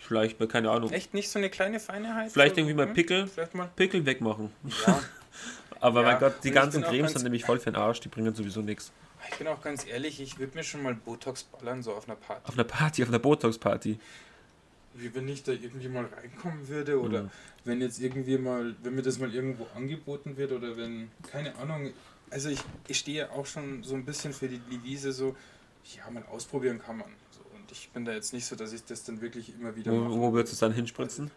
Vielleicht 0.02 0.40
mal, 0.40 0.48
keine 0.48 0.72
Ahnung. 0.72 0.92
Echt 0.92 1.14
nicht 1.14 1.30
so 1.30 1.40
eine 1.40 1.50
kleine 1.50 1.80
Feinheit? 1.80 2.32
Vielleicht 2.32 2.58
irgendwie 2.58 2.74
mal? 2.74 2.88
Pickel, 2.88 3.30
mal. 3.54 3.70
Pickel 3.76 4.06
wegmachen. 4.06 4.52
Ja. 4.86 5.02
Aber 5.80 6.02
Ja, 6.02 6.12
mein 6.12 6.20
Gott, 6.20 6.36
die 6.44 6.50
und 6.50 6.54
ganzen 6.56 6.84
Cremes 6.84 7.14
sind 7.14 7.24
nämlich 7.24 7.44
voll 7.46 7.60
für 7.60 7.72
den 7.72 7.76
Arsch, 7.76 8.00
die 8.02 8.10
bringen 8.10 8.34
sowieso 8.36 8.62
nichts. 8.62 8.92
Ich 9.32 9.38
bin 9.38 9.48
auch 9.48 9.62
ganz 9.62 9.86
ehrlich, 9.86 10.20
ich 10.20 10.38
würde 10.40 10.56
mir 10.58 10.64
schon 10.64 10.84
mal 10.84 10.96
Botox 10.96 11.44
ballern, 11.44 11.82
so 11.84 11.94
auf 11.94 12.08
einer 12.08 12.16
Party. 12.18 12.42
Auf 12.48 12.54
einer 12.56 12.64
Party, 12.64 13.04
auf 13.04 13.10
einer 13.10 13.20
Botox-Party. 13.20 14.00
Wie 14.96 15.16
wenn 15.16 15.28
ich 15.30 15.44
da 15.44 15.54
irgendwie 15.54 15.88
mal 15.88 16.06
reinkommen 16.06 16.68
würde 16.68 17.00
oder 17.00 17.24
Mhm. 17.24 17.30
wenn 17.64 17.82
jetzt 17.82 18.00
irgendwie 18.00 18.38
mal, 18.38 18.76
wenn 18.84 18.96
mir 18.96 19.04
das 19.04 19.20
mal 19.20 19.34
irgendwo 19.34 19.66
angeboten 19.76 20.36
wird 20.38 20.52
oder 20.52 20.76
wenn, 20.76 21.10
keine 21.32 21.56
Ahnung, 21.58 21.94
also 22.30 22.50
ich, 22.50 22.60
ich 22.88 22.98
stehe 22.98 23.32
auch 23.32 23.46
schon 23.46 23.84
so 23.84 23.96
ein 23.96 24.04
bisschen 24.06 24.34
für 24.34 24.48
die 24.48 24.60
Devise 24.60 25.12
so, 25.14 25.36
ja, 25.96 26.10
mal 26.12 26.24
ausprobieren 26.32 26.80
kann 26.80 26.98
man. 26.98 27.08
So, 27.32 27.42
und 27.72 27.78
ich 27.78 27.90
bin 27.92 28.06
da 28.06 28.12
jetzt 28.12 28.34
nicht 28.34 28.46
so, 28.46 28.56
dass 28.56 28.74
ich 28.74 28.84
das 28.84 29.04
dann 29.04 29.22
wirklich 29.22 29.54
immer 29.54 29.76
wieder 29.76 29.92
Wo, 29.92 29.98
mache. 30.00 30.14
wo 30.20 30.34
würdest 30.34 30.54
du 30.54 30.56
es 30.56 30.60
dann 30.60 30.74
hinspritzen? 30.74 31.32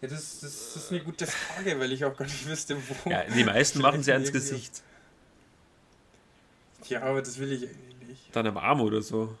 Ja, 0.00 0.08
das, 0.08 0.40
das, 0.40 0.74
das 0.74 0.76
ist 0.84 0.90
eine 0.92 1.02
gute 1.02 1.26
Frage, 1.26 1.78
weil 1.80 1.92
ich 1.92 2.04
auch 2.04 2.14
gar 2.16 2.26
nicht 2.26 2.46
wüsste, 2.46 2.76
wo. 2.76 3.10
Ja, 3.10 3.24
die 3.24 3.44
meisten 3.44 3.80
machen 3.80 4.02
sie 4.02 4.10
Irgendwie- 4.12 4.32
Gesicht. 4.32 4.82
Ja, 6.88 7.02
aber 7.02 7.22
das 7.22 7.38
will 7.38 7.50
ich 7.52 7.62
eigentlich 7.68 8.08
nicht. 8.08 8.36
Dann 8.36 8.46
am 8.46 8.58
Arm 8.58 8.82
oder 8.82 9.00
so. 9.00 9.34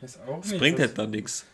Das 0.00 0.18
Das 0.26 0.58
bringt 0.58 0.80
halt 0.80 0.98
dann 0.98 1.10
nichts. 1.10 1.44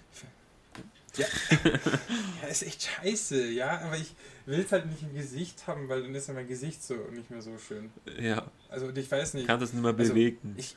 Ja. 1.16 1.26
ja, 2.42 2.48
ist 2.48 2.62
echt 2.62 2.82
scheiße, 2.82 3.46
ja, 3.50 3.80
aber 3.80 3.96
ich 3.96 4.14
will 4.46 4.60
es 4.60 4.72
halt 4.72 4.86
nicht 4.86 5.02
im 5.02 5.14
Gesicht 5.14 5.66
haben, 5.66 5.88
weil 5.88 6.02
dann 6.02 6.14
ist 6.14 6.28
ja 6.28 6.34
mein 6.34 6.48
Gesicht 6.48 6.82
so 6.82 6.94
nicht 7.12 7.30
mehr 7.30 7.40
so 7.42 7.56
schön. 7.58 7.90
Ja, 8.18 8.50
Also 8.68 8.90
ich 8.90 9.10
weiß 9.10 9.34
nicht. 9.34 9.46
kann 9.46 9.60
das 9.60 9.72
nicht 9.72 9.82
mehr 9.82 9.94
Also, 9.96 10.12
bewegen. 10.12 10.54
ich- 10.56 10.74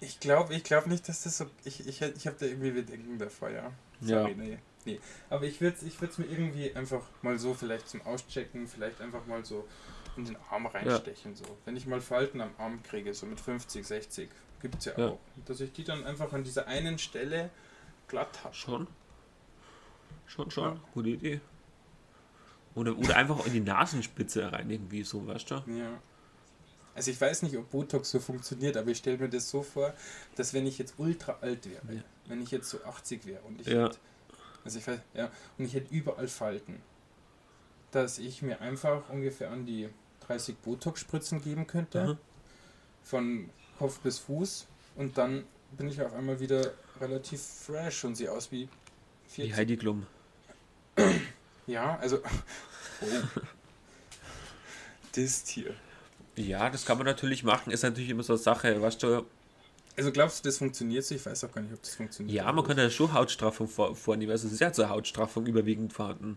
Ich 0.00 0.20
glaube 0.20 0.54
ich 0.54 0.64
glaub 0.64 0.86
nicht, 0.86 1.08
dass 1.08 1.22
das 1.22 1.38
so. 1.38 1.46
Ich, 1.64 1.86
ich, 1.86 2.02
ich 2.02 2.26
habe 2.26 2.36
da 2.38 2.46
irgendwie 2.46 2.72
Bedenken 2.72 3.18
davor, 3.18 3.48
ja. 3.50 3.70
Ja. 4.00 4.20
Sorry, 4.20 4.34
nee. 4.34 4.58
Nee, 4.86 5.00
aber 5.30 5.44
ich 5.46 5.60
würde 5.62 5.76
es 5.78 5.82
ich 5.82 5.98
mir 6.18 6.26
irgendwie 6.26 6.74
einfach 6.76 7.00
mal 7.22 7.38
so 7.38 7.54
vielleicht 7.54 7.88
zum 7.88 8.02
Auschecken, 8.02 8.68
vielleicht 8.68 9.00
einfach 9.00 9.24
mal 9.26 9.42
so 9.42 9.66
in 10.18 10.26
den 10.26 10.36
Arm 10.50 10.66
reinstechen. 10.66 11.32
Ja. 11.32 11.38
So. 11.38 11.44
Wenn 11.64 11.74
ich 11.76 11.86
mal 11.86 12.02
Falten 12.02 12.40
am 12.42 12.50
Arm 12.58 12.82
kriege, 12.82 13.14
so 13.14 13.24
mit 13.24 13.40
50, 13.40 13.82
60, 13.86 14.28
gibt 14.60 14.74
es 14.80 14.84
ja, 14.84 14.92
ja, 14.98 15.06
auch. 15.08 15.18
Dass 15.46 15.60
ich 15.60 15.72
die 15.72 15.84
dann 15.84 16.04
einfach 16.04 16.30
an 16.34 16.44
dieser 16.44 16.66
einen 16.66 16.98
Stelle 16.98 17.48
glatt 18.08 18.44
habe. 18.44 18.54
Schon. 18.54 18.86
Schon, 20.26 20.50
schon. 20.50 20.74
Ja. 20.74 20.80
Gute 20.92 21.08
Idee. 21.10 21.40
Oder, 22.74 22.96
oder 22.98 23.16
einfach 23.16 23.46
in 23.46 23.52
die 23.52 23.60
Nasenspitze 23.60 24.50
rein, 24.50 24.68
irgendwie 24.68 25.04
so, 25.04 25.26
weißt 25.26 25.50
du? 25.50 25.54
Ja. 25.66 26.00
Also 26.94 27.10
ich 27.10 27.20
weiß 27.20 27.42
nicht, 27.42 27.56
ob 27.56 27.70
Botox 27.70 28.10
so 28.10 28.20
funktioniert, 28.20 28.76
aber 28.76 28.90
ich 28.90 28.98
stelle 28.98 29.18
mir 29.18 29.28
das 29.28 29.50
so 29.50 29.62
vor, 29.62 29.94
dass 30.36 30.54
wenn 30.54 30.66
ich 30.66 30.78
jetzt 30.78 30.94
ultra 30.98 31.38
alt 31.40 31.68
wäre, 31.68 31.96
ja. 31.96 32.02
wenn 32.28 32.40
ich 32.40 32.50
jetzt 32.50 32.70
so 32.70 32.82
80 32.84 33.26
wäre 33.26 33.42
und 33.42 33.60
ich 33.60 33.66
ja. 33.66 33.86
hätte, 33.86 33.98
also 34.64 34.78
ich 34.78 34.86
weiß, 34.86 35.00
ja, 35.14 35.30
und 35.58 35.64
ich 35.64 35.74
hätte 35.74 35.92
überall 35.92 36.28
Falten, 36.28 36.80
dass 37.90 38.18
ich 38.18 38.42
mir 38.42 38.60
einfach 38.60 39.08
ungefähr 39.08 39.50
an 39.50 39.66
die 39.66 39.88
30 40.20 40.56
Botox-Spritzen 40.58 41.42
geben 41.42 41.66
könnte, 41.66 42.06
mhm. 42.06 42.18
von 43.02 43.50
Kopf 43.78 43.98
bis 44.00 44.20
Fuß 44.20 44.66
und 44.96 45.18
dann 45.18 45.44
bin 45.72 45.88
ich 45.88 46.00
auf 46.00 46.12
einmal 46.14 46.38
wieder 46.38 46.72
relativ 47.00 47.42
fresh 47.42 48.04
und 48.04 48.14
sehe 48.14 48.30
aus 48.30 48.52
wie 48.52 48.68
40. 49.34 49.50
Wie 49.50 49.54
Heidi 49.54 49.76
Klum. 49.76 50.06
Ja, 51.66 51.98
also. 51.98 52.18
Oh. 53.00 53.06
das 55.14 55.44
Tier. 55.44 55.74
Ja, 56.36 56.70
das 56.70 56.84
kann 56.84 56.98
man 56.98 57.06
natürlich 57.06 57.44
machen, 57.44 57.72
ist 57.72 57.82
natürlich 57.82 58.10
immer 58.10 58.22
so 58.22 58.34
eine 58.34 58.42
Sache, 58.42 58.80
weißt 58.80 59.02
du. 59.02 59.24
Also 59.96 60.10
glaubst 60.10 60.44
du, 60.44 60.48
das 60.48 60.58
funktioniert 60.58 61.04
so? 61.04 61.14
Ich 61.14 61.24
weiß 61.24 61.44
auch 61.44 61.52
gar 61.52 61.62
nicht, 61.62 61.72
ob 61.72 61.80
das 61.80 61.94
funktioniert. 61.94 62.34
Ja, 62.34 62.50
man 62.50 62.64
kann 62.64 62.76
ja 62.76 62.90
schon 62.90 63.12
Hautstraffung 63.12 63.68
vornehmen. 63.68 64.32
Also 64.32 64.48
es 64.48 64.54
ist 64.54 64.60
ja 64.60 64.72
zur 64.72 64.88
Hautstraffung 64.88 65.46
überwiegend 65.46 65.92
vorhanden. 65.92 66.36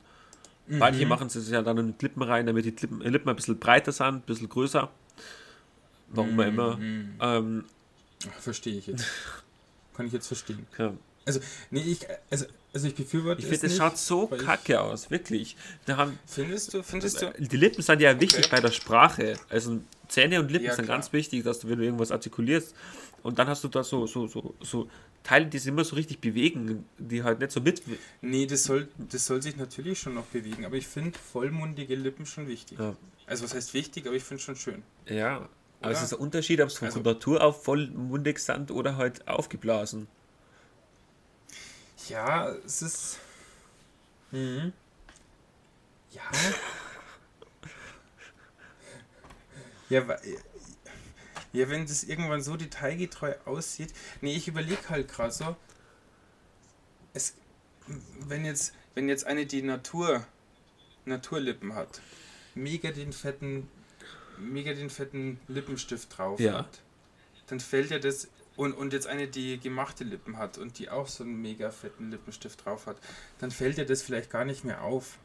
Mhm. 0.67 0.77
Manche 0.77 1.05
machen 1.07 1.27
es 1.27 1.49
ja 1.49 1.63
dann 1.63 1.77
in 1.79 1.95
Lippen 1.99 2.21
rein, 2.21 2.45
damit 2.45 2.65
die 2.65 2.69
Lippen, 2.69 3.01
Lippen 3.01 3.29
ein 3.29 3.35
bisschen 3.35 3.57
breiter 3.57 3.91
sind, 3.91 4.07
ein 4.07 4.21
bisschen 4.21 4.49
größer. 4.49 4.91
Warum 6.09 6.33
mhm. 6.33 6.39
immer. 6.39 6.79
Ähm, 7.19 7.65
Verstehe 8.39 8.77
ich 8.77 8.87
jetzt. 8.87 9.05
kann 9.95 10.05
ich 10.05 10.13
jetzt 10.13 10.27
verstehen. 10.27 10.67
Ja. 10.77 10.93
Also, 11.27 11.41
nee, 11.71 11.81
ich, 11.81 11.99
also, 12.29 12.45
also 12.73 12.87
ich 12.87 12.95
befürworte 12.95 13.41
Ich 13.41 13.47
finde, 13.47 13.67
es 13.67 13.77
schaut 13.77 13.97
so 13.97 14.27
kacke 14.27 14.79
aus, 14.81 15.11
wirklich. 15.11 15.55
Da 15.85 15.97
haben, 15.97 16.17
findest 16.25 16.73
du, 16.73 16.81
findest 16.81 17.21
du? 17.21 17.33
Die 17.37 17.57
Lippen 17.57 17.81
sind 17.81 18.01
ja 18.01 18.19
wichtig 18.19 18.45
okay. 18.45 18.55
bei 18.55 18.61
der 18.61 18.71
Sprache. 18.71 19.35
Also 19.49 19.81
Zähne 20.07 20.39
und 20.39 20.49
Lippen 20.49 20.67
ja, 20.67 20.73
sind 20.73 20.85
klar. 20.85 20.97
ganz 20.97 21.11
wichtig, 21.11 21.43
dass 21.43 21.59
du, 21.59 21.69
wenn 21.69 21.79
du 21.79 21.85
irgendwas 21.85 22.11
artikulierst, 22.11 22.73
und 23.23 23.37
dann 23.39 23.47
hast 23.47 23.63
du 23.63 23.67
da 23.67 23.83
so, 23.83 24.07
so, 24.07 24.27
so, 24.27 24.55
so 24.61 24.89
Teile, 25.23 25.47
die 25.47 25.57
sich 25.57 25.67
immer 25.67 25.83
so 25.83 25.95
richtig 25.95 26.19
bewegen, 26.19 26.85
die 26.97 27.23
halt 27.23 27.39
nicht 27.39 27.51
so 27.51 27.59
mit. 27.59 27.81
Nee, 28.21 28.45
das 28.45 28.63
soll, 28.63 28.87
das 28.97 29.25
soll 29.25 29.41
sich 29.41 29.57
natürlich 29.57 29.99
schon 29.99 30.13
noch 30.13 30.25
bewegen, 30.27 30.65
aber 30.65 30.77
ich 30.77 30.87
finde 30.87 31.19
vollmundige 31.19 31.95
Lippen 31.95 32.25
schon 32.25 32.47
wichtig. 32.47 32.79
Ja. 32.79 32.95
Also 33.25 33.43
was 33.43 33.53
heißt 33.53 33.73
wichtig, 33.73 34.07
aber 34.07 34.15
ich 34.15 34.23
finde 34.23 34.41
schon 34.41 34.55
schön. 34.55 34.83
Ja, 35.09 35.49
aber 35.81 35.91
es 35.91 36.01
ist 36.01 36.13
ein 36.13 36.19
Unterschied, 36.19 36.61
ob 36.61 36.69
es 36.69 36.77
von 36.77 36.87
also, 36.87 37.01
Natur 37.01 37.43
auf 37.43 37.63
vollmundig 37.63 38.39
sind 38.39 38.71
oder 38.71 38.95
halt 38.95 39.27
aufgeblasen. 39.27 40.07
Ja, 42.09 42.49
es 42.65 42.81
ist. 42.81 43.19
Mhm. 44.31 44.73
Ja. 46.11 46.23
ja, 49.89 50.17
ja, 51.53 51.69
wenn 51.69 51.85
das 51.85 52.03
irgendwann 52.03 52.41
so 52.41 52.55
detailgetreu 52.55 53.33
aussieht. 53.45 53.93
Nee, 54.21 54.35
ich 54.35 54.47
überlege 54.47 54.89
halt 54.89 55.07
gerade 55.07 55.31
so. 55.31 55.55
Es, 57.13 57.35
wenn 58.19 58.45
jetzt, 58.45 58.73
wenn 58.95 59.09
jetzt 59.09 59.25
eine 59.25 59.45
die 59.45 59.61
Natur, 59.61 60.25
Naturlippen 61.05 61.73
hat, 61.73 62.01
mega 62.53 62.91
den 62.91 63.13
fetten, 63.13 63.69
mega 64.37 64.73
den 64.73 64.89
fetten 64.89 65.39
Lippenstift 65.47 66.17
drauf 66.17 66.39
ja. 66.39 66.59
hat, 66.59 66.81
dann 67.47 67.59
fällt 67.59 67.91
ja 67.91 67.99
das 67.99 68.27
und, 68.57 68.73
und 68.73 68.91
jetzt 68.91 69.07
eine, 69.07 69.27
die 69.27 69.59
gemachte 69.59 70.03
Lippen 70.03 70.37
hat 70.37 70.57
und 70.57 70.79
die 70.79 70.89
auch 70.89 71.07
so 71.07 71.23
einen 71.23 71.41
mega 71.41 71.71
fetten 71.71 72.11
Lippenstift 72.11 72.65
drauf 72.65 72.87
hat, 72.87 72.97
dann 73.39 73.51
fällt 73.51 73.77
dir 73.77 73.85
das 73.85 74.01
vielleicht 74.01 74.29
gar 74.29 74.43
nicht 74.43 74.65
mehr 74.65 74.81
auf, 74.81 75.17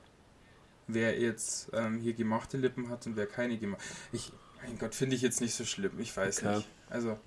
wer 0.86 1.18
jetzt 1.18 1.70
ähm, 1.72 1.98
hier 1.98 2.12
gemachte 2.12 2.58
Lippen 2.58 2.90
hat 2.90 3.06
und 3.06 3.16
wer 3.16 3.26
keine 3.26 3.58
gemachte. 3.58 3.84
Ich, 4.12 4.32
mein 4.62 4.78
Gott, 4.78 4.94
finde 4.94 5.16
ich 5.16 5.22
jetzt 5.22 5.40
nicht 5.40 5.54
so 5.54 5.64
schlimm, 5.64 5.98
ich 5.98 6.16
weiß 6.16 6.38
okay. 6.38 6.56
nicht. 6.56 6.68
Also, 6.90 7.18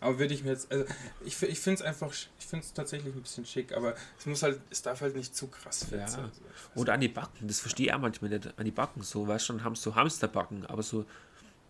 aber 0.00 0.18
würde 0.18 0.34
ich 0.34 0.42
mir 0.42 0.50
jetzt, 0.50 0.72
also 0.72 0.84
ich, 1.24 1.40
ich 1.42 1.60
finde 1.60 1.80
es 1.80 1.86
einfach, 1.86 2.12
ich 2.12 2.46
finde 2.46 2.64
es 2.64 2.72
tatsächlich 2.72 3.14
ein 3.14 3.22
bisschen 3.22 3.44
schick, 3.44 3.76
aber 3.76 3.94
es 4.18 4.26
muss 4.26 4.42
halt, 4.42 4.58
es 4.70 4.82
darf 4.82 5.02
halt 5.02 5.14
nicht 5.14 5.36
zu 5.36 5.46
krass 5.48 5.84
fett 5.84 6.00
ja. 6.00 6.08
sein. 6.08 6.24
Also, 6.24 6.40
Oder 6.74 6.94
an 6.94 7.00
die 7.00 7.08
Backen, 7.08 7.46
das 7.46 7.60
verstehe 7.60 7.86
ich 7.86 7.92
auch 7.92 8.00
manchmal 8.00 8.30
nicht, 8.30 8.58
an 8.58 8.64
die 8.64 8.72
Backen 8.72 9.02
so, 9.02 9.28
weißt 9.28 9.44
du, 9.44 9.52
schon 9.52 9.64
haben 9.64 9.76
so 9.76 9.94
Hamsterbacken, 9.94 10.66
aber 10.66 10.82
so, 10.82 11.04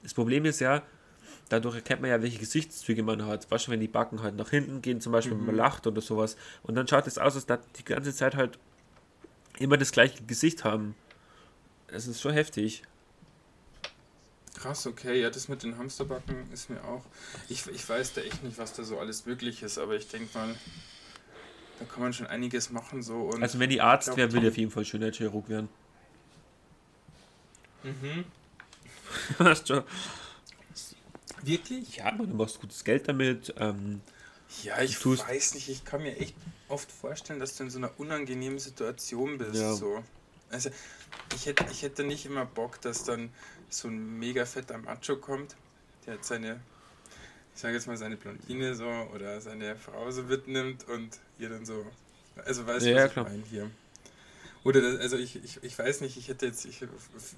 das 0.04 0.14
Problem 0.14 0.44
ist 0.44 0.60
ja, 0.60 0.82
dadurch 1.48 1.76
erkennt 1.76 2.00
man 2.00 2.10
ja, 2.10 2.22
welche 2.22 2.38
Gesichtszüge 2.38 3.02
man 3.02 3.26
hat. 3.26 3.50
Weißt 3.50 3.66
du, 3.66 3.70
wenn 3.72 3.80
die 3.80 3.88
Backen 3.88 4.22
halt 4.22 4.36
nach 4.36 4.50
hinten 4.50 4.82
gehen, 4.82 5.00
zum 5.00 5.12
Beispiel, 5.12 5.34
mhm. 5.34 5.40
wenn 5.40 5.46
man 5.46 5.54
mhm. 5.54 5.60
lacht 5.60 5.86
oder 5.86 6.00
sowas. 6.00 6.36
Und 6.62 6.74
dann 6.74 6.88
schaut 6.88 7.06
es 7.06 7.18
aus, 7.18 7.34
als 7.34 7.46
dass 7.46 7.60
die 7.78 7.84
ganze 7.84 8.14
Zeit 8.14 8.34
halt 8.36 8.58
immer 9.58 9.76
das 9.76 9.92
gleiche 9.92 10.22
Gesicht 10.24 10.64
haben. 10.64 10.94
Das 11.88 12.06
ist 12.06 12.20
schon 12.20 12.32
heftig. 12.32 12.82
Krass, 14.54 14.86
okay, 14.86 15.20
ja, 15.20 15.28
das 15.28 15.48
mit 15.48 15.62
den 15.62 15.76
Hamsterbacken 15.76 16.50
ist 16.52 16.70
mir 16.70 16.82
auch. 16.84 17.04
Ich, 17.48 17.66
ich 17.66 17.88
weiß 17.88 18.14
da 18.14 18.20
echt 18.20 18.42
nicht, 18.44 18.58
was 18.58 18.72
da 18.72 18.84
so 18.84 18.98
alles 18.98 19.26
möglich 19.26 19.62
ist, 19.62 19.78
aber 19.78 19.96
ich 19.96 20.08
denke 20.08 20.28
mal, 20.38 20.54
da 21.78 21.84
kann 21.84 22.02
man 22.02 22.12
schon 22.12 22.26
einiges 22.26 22.70
machen. 22.70 23.02
So 23.02 23.22
und 23.22 23.42
also, 23.42 23.58
wenn 23.58 23.70
die 23.70 23.80
Arzt 23.80 24.16
wäre, 24.16 24.32
würde 24.32 24.48
auf 24.48 24.56
jeden 24.56 24.70
Fall 24.70 24.84
Schönheitschirurg 24.84 25.48
werden. 25.48 25.68
Mhm. 27.82 28.24
Hast 29.38 29.68
du 29.68 29.84
Wirklich? 31.42 31.96
Ja, 31.96 32.10
du 32.12 32.24
machst 32.26 32.60
gutes 32.60 32.84
Geld 32.84 33.08
damit. 33.08 33.54
Ähm, 33.58 34.00
ja, 34.62 34.80
ich 34.80 35.04
weiß 35.04 35.54
nicht. 35.54 35.68
Ich 35.68 35.84
kann 35.84 36.02
mir 36.02 36.16
echt 36.16 36.34
oft 36.68 36.90
vorstellen, 36.90 37.40
dass 37.40 37.56
du 37.56 37.64
in 37.64 37.70
so 37.70 37.78
einer 37.78 37.90
unangenehmen 37.98 38.58
Situation 38.58 39.38
bist. 39.38 39.60
Ja. 39.60 39.74
So. 39.74 40.02
Also, 40.50 40.70
ich 41.34 41.46
hätte, 41.46 41.64
ich 41.70 41.82
hätte 41.82 42.04
nicht 42.04 42.26
immer 42.26 42.44
Bock, 42.44 42.80
dass 42.80 43.04
dann 43.04 43.30
so 43.70 43.88
ein 43.88 44.18
mega 44.18 44.44
fetter 44.44 44.78
Macho 44.78 45.16
kommt, 45.16 45.56
der 46.06 46.14
hat 46.14 46.24
seine, 46.24 46.60
ich 47.54 47.60
sage 47.60 47.74
jetzt 47.74 47.86
mal, 47.86 47.96
seine 47.96 48.16
Blondine 48.16 48.74
so 48.74 48.86
oder 49.14 49.40
seine 49.40 49.76
Frau 49.76 50.10
so 50.10 50.22
mitnimmt 50.22 50.86
und 50.88 51.18
ihr 51.38 51.48
dann 51.48 51.64
so. 51.64 51.86
Also, 52.44 52.66
weißt 52.66 52.86
du, 52.86 52.90
ja, 52.90 53.04
was 53.04 53.10
ich 53.10 53.16
meine 53.16 53.42
hier? 53.44 53.70
Oder, 54.64 54.80
das, 54.80 55.00
also 55.00 55.16
ich, 55.16 55.42
ich, 55.42 55.58
ich 55.62 55.78
weiß 55.78 56.02
nicht, 56.02 56.16
ich 56.16 56.28
hätte 56.28 56.46
jetzt, 56.46 56.64
ich, 56.64 56.80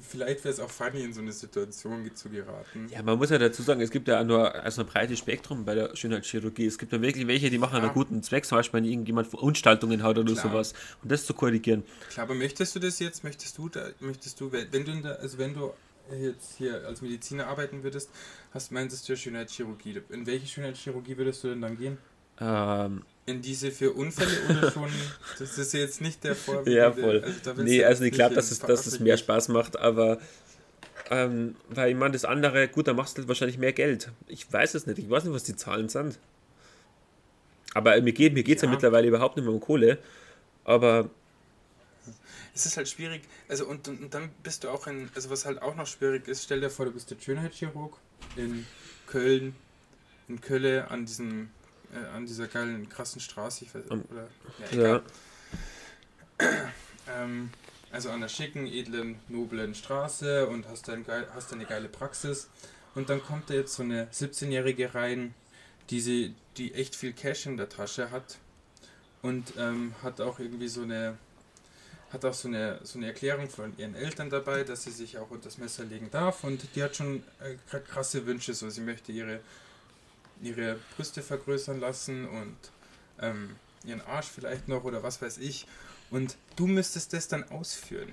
vielleicht 0.03 0.45
wäre 0.45 0.53
es 0.53 0.61
auch 0.61 0.71
funny, 0.71 1.03
in 1.03 1.15
so 1.15 1.23
eine 1.23 1.33
Situation 1.33 2.15
zu 2.15 2.29
geraten. 2.29 2.89
Ja, 2.91 3.03
man 3.03 3.17
muss 3.17 3.31
ja 3.31 3.39
dazu 3.39 3.63
sagen, 3.63 3.81
es 3.81 3.91
gibt 3.91 4.09
ja 4.09 4.23
nur 4.23 4.55
also 4.55 4.83
ein 4.83 4.87
breites 4.87 5.21
Spektrum 5.21 5.65
bei 5.65 5.75
der 5.75 5.97
Schönheitschirurgie. 5.97 6.67
Es 6.67 6.77
gibt 6.77 6.93
ja 6.93 7.01
wirklich 7.01 7.27
welche, 7.27 7.49
die 7.49 7.59
machen 7.59 7.79
ja. 7.79 7.85
einen 7.85 7.95
guten 7.95 8.23
Zweck, 8.23 8.45
zum 8.45 8.59
Beispiel, 8.59 8.79
wenn 8.79 8.85
irgendjemand 8.85 9.29
Verunstaltungen 9.29 10.03
hat 10.03 10.19
oder 10.19 10.33
Klar. 10.33 10.51
sowas. 10.51 10.75
Und 11.03 11.11
das 11.11 11.25
zu 11.25 11.33
korrigieren. 11.33 11.83
Klar, 12.11 12.27
aber 12.27 12.35
möchtest 12.35 12.75
du 12.77 12.81
das 12.81 12.99
jetzt, 12.99 13.25
möchtest 13.25 13.57
du 13.57 13.71
da, 13.71 13.89
möchtest 14.01 14.41
du, 14.41 14.53
wenn 14.53 14.85
du, 14.85 15.01
der, 15.01 15.19
also 15.21 15.39
wenn 15.39 15.55
du 15.55 15.73
jetzt 16.21 16.57
hier 16.59 16.87
als 16.87 17.01
Mediziner 17.01 17.47
arbeiten 17.47 17.83
würdest, 17.83 18.11
hast 18.53 18.71
meinst 18.71 19.09
du 19.09 19.13
ja 19.13 19.17
Schönheitschirurgie. 19.17 20.03
In 20.11 20.27
welche 20.27 20.47
Schönheitschirurgie 20.47 21.17
würdest 21.17 21.43
du 21.45 21.49
denn 21.49 21.63
dann 21.63 21.79
gehen? 21.79 21.99
Ähm, 22.39 23.03
in 23.27 23.43
diese 23.43 23.71
für 23.71 23.93
Unfälle 23.93 24.37
oder 24.49 24.71
schon? 24.73 24.91
Das 25.39 25.59
ist 25.59 25.73
jetzt 25.73 26.01
nicht 26.01 26.25
der 26.25 26.37
Vorbild. 26.37 26.77
Ja, 26.77 26.93
voll. 26.93 27.23
Also 27.23 27.63
nee, 27.63 27.85
also 27.85 28.05
ich 28.05 28.13
glaube, 28.13 28.35
dass 28.35 28.51
es, 28.51 28.59
dass 28.59 28.87
es 28.87 29.01
mehr 29.01 29.17
Spaß 29.17 29.49
macht, 29.49 29.79
aber 29.79 30.19
ähm, 31.11 31.57
weil 31.69 31.91
ich 31.91 31.97
meine, 31.97 32.13
das 32.13 32.25
andere, 32.25 32.69
gut, 32.69 32.89
da 32.89 32.95
machst 32.95 33.17
du 33.17 33.21
halt 33.21 33.29
wahrscheinlich 33.29 33.59
mehr 33.59 33.73
Geld. 33.73 34.11
Ich 34.27 34.51
weiß 34.51 34.75
es 34.75 34.87
nicht, 34.87 34.99
ich 34.99 35.09
weiß 35.09 35.25
nicht, 35.25 35.35
was 35.35 35.45
die 35.45 35.57
Zahlen 35.57 35.89
sind. 35.89 36.19
Aber 37.75 38.01
mir 38.01 38.13
geht 38.13 38.35
mir 38.35 38.45
geht's 38.45 38.63
ja. 38.63 38.69
ja 38.69 38.73
mittlerweile 38.73 39.09
überhaupt 39.09 39.37
nicht 39.37 39.45
mehr 39.45 39.55
um 39.55 39.61
Kohle. 39.61 39.99
Aber 40.65 41.11
es 42.55 42.67
ist 42.67 42.77
halt 42.77 42.89
schwierig, 42.89 43.23
also 43.49 43.67
und, 43.67 43.89
und, 43.89 44.03
und, 44.03 44.15
dann 44.15 44.31
bist 44.43 44.65
du 44.65 44.71
auch 44.71 44.87
in, 44.87 45.11
also 45.15 45.29
was 45.29 45.45
halt 45.45 45.61
auch 45.61 45.75
noch 45.75 45.87
schwierig 45.87 46.29
ist, 46.29 46.45
stell 46.45 46.61
dir 46.61 46.71
vor, 46.71 46.87
du 46.87 46.93
bist 46.93 47.11
der 47.11 47.17
Schönheitschirurg 47.19 47.97
in 48.37 48.65
Köln, 49.07 49.57
in 50.29 50.41
Kölle 50.41 50.89
an 50.91 51.05
diesem 51.05 51.51
äh, 51.95 52.07
an 52.15 52.27
dieser 52.27 52.47
geilen, 52.49 52.89
krassen 52.89 53.21
Straße. 53.21 53.65
Ich 53.65 53.75
weiß, 53.75 53.85
um, 53.91 54.05
oder, 54.11 54.29
ja, 54.73 54.83
ja. 54.89 55.03
ähm, 57.09 57.51
also 57.93 58.11
an 58.11 58.21
der 58.21 58.29
schicken, 58.29 58.67
edlen, 58.67 59.21
noblen 59.29 59.75
Straße 59.75 60.47
und 60.49 60.69
hast, 60.69 60.89
dann 60.89 61.05
geil, 61.05 61.29
hast 61.35 61.53
eine 61.53 61.65
geile 61.65 61.89
Praxis. 61.89 62.49
Und 62.95 63.09
dann 63.09 63.23
kommt 63.23 63.51
da 63.51 63.55
jetzt 63.55 63.75
so 63.75 63.83
eine 63.83 64.07
17-Jährige 64.07 64.95
rein, 64.95 65.35
die, 65.91 66.01
sie, 66.01 66.35
die 66.57 66.75
echt 66.75 66.97
viel 66.97 67.13
Cash 67.13 67.47
in 67.47 67.57
der 67.57 67.69
Tasche 67.69 68.11
hat 68.11 68.39
und 69.23 69.55
ähm, 69.59 69.95
hat 70.03 70.21
auch 70.21 70.39
irgendwie 70.39 70.69
so 70.69 70.83
eine 70.83 71.17
hat 72.13 72.25
auch 72.25 72.35
so 72.35 72.47
eine, 72.47 72.79
so 72.85 72.99
eine 72.99 73.09
Erklärung 73.09 73.51
von 73.51 73.77
ihren 73.77 73.97
Eltern 73.97 74.31
dabei, 74.31 74.63
dass 74.63 74.85
sie 74.85 74.93
sich 74.93 75.19
auch 75.19 75.31
unter 75.31 75.47
das 75.47 75.59
Messer 75.59 75.85
legen 75.85 76.11
darf 76.13 76.45
und 76.45 76.65
die 76.77 76.83
hat 76.83 76.95
schon 76.95 77.25
äh, 77.41 77.57
krasse 77.81 78.25
Wünsche, 78.25 78.55
so 78.55 78.71
sie 78.71 78.83
möchte 78.83 79.11
ihre 79.11 79.41
ihre 80.43 80.79
Brüste 80.97 81.23
vergrößern 81.23 81.81
lassen 81.81 82.29
und 82.29 82.57
ähm, 83.21 83.57
ihren 83.85 84.01
Arsch 84.03 84.27
vielleicht 84.27 84.69
noch 84.69 84.85
oder 84.85 85.03
was 85.03 85.21
weiß 85.23 85.39
ich. 85.39 85.67
Und 86.11 86.37
du 86.57 86.67
müsstest 86.67 87.13
das 87.13 87.29
dann 87.29 87.45
ausführen. 87.51 88.13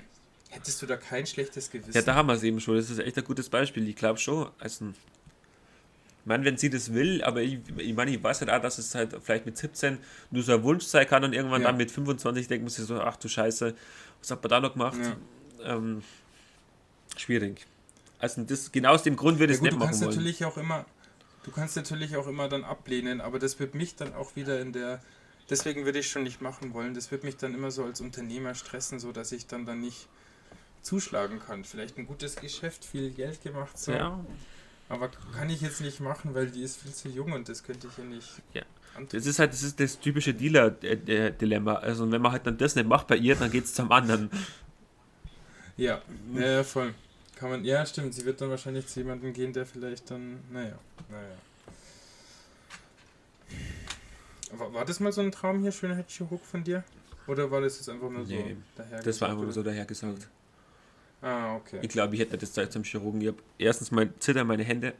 Hättest 0.50 0.82
du 0.82 0.86
da 0.86 0.98
kein 0.98 1.26
schlechtes 1.26 1.72
Gewissen? 1.72 1.94
Ja, 1.94 2.02
da 2.02 2.16
haben 2.16 2.28
wir 2.28 2.34
es 2.34 2.44
eben 2.44 2.60
schon. 2.60 2.76
Das 2.76 2.90
ist 2.90 3.00
echt 3.00 3.18
ein 3.18 3.24
gutes 3.24 3.50
Beispiel. 3.50 3.88
Ich 3.88 3.96
glaube 3.96 4.20
schon. 4.20 4.50
Also, 4.60 4.90
ich 4.90 6.26
meine, 6.26 6.44
wenn 6.44 6.58
sie 6.58 6.70
das 6.70 6.94
will, 6.94 7.24
aber 7.24 7.42
ich, 7.42 7.60
ich 7.78 7.96
meine, 7.96 8.12
ich 8.12 8.22
weiß 8.22 8.42
halt 8.42 8.52
auch, 8.52 8.62
dass 8.62 8.78
es 8.78 8.94
halt 8.94 9.16
vielleicht 9.24 9.46
mit 9.46 9.58
17 9.58 9.98
nur 10.30 10.44
so 10.44 10.54
ein 10.54 10.64
Wunsch 10.64 10.84
sein 10.86 11.08
kann 11.08 11.24
und 11.24 11.34
irgendwann 11.34 11.62
ja. 11.62 11.70
dann 11.70 11.78
mit 11.78 11.90
25 11.90 12.48
denkt 12.48 12.64
man 12.64 12.70
sich 12.70 12.86
so, 12.86 13.00
ach 13.00 13.16
du 13.16 13.28
Scheiße, 13.28 13.74
was 14.20 14.32
hat 14.32 14.44
man 14.44 14.50
da 14.50 14.60
noch 14.60 14.74
gemacht? 14.74 15.00
Ja. 15.64 15.78
Ähm, 15.78 16.04
schwierig. 17.18 17.66
Also 18.20 18.44
das, 18.44 18.72
genau 18.72 18.94
aus 18.94 19.04
dem 19.04 19.16
Grund 19.16 19.40
würde 19.40 19.54
ich 19.54 19.60
ja, 19.60 19.66
es 19.66 19.72
nicht 19.72 19.80
machen 19.80 20.00
wollen. 20.00 20.10
Natürlich 20.10 20.46
auch 20.46 20.58
immer, 20.58 20.86
du 21.44 21.52
kannst 21.52 21.76
natürlich 21.76 22.16
auch 22.16 22.28
immer 22.28 22.50
dann 22.50 22.64
ablehnen, 22.64 23.22
aber 23.22 23.40
das 23.40 23.60
wird 23.60 23.76
mich 23.76 23.96
dann 23.96 24.14
auch 24.14 24.36
wieder 24.36 24.60
in 24.62 24.74
der, 24.74 25.02
deswegen 25.50 25.86
würde 25.86 26.00
ich 26.00 26.10
schon 26.10 26.24
nicht 26.24 26.42
machen 26.42 26.74
wollen, 26.74 26.94
das 26.94 27.12
wird 27.12 27.24
mich 27.24 27.38
dann 27.38 27.54
immer 27.54 27.72
so 27.72 27.84
als 27.84 28.02
Unternehmer 28.02 28.56
stressen, 28.56 29.00
so 29.00 29.12
dass 29.12 29.32
ich 29.32 29.48
dann 29.48 29.66
dann 29.66 29.82
nicht 29.82 30.08
zuschlagen 30.82 31.40
kann. 31.40 31.64
Vielleicht 31.64 31.98
ein 31.98 32.08
gutes 32.08 32.36
Geschäft, 32.36 32.86
viel 32.86 33.12
Geld 33.12 33.44
gemacht, 33.44 33.78
so. 33.78 33.92
Ja. 33.92 34.20
Aber 34.90 35.10
kann 35.10 35.50
ich 35.50 35.62
jetzt 35.62 35.80
nicht 35.80 36.00
machen, 36.00 36.34
weil 36.34 36.48
die 36.50 36.64
ist 36.64 36.82
viel 36.82 36.94
zu 36.94 37.08
jung 37.08 37.32
und 37.32 37.48
das 37.48 37.64
könnte 37.64 37.88
ich 37.88 37.98
ja 37.98 38.04
nicht. 38.04 38.30
Ja. 38.54 38.64
Das 39.10 39.26
ist 39.26 39.40
halt 39.40 39.54
das, 39.54 39.64
ist 39.64 39.80
das 39.80 40.00
typische 40.00 40.34
Dealer-Dilemma. 40.34 41.76
Also 41.76 42.12
wenn 42.12 42.22
man 42.22 42.34
halt 42.34 42.46
dann 42.46 42.58
das 42.58 42.76
nicht 42.76 42.90
macht 42.90 43.08
bei 43.08 43.16
ihr, 43.16 43.36
dann 43.36 43.50
geht 43.50 43.64
es 43.64 43.74
zum 43.74 43.90
anderen. 43.90 44.30
Ja, 45.78 46.02
ja, 46.36 46.64
voll. 46.64 46.94
Kann 47.42 47.50
man, 47.50 47.66
ja, 47.66 47.84
stimmt. 47.88 48.14
Sie 48.14 48.24
wird 48.24 48.40
dann 48.40 48.52
wahrscheinlich 48.52 48.86
zu 48.86 49.00
jemandem 49.00 49.34
gehen, 49.34 49.52
der 49.52 49.66
vielleicht 49.66 50.12
dann, 50.12 50.38
naja, 50.52 50.78
naja. 51.10 51.36
War, 54.52 54.72
war 54.76 54.86
das 54.86 55.00
mal 55.00 55.12
so 55.12 55.22
ein 55.22 55.32
Traum 55.32 55.60
hier, 55.60 55.72
Schönheitschirurg 55.72 56.46
von 56.46 56.64
dir? 56.64 56.84
Oder 57.26 57.50
war 57.50 57.62
das 57.62 57.78
jetzt 57.78 57.90
einfach 57.90 58.12
nur 58.12 58.28
so 58.28 58.36
nee, 58.36 58.58
daher 58.76 59.02
Das 59.02 59.20
war 59.22 59.30
einfach 59.30 59.42
nur 59.42 59.54
so 59.54 59.64
dahergesagt. 59.64 60.28
Ah, 61.24 61.56
okay. 61.56 61.80
Ich 61.82 61.90
glaube, 61.90 62.14
ich 62.14 62.22
hätte 62.22 62.38
das 62.38 62.54
Zeit 62.54 62.72
zum 62.72 62.84
Chirurgen. 62.84 63.20
Ich 63.22 63.30
habe 63.30 63.40
erstens 63.58 63.90
mal 63.90 64.08
zittern 64.20 64.46
meine 64.46 64.64
Hände. 64.64 64.94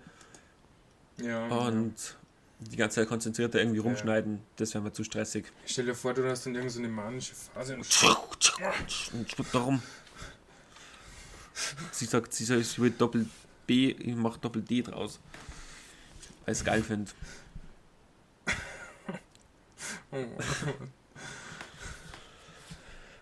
Ja. 1.22 1.48
Und 1.48 1.94
ja. 1.96 2.70
die 2.72 2.78
ganze 2.78 3.02
Zeit 3.02 3.08
konzentriert 3.08 3.54
da 3.54 3.60
irgendwie 3.60 3.82
rumschneiden. 3.82 4.38
Ja. 4.38 4.42
Das 4.56 4.74
wäre 4.74 4.84
mir 4.84 4.94
zu 4.94 5.04
stressig. 5.04 5.46
Stell 5.68 5.86
dir 5.86 5.94
vor, 5.94 6.16
du 6.16 6.28
hast 6.28 6.44
dann 6.48 6.56
irgendeine 6.56 6.88
so 6.88 6.92
manische 6.92 7.36
Phase 7.36 7.76
und 7.76 7.86
schluckt 7.86 8.56
darum. 9.54 9.84
Sie 11.92 12.06
sagt, 12.06 12.34
sie 12.34 12.46
soll, 12.46 12.62
ich 12.62 12.80
will 12.80 12.92
Doppel 12.92 13.28
B, 13.68 13.90
ich 13.92 14.16
mache 14.16 14.40
Doppel 14.40 14.62
D 14.62 14.82
draus. 14.82 15.20
Weil 16.46 16.54
ich 16.54 16.60
es 16.60 16.66
geil 16.66 16.84
finde. 16.84 17.12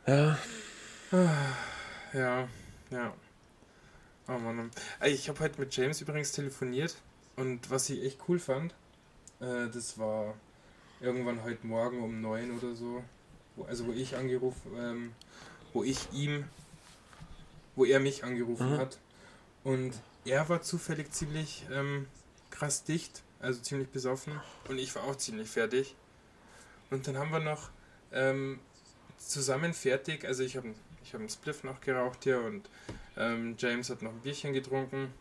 ja. 0.08 0.38
Ja. 2.14 2.48
Ja. 2.90 3.14
Oh 4.28 4.38
Mann. 4.38 4.72
Ich 5.06 5.30
habe 5.30 5.40
heute 5.40 5.60
mit 5.60 5.76
James 5.76 6.02
übrigens 6.02 6.32
telefoniert 6.32 6.96
und 7.36 7.70
was 7.70 7.90
ich 7.90 8.04
echt 8.04 8.20
cool 8.28 8.40
fand, 8.40 8.74
äh, 9.40 9.68
das 9.74 9.98
war 9.98 10.36
irgendwann 11.00 11.44
heute 11.44 11.66
Morgen 11.66 12.04
um 12.04 12.22
neun 12.22 12.58
oder 12.58 12.76
so, 12.76 13.04
wo, 13.56 13.64
also 13.66 13.88
wo 13.88 13.92
ich 13.92 14.16
angerufen, 14.16 14.72
ähm, 14.78 15.14
wo 15.74 15.84
ich 15.84 16.12
ihm, 16.14 16.46
wo 17.80 17.86
er 17.86 18.00
mich 18.00 18.24
angerufen 18.24 18.74
mhm. 18.74 18.78
hat 18.78 19.00
und 19.64 19.94
er 20.26 20.50
war 20.50 20.62
zufällig 20.62 21.12
ziemlich 21.12 21.66
ähm, 21.72 22.08
krass 22.50 22.84
dicht, 22.84 23.24
also 23.40 23.62
ziemlich 23.62 23.88
besoffen 23.90 24.34
und 24.68 24.78
ich 24.78 24.94
war 24.96 25.06
auch 25.06 25.16
ziemlich 25.16 25.50
fertig 25.50 25.96
und 26.90 27.08
dann 27.08 27.18
haben 27.18 27.32
wir 27.32 27.40
noch 27.40 27.70
ähm, 28.12 28.60
zusammen 29.18 29.74
fertig, 29.74 30.26
also 30.26 30.44
ich 30.44 30.58
habe 30.58 30.74
ich 31.04 31.14
habe 31.14 31.22
einen 31.22 31.30
Spliff 31.30 31.64
noch 31.64 31.80
geraucht 31.82 32.24
hier 32.24 32.42
und 32.42 32.70
ähm, 33.18 33.56
James 33.58 33.90
hat 33.90 34.02
noch 34.02 34.12
ein 34.12 34.20
Bierchen 34.20 34.54
getrunken. 34.54 35.12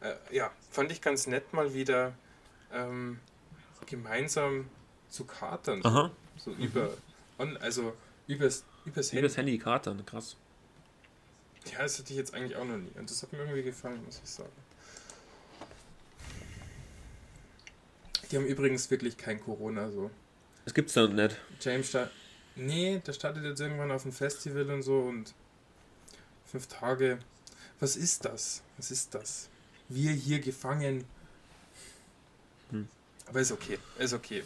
Äh, 0.00 0.14
ja, 0.34 0.50
fand 0.70 0.90
ich 0.90 1.02
ganz 1.02 1.26
nett 1.26 1.52
mal 1.52 1.74
wieder 1.74 2.14
ähm, 2.72 3.18
gemeinsam 3.84 4.70
zu 5.10 5.24
katern. 5.24 5.84
Aha. 5.84 6.10
So 6.36 6.52
mhm. 6.52 6.62
über, 6.62 6.90
on, 7.38 7.56
also 7.58 7.92
übers, 8.26 8.64
übers 8.86 9.12
Handy. 9.12 9.26
Übers 9.26 9.36
Handy 9.36 9.58
katern, 9.58 10.06
krass. 10.06 10.36
Ja, 11.72 11.82
das 11.82 11.98
hatte 11.98 12.12
ich 12.12 12.18
jetzt 12.18 12.34
eigentlich 12.34 12.56
auch 12.56 12.64
noch 12.64 12.76
nie. 12.76 12.92
Und 12.96 13.10
das 13.10 13.22
hat 13.22 13.32
mir 13.32 13.40
irgendwie 13.40 13.62
gefallen, 13.62 14.02
muss 14.04 14.20
ich 14.22 14.30
sagen. 14.30 14.50
Die 18.30 18.36
haben 18.36 18.46
übrigens 18.46 18.90
wirklich 18.90 19.16
kein 19.16 19.40
Corona 19.40 19.90
so. 19.90 20.10
Das 20.64 20.74
gibt's 20.74 20.94
doch 20.94 21.08
nicht. 21.08 21.36
James, 21.60 21.92
da, 21.92 22.10
Nee, 22.56 23.02
der 23.06 23.12
startet 23.12 23.44
jetzt 23.44 23.60
irgendwann 23.60 23.90
auf 23.90 24.06
ein 24.06 24.12
Festival 24.12 24.70
und 24.70 24.82
so 24.82 25.00
und 25.00 25.34
fünf 26.46 26.66
Tage. 26.68 27.18
Was 27.80 27.96
ist 27.96 28.24
das? 28.24 28.62
Was 28.78 28.90
ist 28.90 29.14
das? 29.14 29.50
Wir 29.90 30.12
hier 30.12 30.40
gefangen. 30.40 31.04
Hm. 32.70 32.88
Aber 33.26 33.40
ist 33.40 33.52
okay. 33.52 33.78
Ist 33.98 34.14
okay. 34.14 34.42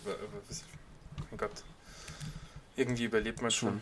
Mein 1.31 1.39
Gott. 1.39 1.63
Irgendwie 2.75 3.05
überlebt 3.05 3.41
man 3.41 3.53
schon. 3.53 3.81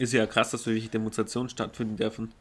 Ist 0.00 0.14
ja 0.14 0.26
krass, 0.26 0.50
dass 0.50 0.62
solche 0.62 0.88
Demonstrationen 0.88 1.50
stattfinden 1.50 1.96
dürfen. 1.96 2.32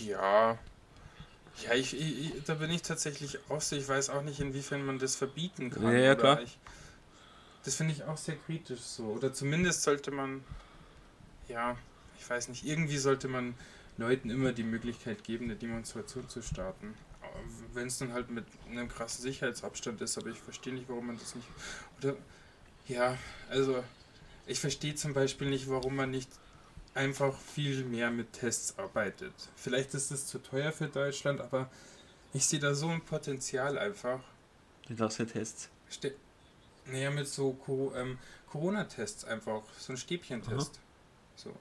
Ja, 0.00 0.58
ja, 1.66 1.74
ich, 1.74 1.98
ich, 1.98 2.42
da 2.44 2.54
bin 2.54 2.70
ich 2.70 2.82
tatsächlich 2.82 3.38
auch 3.50 3.60
so. 3.60 3.76
Ich 3.76 3.86
weiß 3.86 4.10
auch 4.10 4.22
nicht, 4.22 4.40
inwiefern 4.40 4.84
man 4.84 4.98
das 4.98 5.16
verbieten 5.16 5.70
kann. 5.70 5.82
Ja, 5.82 5.92
ja 5.92 6.14
klar. 6.14 6.40
Ich, 6.40 6.58
das 7.64 7.74
finde 7.74 7.92
ich 7.92 8.04
auch 8.04 8.16
sehr 8.16 8.36
kritisch 8.36 8.80
so. 8.80 9.04
Oder 9.04 9.32
zumindest 9.32 9.82
sollte 9.82 10.10
man, 10.10 10.42
ja, 11.48 11.76
ich 12.18 12.28
weiß 12.28 12.48
nicht, 12.48 12.64
irgendwie 12.64 12.96
sollte 12.96 13.28
man 13.28 13.54
Leuten 13.98 14.30
immer 14.30 14.52
die 14.52 14.62
Möglichkeit 14.62 15.24
geben, 15.24 15.44
eine 15.44 15.56
Demonstration 15.56 16.26
zu 16.28 16.40
starten. 16.40 16.94
Wenn 17.74 17.88
es 17.88 17.98
dann 17.98 18.14
halt 18.14 18.30
mit 18.30 18.46
einem 18.70 18.88
krassen 18.88 19.22
Sicherheitsabstand 19.22 20.00
ist, 20.00 20.16
aber 20.16 20.28
ich 20.28 20.38
verstehe 20.38 20.72
nicht, 20.72 20.88
warum 20.88 21.08
man 21.08 21.18
das 21.18 21.34
nicht. 21.34 21.46
Oder, 21.98 22.16
ja, 22.88 23.18
also, 23.50 23.84
ich 24.50 24.58
verstehe 24.58 24.94
zum 24.96 25.14
Beispiel 25.14 25.48
nicht, 25.48 25.70
warum 25.70 25.96
man 25.96 26.10
nicht 26.10 26.28
einfach 26.94 27.36
viel 27.38 27.84
mehr 27.84 28.10
mit 28.10 28.32
Tests 28.32 28.76
arbeitet. 28.78 29.32
Vielleicht 29.54 29.94
ist 29.94 30.10
es 30.10 30.26
zu 30.26 30.38
teuer 30.38 30.72
für 30.72 30.88
Deutschland, 30.88 31.40
aber 31.40 31.70
ich 32.32 32.44
sehe 32.46 32.58
da 32.58 32.74
so 32.74 32.88
ein 32.88 33.00
Potenzial 33.00 33.78
einfach. 33.78 34.20
Mit 34.88 34.98
was 34.98 35.16
für 35.16 35.26
Tests? 35.26 35.68
Ste 35.88 36.14
naja, 36.86 37.10
mit 37.10 37.28
so 37.28 37.52
Co 37.52 37.92
ähm, 37.94 38.18
Corona-Tests 38.50 39.24
einfach, 39.24 39.62
so 39.78 39.92
ein 39.92 39.96
Stäbchentest. 39.96 40.80
So. 41.36 41.54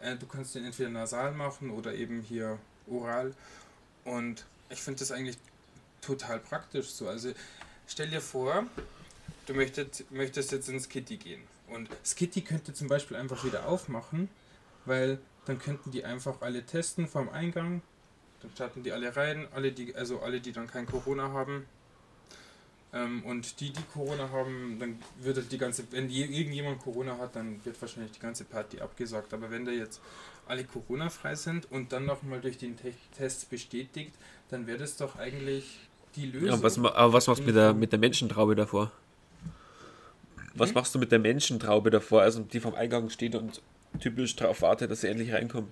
Äh, 0.00 0.16
du 0.16 0.26
kannst 0.26 0.54
den 0.54 0.64
entweder 0.64 0.90
nasal 0.90 1.32
machen 1.32 1.70
oder 1.70 1.94
eben 1.94 2.22
hier 2.22 2.58
oral. 2.86 3.34
Und 4.04 4.44
ich 4.68 4.80
finde 4.80 5.00
das 5.00 5.10
eigentlich 5.10 5.38
total 6.00 6.38
praktisch 6.38 6.90
so. 6.90 7.08
Also 7.08 7.32
stell 7.88 8.08
dir 8.08 8.20
vor, 8.20 8.66
du 9.46 9.54
möchtest, 9.54 10.08
möchtest 10.12 10.52
jetzt 10.52 10.68
ins 10.68 10.88
Kitty 10.88 11.16
gehen. 11.16 11.42
Und 11.70 11.88
Skitty 12.04 12.42
könnte 12.42 12.74
zum 12.74 12.88
Beispiel 12.88 13.16
einfach 13.16 13.44
wieder 13.44 13.66
aufmachen 13.66 14.28
weil 14.84 15.18
dann 15.46 15.58
könnten 15.58 15.90
die 15.90 16.04
einfach 16.04 16.40
alle 16.42 16.64
testen 16.64 17.06
vom 17.06 17.28
Eingang. 17.28 17.82
Dann 18.42 18.50
starten 18.52 18.82
die 18.82 18.92
alle 18.92 19.14
rein, 19.16 19.48
alle 19.54 19.72
die, 19.72 19.94
also 19.94 20.20
alle, 20.20 20.40
die 20.40 20.52
dann 20.52 20.66
kein 20.66 20.86
Corona 20.86 21.32
haben. 21.32 21.66
Ähm, 22.92 23.22
und 23.24 23.60
die, 23.60 23.72
die 23.72 23.82
Corona 23.92 24.30
haben, 24.30 24.78
dann 24.80 24.98
wird 25.20 25.36
halt 25.36 25.52
die 25.52 25.58
ganze, 25.58 25.84
wenn 25.92 26.10
irgendjemand 26.10 26.80
Corona 26.80 27.18
hat, 27.18 27.36
dann 27.36 27.64
wird 27.64 27.80
wahrscheinlich 27.80 28.12
die 28.12 28.20
ganze 28.20 28.44
Party 28.44 28.80
abgesagt. 28.80 29.32
Aber 29.32 29.50
wenn 29.50 29.64
da 29.64 29.70
jetzt 29.70 30.00
alle 30.46 30.64
Corona-frei 30.64 31.34
sind 31.34 31.70
und 31.70 31.92
dann 31.92 32.06
nochmal 32.06 32.40
durch 32.40 32.58
den 32.58 32.76
Te 32.76 32.92
Test 33.16 33.48
bestätigt, 33.50 34.12
dann 34.48 34.66
wäre 34.66 34.78
das 34.78 34.96
doch 34.96 35.16
eigentlich 35.16 35.78
die 36.16 36.26
Lösung. 36.26 36.48
Ja, 36.48 36.62
was, 36.62 36.78
aber 36.78 37.12
was 37.12 37.26
machst 37.28 37.42
du 37.42 37.46
mit 37.46 37.54
der, 37.54 37.74
mit 37.74 37.92
der 37.92 38.00
Menschentraube 38.00 38.56
davor? 38.56 38.90
Was 40.54 40.70
hm? 40.70 40.74
machst 40.74 40.94
du 40.94 40.98
mit 40.98 41.12
der 41.12 41.18
Menschentraube 41.18 41.90
davor, 41.90 42.22
also 42.22 42.40
die 42.42 42.60
vom 42.60 42.74
Eingang 42.74 43.10
steht 43.10 43.34
und 43.34 43.62
typisch 44.00 44.36
darauf 44.36 44.62
wartet, 44.62 44.90
dass 44.90 45.02
sie 45.02 45.08
endlich 45.08 45.32
reinkommen. 45.32 45.70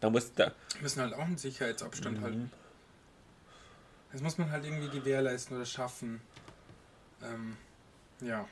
Da 0.00 0.10
muss 0.10 0.32
da. 0.34 0.52
müssen 0.80 1.02
halt 1.02 1.14
auch 1.14 1.24
einen 1.24 1.38
Sicherheitsabstand 1.38 2.18
mhm. 2.18 2.22
halten. 2.22 2.50
Das 4.12 4.22
muss 4.22 4.38
man 4.38 4.50
halt 4.50 4.64
irgendwie 4.64 4.88
gewährleisten 4.88 5.56
oder 5.56 5.66
schaffen. 5.66 6.20
Ähm, 7.22 7.56
ja. 8.20 8.48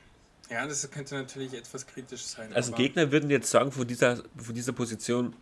Ja, 0.49 0.65
das 0.65 0.89
könnte 0.91 1.15
natürlich 1.15 1.53
etwas 1.53 1.87
kritisch 1.87 2.23
sein. 2.23 2.53
Also 2.53 2.71
Gegner 2.71 3.11
würden 3.11 3.29
jetzt 3.29 3.49
sagen, 3.49 3.71
vor 3.71 3.85
dieser, 3.85 4.23
vor 4.37 4.53
dieser 4.53 4.71
Position, 4.71 5.35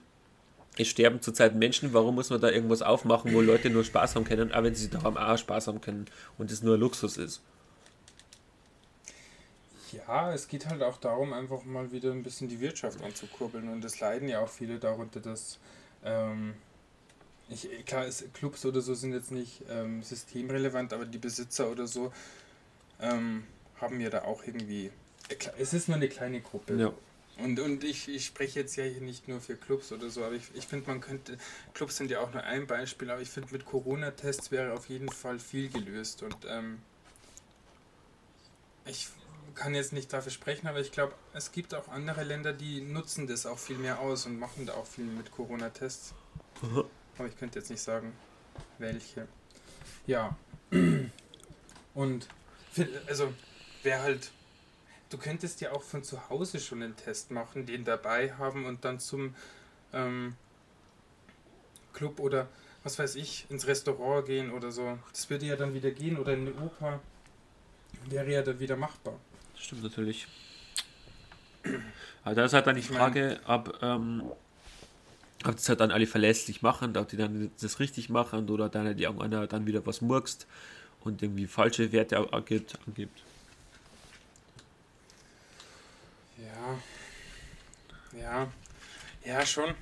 es 0.77 0.87
sterben 0.87 1.21
zurzeit 1.21 1.55
Menschen, 1.55 1.93
warum 1.93 2.15
muss 2.15 2.29
man 2.29 2.41
da 2.41 2.49
irgendwas 2.49 2.81
aufmachen, 2.81 3.33
wo 3.33 3.41
Leute 3.41 3.69
nur 3.69 3.83
Spaß 3.83 4.15
haben 4.15 4.25
können, 4.25 4.51
aber 4.51 4.67
wenn 4.67 4.75
sie 4.75 4.89
doch 4.89 5.03
am 5.03 5.15
A 5.15 5.37
Spaß 5.37 5.67
haben 5.67 5.79
können 5.79 6.05
und 6.37 6.51
es 6.51 6.63
nur 6.63 6.77
Luxus 6.77 7.17
ist. 7.17 7.41
Ja, 9.91 10.33
es 10.33 10.47
geht 10.47 10.67
halt 10.67 10.81
auch 10.83 10.97
darum, 10.97 11.33
einfach 11.33 11.63
mal 11.63 11.91
wieder 11.91 12.11
ein 12.11 12.23
bisschen 12.23 12.47
die 12.47 12.59
Wirtschaft 12.59 13.01
anzukurbeln. 13.03 13.69
Und 13.69 13.83
es 13.83 13.99
leiden 13.99 14.29
ja 14.29 14.39
auch 14.39 14.49
viele 14.49 14.79
darunter, 14.79 15.19
dass 15.19 15.59
ähm, 16.03 16.55
ich, 17.49 17.67
klar, 17.85 18.05
es, 18.05 18.25
Clubs 18.33 18.65
oder 18.65 18.81
so 18.81 18.93
sind 18.93 19.13
jetzt 19.13 19.31
nicht 19.31 19.63
ähm, 19.69 20.01
systemrelevant, 20.01 20.93
aber 20.93 21.05
die 21.05 21.17
Besitzer 21.17 21.69
oder 21.69 21.87
so 21.87 22.11
ähm, 22.99 23.43
haben 23.79 23.99
wir 23.99 24.09
da 24.09 24.23
auch 24.23 24.43
irgendwie. 24.43 24.91
Äh, 25.29 25.35
es 25.59 25.73
ist 25.73 25.87
nur 25.87 25.97
eine 25.97 26.09
kleine 26.09 26.41
Gruppe. 26.41 26.75
Ja. 26.75 26.93
Und, 27.37 27.59
und 27.59 27.83
ich, 27.83 28.07
ich 28.07 28.25
spreche 28.25 28.61
jetzt 28.61 28.77
ja 28.77 28.85
hier 28.85 29.01
nicht 29.01 29.27
nur 29.27 29.41
für 29.41 29.57
Clubs 29.57 29.91
oder 29.91 30.09
so, 30.09 30.23
aber 30.23 30.35
ich, 30.35 30.43
ich 30.53 30.67
finde, 30.67 30.87
man 30.87 31.01
könnte, 31.01 31.37
Clubs 31.73 31.97
sind 31.97 32.09
ja 32.09 32.21
auch 32.21 32.31
nur 32.31 32.43
ein 32.43 32.65
Beispiel, 32.65 33.11
aber 33.11 33.21
ich 33.21 33.29
finde, 33.29 33.51
mit 33.51 33.65
Corona-Tests 33.65 34.51
wäre 34.51 34.73
auf 34.73 34.87
jeden 34.87 35.09
Fall 35.09 35.37
viel 35.37 35.69
gelöst. 35.69 36.23
Und 36.23 36.37
ähm, 36.47 36.79
ich 38.85 39.09
kann 39.55 39.73
jetzt 39.73 39.93
nicht 39.93 40.11
dafür 40.11 40.31
sprechen, 40.31 40.67
aber 40.67 40.79
ich 40.79 40.91
glaube, 40.91 41.13
es 41.33 41.51
gibt 41.51 41.73
auch 41.73 41.87
andere 41.87 42.23
Länder, 42.23 42.53
die 42.53 42.81
nutzen 42.81 43.27
das 43.27 43.45
auch 43.45 43.57
viel 43.57 43.77
mehr 43.77 43.99
aus 43.99 44.25
und 44.25 44.37
machen 44.37 44.65
da 44.65 44.73
auch 44.73 44.85
viel 44.85 45.05
mit 45.05 45.31
Corona-Tests. 45.31 46.13
Mhm. 46.61 46.85
Aber 47.17 47.27
ich 47.27 47.37
könnte 47.37 47.59
jetzt 47.59 47.69
nicht 47.69 47.81
sagen, 47.81 48.13
welche. 48.77 49.27
Ja. 50.05 50.37
Und 51.93 52.27
also 53.07 53.33
wäre 53.83 54.01
halt, 54.01 54.31
du 55.09 55.17
könntest 55.17 55.61
ja 55.61 55.71
auch 55.71 55.81
von 55.81 56.03
zu 56.03 56.29
Hause 56.29 56.59
schon 56.59 56.83
einen 56.83 56.97
Test 56.97 57.31
machen, 57.31 57.65
den 57.65 57.85
dabei 57.85 58.33
haben 58.33 58.65
und 58.65 58.83
dann 58.83 58.99
zum 58.99 59.33
ähm, 59.93 60.35
Club 61.93 62.19
oder 62.19 62.49
was 62.83 62.99
weiß 62.99 63.15
ich, 63.15 63.49
ins 63.49 63.65
Restaurant 63.65 64.25
gehen 64.25 64.51
oder 64.51 64.71
so. 64.71 64.99
Das 65.11 65.29
würde 65.29 65.45
ja 65.45 65.55
dann 65.55 65.73
wieder 65.73 65.91
gehen 65.91 66.17
oder 66.17 66.33
in 66.33 66.47
eine 66.47 66.65
Oper. 66.65 66.99
Wäre 68.09 68.31
ja 68.31 68.41
dann 68.41 68.59
wieder 68.59 68.75
machbar. 68.75 69.17
Das 69.55 69.63
stimmt 69.63 69.83
natürlich. 69.83 70.27
Aber 72.23 72.35
da 72.35 72.45
ist 72.45 72.53
halt 72.53 72.67
dann 72.67 72.75
die 72.75 72.81
Frage, 72.81 73.39
ob, 73.47 73.79
ähm, 73.81 74.23
ob 75.43 75.55
das 75.55 75.69
halt 75.69 75.79
dann 75.79 75.91
alle 75.91 76.07
verlässlich 76.07 76.61
machen, 76.61 76.95
ob 76.97 77.07
die 77.07 77.17
dann 77.17 77.51
das 77.61 77.79
richtig 77.79 78.09
machen 78.09 78.49
oder 78.49 78.69
dann 78.69 78.95
die 78.95 79.03
irgendeiner 79.03 79.47
dann 79.47 79.65
wieder 79.65 79.85
was 79.85 80.01
murkst 80.01 80.47
und 81.03 81.21
irgendwie 81.21 81.47
falsche 81.47 81.91
Werte 81.91 82.17
angibt. 82.33 82.77
angibt. 82.87 83.21
Ja. 86.37 88.19
Ja. 88.19 88.51
Ja, 89.23 89.45
schon. 89.45 89.73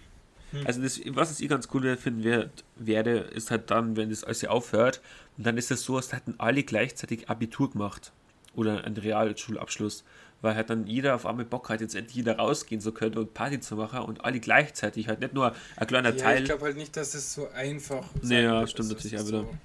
Hm. 0.52 0.68
Also 0.68 0.82
das, 0.82 1.02
was 1.08 1.40
ich 1.40 1.50
ganz 1.50 1.68
cool 1.74 1.98
finden 1.98 2.24
werd, 2.24 2.64
werde, 2.76 3.18
ist 3.20 3.52
halt 3.52 3.72
dann, 3.72 3.96
wenn 3.96 4.10
das 4.10 4.24
alles 4.24 4.46
aufhört, 4.46 5.02
und 5.38 5.46
dann 5.46 5.58
ist 5.58 5.72
es 5.72 5.84
so, 5.84 5.98
als 5.98 6.14
hätten 6.14 6.36
alle 6.38 6.64
gleichzeitig 6.64 7.30
Abitur 7.30 7.72
gemacht 7.72 8.12
oder 8.56 8.84
einen 8.84 8.97
Realschulabschluss, 8.97 10.04
weil 10.41 10.56
halt 10.56 10.70
dann 10.70 10.88
jeder 10.88 11.16
auf 11.16 11.26
einmal 11.26 11.45
Bock 11.45 11.70
hat, 11.70 11.82
jetzt 11.82 11.95
endlich 11.95 12.18
wieder 12.18 12.38
rausgehen 12.38 12.82
zu 12.82 12.91
können 12.91 13.18
und 13.18 13.34
Party 13.34 13.60
zu 13.60 13.76
machen 13.76 13.99
und 13.99 14.24
alle 14.24 14.39
gleichzeitig, 14.39 15.08
halt 15.08 15.20
nicht 15.20 15.34
nur 15.34 15.56
ein 15.76 15.88
kleiner 15.88 16.10
ja, 16.10 16.24
Teil. 16.24 16.39
Ich 16.39 16.45
glaube 16.45 16.66
halt 16.66 16.78
nicht, 16.78 16.95
dass 16.97 17.14
es 17.14 17.34
so 17.34 17.49
einfach 17.51 18.06
ist. 18.22 18.30
Naja, 18.30 18.66
stimmt 18.68 18.89
natürlich 18.89 19.20
auch 19.20 19.28
wieder. 19.28 19.41
So, 19.41 19.58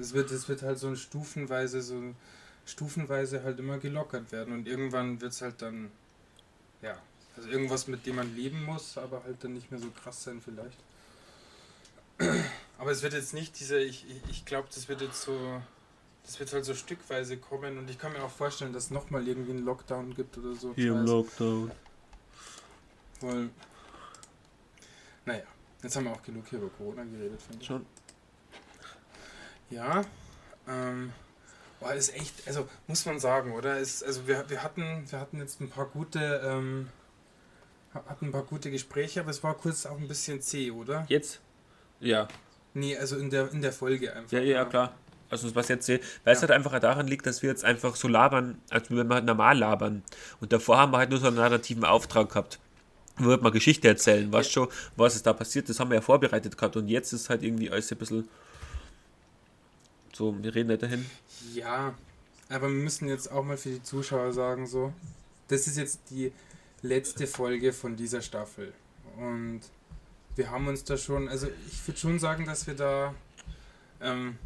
es, 0.00 0.14
wird, 0.14 0.30
es 0.30 0.48
wird 0.48 0.62
halt 0.62 0.78
so 0.78 0.94
stufenweise, 0.94 1.82
so 1.82 2.14
stufenweise 2.64 3.42
halt 3.42 3.58
immer 3.58 3.78
gelockert 3.78 4.30
werden 4.30 4.54
und 4.54 4.68
irgendwann 4.68 5.20
wird 5.20 5.32
es 5.32 5.42
halt 5.42 5.60
dann, 5.62 5.90
ja, 6.82 6.96
also 7.36 7.48
irgendwas, 7.48 7.86
mit 7.86 8.04
dem 8.06 8.16
man 8.16 8.34
leben 8.34 8.64
muss, 8.64 8.98
aber 8.98 9.22
halt 9.24 9.42
dann 9.42 9.54
nicht 9.54 9.70
mehr 9.70 9.80
so 9.80 9.88
krass 10.02 10.24
sein 10.24 10.40
vielleicht. 10.44 10.78
Aber 12.78 12.92
es 12.92 13.02
wird 13.02 13.12
jetzt 13.12 13.34
nicht 13.34 13.58
diese, 13.58 13.78
ich, 13.80 14.06
ich 14.30 14.44
glaube, 14.44 14.68
das 14.72 14.88
wird 14.88 15.00
jetzt 15.00 15.22
so, 15.22 15.60
das 16.28 16.38
wird 16.38 16.52
halt 16.52 16.64
so 16.66 16.74
stückweise 16.74 17.38
kommen 17.38 17.78
und 17.78 17.88
ich 17.88 17.98
kann 17.98 18.12
mir 18.12 18.22
auch 18.22 18.30
vorstellen, 18.30 18.74
dass 18.74 18.84
es 18.84 18.90
nochmal 18.90 19.26
irgendwie 19.26 19.52
einen 19.52 19.64
Lockdown 19.64 20.12
gibt 20.12 20.36
oder 20.36 20.54
so. 20.54 20.74
Hier 20.74 20.92
im 20.92 21.06
Lockdown. 21.06 21.70
Weil, 23.22 23.48
naja, 25.24 25.44
jetzt 25.82 25.96
haben 25.96 26.04
wir 26.04 26.12
auch 26.12 26.22
genug 26.22 26.46
hier 26.50 26.58
über 26.58 26.68
Corona 26.68 27.02
geredet, 27.04 27.40
finde 27.40 27.62
ich. 27.62 27.66
Schon. 27.66 27.86
Ja, 29.70 30.04
ähm, 30.68 31.14
war 31.80 31.94
ist 31.94 32.14
echt, 32.14 32.46
also 32.46 32.68
muss 32.86 33.06
man 33.06 33.18
sagen, 33.18 33.52
oder? 33.52 33.78
Ist, 33.78 34.04
also 34.04 34.26
wir, 34.26 34.50
wir 34.50 34.62
hatten, 34.62 35.10
wir 35.10 35.20
hatten 35.20 35.38
jetzt 35.38 35.62
ein 35.62 35.70
paar 35.70 35.86
gute, 35.86 36.42
ähm, 36.44 36.90
hatten 37.94 38.26
ein 38.26 38.32
paar 38.32 38.44
gute 38.44 38.70
Gespräche, 38.70 39.20
aber 39.20 39.30
es 39.30 39.42
war 39.42 39.54
kurz 39.54 39.86
auch 39.86 39.96
ein 39.96 40.08
bisschen 40.08 40.42
zäh, 40.42 40.72
oder? 40.72 41.06
Jetzt? 41.08 41.40
Ja. 42.00 42.28
Nee, 42.74 42.98
also 42.98 43.16
in 43.16 43.30
der, 43.30 43.50
in 43.50 43.62
der 43.62 43.72
Folge 43.72 44.12
einfach. 44.12 44.32
Ja, 44.32 44.40
ja, 44.40 44.66
klar. 44.66 44.94
Also 45.30 45.54
was 45.54 45.68
jetzt 45.68 45.86
sehe, 45.86 46.00
weil 46.24 46.32
ja. 46.32 46.36
es 46.36 46.40
halt 46.40 46.50
einfach 46.50 46.78
daran 46.80 47.06
liegt, 47.06 47.26
dass 47.26 47.42
wir 47.42 47.50
jetzt 47.50 47.64
einfach 47.64 47.96
so 47.96 48.08
labern, 48.08 48.58
als 48.70 48.90
wenn 48.90 49.08
wir 49.08 49.14
halt 49.14 49.24
normal 49.24 49.58
labern. 49.58 50.02
Und 50.40 50.52
davor 50.52 50.78
haben 50.78 50.92
wir 50.92 50.98
halt 50.98 51.10
nur 51.10 51.18
so 51.18 51.26
einen 51.26 51.36
narrativen 51.36 51.84
Auftrag 51.84 52.30
gehabt. 52.30 52.58
Wo 53.18 53.26
wird 53.26 53.42
man 53.42 53.52
Geschichte 53.52 53.88
erzählen, 53.88 54.32
was 54.32 54.50
schon, 54.50 54.68
was 54.96 55.16
ist 55.16 55.26
da 55.26 55.32
passiert, 55.32 55.68
das 55.68 55.80
haben 55.80 55.90
wir 55.90 55.96
ja 55.96 56.00
vorbereitet 56.00 56.56
gehabt 56.56 56.76
und 56.76 56.86
jetzt 56.88 57.12
ist 57.12 57.28
halt 57.28 57.42
irgendwie 57.42 57.68
alles 57.70 57.90
ein 57.90 57.98
bisschen 57.98 58.28
so, 60.18 60.34
wir 60.42 60.52
reden 60.52 60.68
nicht 60.68 60.82
dahin. 60.82 61.06
Ja, 61.54 61.94
aber 62.48 62.68
wir 62.68 62.74
müssen 62.74 63.08
jetzt 63.08 63.30
auch 63.30 63.44
mal 63.44 63.56
für 63.56 63.68
die 63.68 63.82
Zuschauer 63.84 64.32
sagen, 64.32 64.66
so, 64.66 64.92
das 65.46 65.68
ist 65.68 65.76
jetzt 65.76 66.10
die 66.10 66.32
letzte 66.82 67.28
Folge 67.28 67.72
von 67.72 67.94
dieser 67.94 68.20
Staffel. 68.20 68.72
Und 69.16 69.60
wir 70.34 70.50
haben 70.50 70.66
uns 70.66 70.82
da 70.82 70.96
schon, 70.96 71.28
also 71.28 71.46
ich 71.68 71.86
würde 71.86 72.00
schon 72.00 72.18
sagen, 72.18 72.46
dass 72.46 72.66
wir 72.66 72.74
da, 72.74 73.14
ähm, 74.00 74.38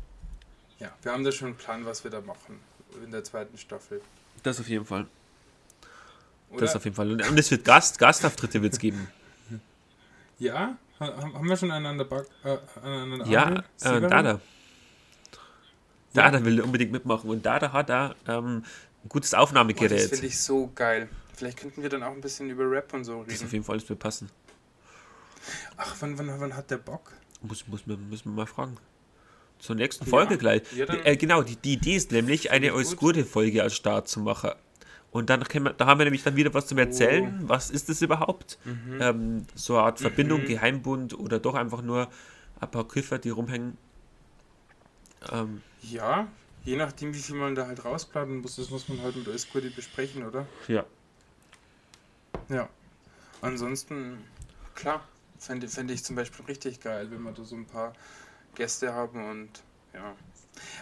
ja, 0.82 0.92
wir 1.02 1.12
haben 1.12 1.22
da 1.22 1.30
schon 1.30 1.48
einen 1.48 1.56
Plan, 1.56 1.84
was 1.86 2.02
wir 2.02 2.10
da 2.10 2.20
machen 2.20 2.58
in 3.04 3.12
der 3.12 3.22
zweiten 3.22 3.56
Staffel. 3.56 4.00
Das 4.42 4.58
auf 4.58 4.68
jeden 4.68 4.84
Fall. 4.84 5.06
Oder? 6.50 6.60
Das 6.60 6.74
auf 6.74 6.84
jeden 6.84 6.96
Fall. 6.96 7.12
Und 7.12 7.38
es 7.38 7.50
wird 7.50 7.64
Gast, 7.64 7.98
Gastauftritte 7.98 8.60
wird 8.62 8.72
es 8.74 8.78
geben. 8.78 9.08
Ja? 10.38 10.76
Haben 10.98 11.48
wir 11.48 11.56
schon 11.56 11.70
einander 11.70 12.04
Back, 12.04 12.26
äh, 12.42 12.56
aneinander 12.82 13.26
Ja, 13.26 13.62
äh, 13.80 14.00
Dada. 14.00 14.40
Dada 16.14 16.44
will 16.44 16.60
unbedingt 16.60 16.90
mitmachen 16.90 17.30
und 17.30 17.46
Dada 17.46 17.72
hat 17.72 17.88
da 17.88 18.16
ähm, 18.26 18.64
ein 19.04 19.08
gutes 19.08 19.34
Aufnahmegerät. 19.34 19.92
Oh, 19.92 19.94
das 19.94 20.06
finde 20.06 20.26
ich 20.26 20.40
so 20.40 20.72
geil. 20.74 21.08
Vielleicht 21.36 21.58
könnten 21.58 21.82
wir 21.82 21.88
dann 21.88 22.02
auch 22.02 22.10
ein 22.10 22.20
bisschen 22.20 22.50
über 22.50 22.68
Rap 22.68 22.92
und 22.92 23.04
so 23.04 23.20
reden. 23.20 23.30
Das 23.30 23.44
auf 23.44 23.52
jeden 23.52 23.64
Fall 23.64 23.74
alles 23.76 23.88
mir 23.88 23.94
passen. 23.94 24.30
Ach, 25.76 25.94
wann, 26.00 26.18
wann, 26.18 26.40
wann 26.40 26.56
hat 26.56 26.72
der 26.72 26.78
Bock? 26.78 27.12
Muss, 27.40 27.68
muss, 27.68 27.86
müssen 27.86 28.24
wir 28.24 28.32
mal 28.32 28.46
fragen. 28.46 28.78
Zur 29.62 29.76
nächsten 29.76 30.04
Folge 30.06 30.34
ja. 30.34 30.38
gleich. 30.38 30.62
Ja, 30.74 30.86
äh, 31.04 31.16
genau, 31.16 31.42
die, 31.42 31.54
die 31.54 31.74
Idee 31.74 31.94
ist 31.94 32.10
nämlich, 32.10 32.50
eine 32.50 32.74
Oscurde-Folge 32.74 33.62
als 33.62 33.76
Start 33.76 34.08
zu 34.08 34.18
machen. 34.18 34.50
Und 35.12 35.30
dann 35.30 35.44
wir, 35.52 35.72
da 35.72 35.86
haben 35.86 36.00
wir 36.00 36.04
nämlich 36.04 36.24
dann 36.24 36.34
wieder 36.34 36.52
was 36.52 36.66
zum 36.66 36.78
Erzählen. 36.78 37.42
Oh. 37.44 37.48
Was 37.48 37.70
ist 37.70 37.88
das 37.88 38.02
überhaupt? 38.02 38.58
Mhm. 38.64 38.98
Ähm, 39.00 39.46
so 39.54 39.76
eine 39.76 39.84
Art 39.84 40.00
Verbindung, 40.00 40.40
mhm. 40.42 40.46
Geheimbund 40.46 41.16
oder 41.16 41.38
doch 41.38 41.54
einfach 41.54 41.80
nur 41.80 42.08
ein 42.58 42.70
paar 42.72 42.88
Kiffer, 42.88 43.20
die 43.20 43.30
rumhängen. 43.30 43.78
Ähm, 45.30 45.62
ja, 45.80 46.26
je 46.64 46.74
nachdem, 46.74 47.14
wie 47.14 47.20
viel 47.20 47.36
man 47.36 47.54
da 47.54 47.68
halt 47.68 47.84
rausplanen 47.84 48.40
muss, 48.40 48.56
das 48.56 48.70
muss 48.70 48.88
man 48.88 49.00
halt 49.00 49.14
mit 49.14 49.28
Oscurde 49.28 49.70
besprechen, 49.70 50.26
oder? 50.26 50.44
Ja. 50.66 50.84
Ja. 52.48 52.68
Ansonsten, 53.42 54.18
klar, 54.74 55.06
fände 55.38 55.68
fänd 55.68 55.92
ich 55.92 56.02
zum 56.02 56.16
Beispiel 56.16 56.46
richtig 56.46 56.80
geil, 56.80 57.12
wenn 57.12 57.22
wir 57.22 57.30
da 57.30 57.44
so 57.44 57.54
ein 57.54 57.66
paar 57.66 57.92
Gäste 58.54 58.94
haben 58.94 59.30
und 59.30 59.50
ja. 59.94 60.16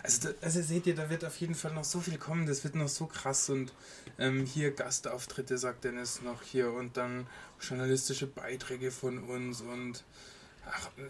Also, 0.03 0.29
da, 0.29 0.35
also 0.43 0.63
seht 0.63 0.87
ihr, 0.87 0.95
da 0.95 1.11
wird 1.11 1.25
auf 1.25 1.37
jeden 1.37 1.55
Fall 1.55 1.73
noch 1.73 1.85
so 1.85 2.01
viel 2.01 2.19
kommen, 2.19 2.47
das 2.47 2.65
wird 2.65 2.75
noch 2.75 2.89
so 2.89 3.07
krass 3.07 3.49
und 3.51 3.73
ähm, 4.19 4.45
hier 4.45 4.73
Gastauftritte, 4.73 5.59
sagt 5.59 5.85
Dennis 5.85 6.23
noch 6.23 6.43
hier 6.43 6.73
und 6.73 6.97
dann 6.97 7.27
journalistische 7.61 8.27
Beiträge 8.27 8.91
von 8.91 9.19
uns 9.25 9.61
und 9.61 10.05
ach, 10.67 10.91
äh, 10.99 11.03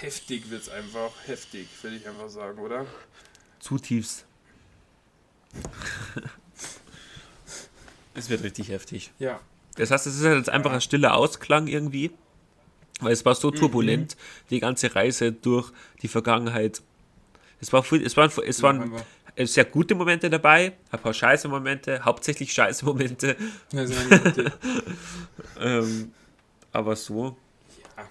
heftig 0.00 0.50
wird 0.50 0.62
es 0.62 0.68
einfach, 0.68 1.12
heftig, 1.26 1.68
würde 1.82 1.96
ich 1.96 2.08
einfach 2.08 2.28
sagen, 2.28 2.58
oder? 2.58 2.86
Zutiefst. 3.60 4.24
es 8.14 8.28
wird 8.28 8.42
richtig 8.42 8.68
heftig. 8.68 9.12
Ja. 9.18 9.40
Das 9.76 9.90
heißt, 9.90 10.06
es 10.06 10.16
ist 10.16 10.24
halt 10.24 10.38
jetzt 10.38 10.48
einfach 10.48 10.72
ein 10.72 10.80
stiller 10.80 11.14
Ausklang 11.14 11.66
irgendwie, 11.66 12.10
weil 13.00 13.12
es 13.12 13.24
war 13.24 13.34
so 13.34 13.50
mhm. 13.50 13.56
turbulent, 13.56 14.16
mhm. 14.16 14.48
die 14.50 14.60
ganze 14.60 14.94
Reise 14.94 15.32
durch 15.32 15.72
die 16.02 16.08
Vergangenheit. 16.08 16.82
Es, 17.60 17.72
war, 17.72 17.84
es, 17.90 18.16
waren, 18.16 18.30
es 18.44 18.62
waren 18.62 19.02
sehr 19.44 19.64
gute 19.64 19.94
Momente 19.94 20.30
dabei, 20.30 20.72
ein 20.90 21.00
paar 21.00 21.12
scheiße 21.12 21.48
Momente, 21.48 22.04
hauptsächlich 22.04 22.52
scheiße 22.52 22.84
Momente. 22.84 23.36
ähm, 25.60 26.12
aber 26.72 26.96
so. 26.96 27.36
Ja. 27.96 28.08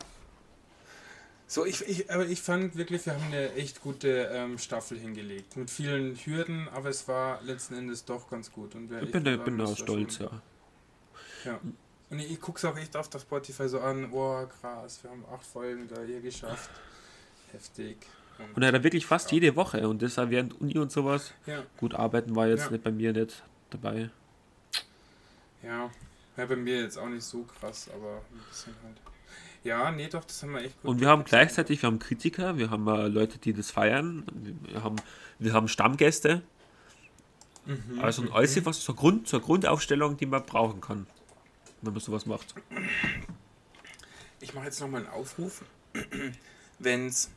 So, 1.48 1.66
ich, 1.66 1.82
ich, 1.88 2.12
aber 2.12 2.26
ich 2.26 2.42
fand 2.42 2.76
wirklich, 2.76 3.06
wir 3.06 3.14
haben 3.14 3.24
eine 3.26 3.54
echt 3.54 3.82
gute 3.82 4.30
ähm, 4.32 4.58
Staffel 4.58 5.00
hingelegt. 5.00 5.56
Mit 5.58 5.70
vielen 5.70 6.16
Hürden, 6.16 6.68
aber 6.70 6.90
es 6.90 7.08
war 7.08 7.42
letzten 7.44 7.76
Endes 7.76 8.06
doch 8.06 8.30
ganz 8.30 8.52
gut. 8.52 8.76
Und 8.76 8.92
ich 8.92 9.12
bin, 9.12 9.24
da, 9.24 9.38
bin 9.38 9.58
da 9.58 9.68
stolz, 9.76 10.20
ja. 10.20 10.30
Ja. 11.46 11.60
Und 12.10 12.20
ich, 12.20 12.32
ich 12.32 12.42
gucke 12.42 12.58
es 12.58 12.66
auch 12.66 12.78
echt 12.78 12.96
auf 12.96 13.10
der 13.10 13.20
Spotify 13.20 13.68
so 13.68 13.80
an, 13.80 14.10
oh 14.12 14.46
krass, 14.62 15.04
wir 15.04 15.12
haben 15.12 15.24
acht 15.34 15.46
Folgen 15.46 15.88
da 15.88 16.02
hier 16.02 16.22
geschafft. 16.22 16.70
Heftig. 17.52 17.98
Und, 18.38 18.58
und 18.58 18.64
er 18.64 18.74
hat 18.74 18.84
wirklich 18.84 19.06
fast 19.06 19.32
ja. 19.32 19.36
jede 19.36 19.56
Woche 19.56 19.88
und 19.88 20.02
das 20.02 20.18
während 20.18 20.60
Uni 20.60 20.78
und 20.78 20.92
sowas. 20.92 21.34
Ja. 21.46 21.64
Gut, 21.78 21.96
arbeiten 21.96 22.36
war 22.36 22.48
jetzt 22.48 22.66
ja. 22.66 22.72
nicht 22.72 22.84
bei 22.84 22.92
mir 22.92 23.14
nicht 23.14 23.44
dabei. 23.70 24.10
Ja. 25.64 25.90
ja, 26.38 26.46
bei 26.46 26.56
mir 26.56 26.82
jetzt 26.82 26.98
auch 26.98 27.08
nicht 27.08 27.24
so 27.24 27.44
krass, 27.44 27.90
aber 27.94 28.22
ein 28.32 28.40
bisschen 28.50 28.76
halt. 28.84 28.98
Ja, 29.64 29.90
nee, 29.90 30.08
doch, 30.08 30.24
das 30.24 30.44
haben 30.44 30.54
wir 30.54 30.62
echt 30.62 30.80
gut. 30.82 30.92
Und 30.92 31.02
wir 31.02 31.08
haben 31.08 31.24
gleichzeitig, 31.24 31.82
wir 31.82 31.88
haben 31.88 31.98
Kritiker, 31.98 32.58
wir 32.58 32.70
haben 32.70 32.88
äh, 32.88 33.08
Leute, 33.08 33.40
die 33.40 33.52
das 33.52 33.72
feiern, 33.72 34.24
wir 34.62 34.84
haben, 34.84 34.98
wir 35.40 35.54
haben 35.54 35.68
Stammgäste, 35.68 36.44
Mhm, 37.66 38.00
also 38.00 38.22
ein 38.22 38.32
alles 38.32 38.64
was 38.66 38.80
zur, 38.82 38.96
Grund, 38.96 39.28
zur 39.28 39.42
Grundaufstellung, 39.42 40.18
die 40.18 40.26
man 40.26 40.46
brauchen 40.46 40.82
kann, 40.82 41.08
wenn 41.86 41.94
man 41.94 42.02
sowas 42.02 42.26
macht. 42.26 42.56
Ich 44.40 44.54
mache 44.54 44.66
jetzt 44.66 44.80
nochmal 44.80 45.02
einen 45.02 45.10
Aufruf. 45.10 45.64
wenn 46.80 47.08
es 47.08 47.30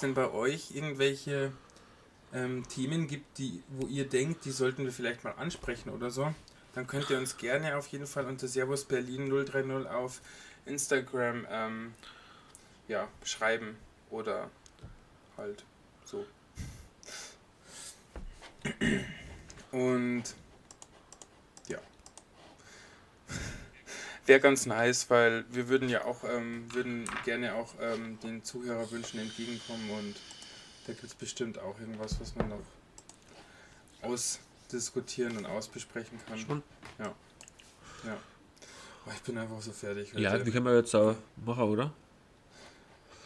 denn 0.00 0.14
bei 0.14 0.30
euch 0.30 0.72
irgendwelche 0.74 1.52
ähm, 2.32 2.66
Themen 2.68 3.06
gibt, 3.06 3.38
die, 3.38 3.62
wo 3.68 3.86
ihr 3.86 4.08
denkt, 4.08 4.44
die 4.44 4.50
sollten 4.50 4.84
wir 4.84 4.92
vielleicht 4.92 5.24
mal 5.24 5.32
ansprechen 5.32 5.90
oder 5.90 6.10
so, 6.10 6.34
dann 6.74 6.86
könnt 6.86 7.08
ihr 7.10 7.18
uns 7.18 7.36
gerne 7.36 7.76
auf 7.76 7.86
jeden 7.88 8.06
Fall 8.06 8.26
unter 8.26 8.48
Servus 8.48 8.84
Berlin 8.84 9.30
030 9.30 9.88
auf 9.88 10.20
Instagram 10.66 11.46
ähm, 11.50 11.94
ja, 12.88 13.08
schreiben 13.22 13.76
oder 14.10 14.50
halt 15.36 15.64
so. 16.04 16.26
Und 19.70 20.24
Wäre 24.26 24.40
ganz 24.40 24.64
nice, 24.64 25.10
weil 25.10 25.44
wir 25.50 25.68
würden 25.68 25.88
ja 25.88 26.04
auch, 26.04 26.24
ähm, 26.24 26.72
würden 26.72 27.04
gerne 27.24 27.54
auch 27.54 27.74
ähm, 27.80 28.18
den 28.20 28.42
Zuhörerwünschen 28.42 29.20
entgegenkommen 29.20 29.90
und 29.90 30.16
da 30.86 30.92
gibt 30.92 31.04
es 31.04 31.14
bestimmt 31.14 31.58
auch 31.58 31.78
irgendwas, 31.78 32.18
was 32.20 32.34
man 32.34 32.48
noch 32.48 32.62
ausdiskutieren 34.02 35.36
und 35.36 35.46
ausbesprechen 35.46 36.18
kann. 36.26 36.38
Schon. 36.38 36.62
Ja. 36.98 37.14
Ja. 38.04 38.16
Oh, 39.06 39.10
ich 39.14 39.22
bin 39.22 39.36
einfach 39.36 39.60
so 39.60 39.72
fertig. 39.72 40.12
Heute. 40.12 40.22
Ja, 40.22 40.46
wie 40.46 40.50
können 40.50 40.64
wir 40.64 40.76
jetzt 40.76 40.94
auch 40.94 41.14
machen, 41.44 41.64
oder? 41.64 41.92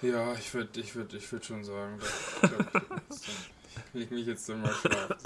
Ja, 0.02 0.32
ich 0.34 0.52
würde 0.54 0.80
ich 0.80 0.94
würd, 0.94 1.12
ich 1.14 1.30
würd 1.30 1.44
schon 1.44 1.64
sagen, 1.64 1.98
dass, 3.08 3.22
ich, 3.22 3.28
ich, 3.94 4.02
ich 4.02 4.10
mich 4.10 4.26
jetzt 4.26 4.48
dann 4.48 4.62
mal 4.62 4.72
schlafen. 4.72 5.16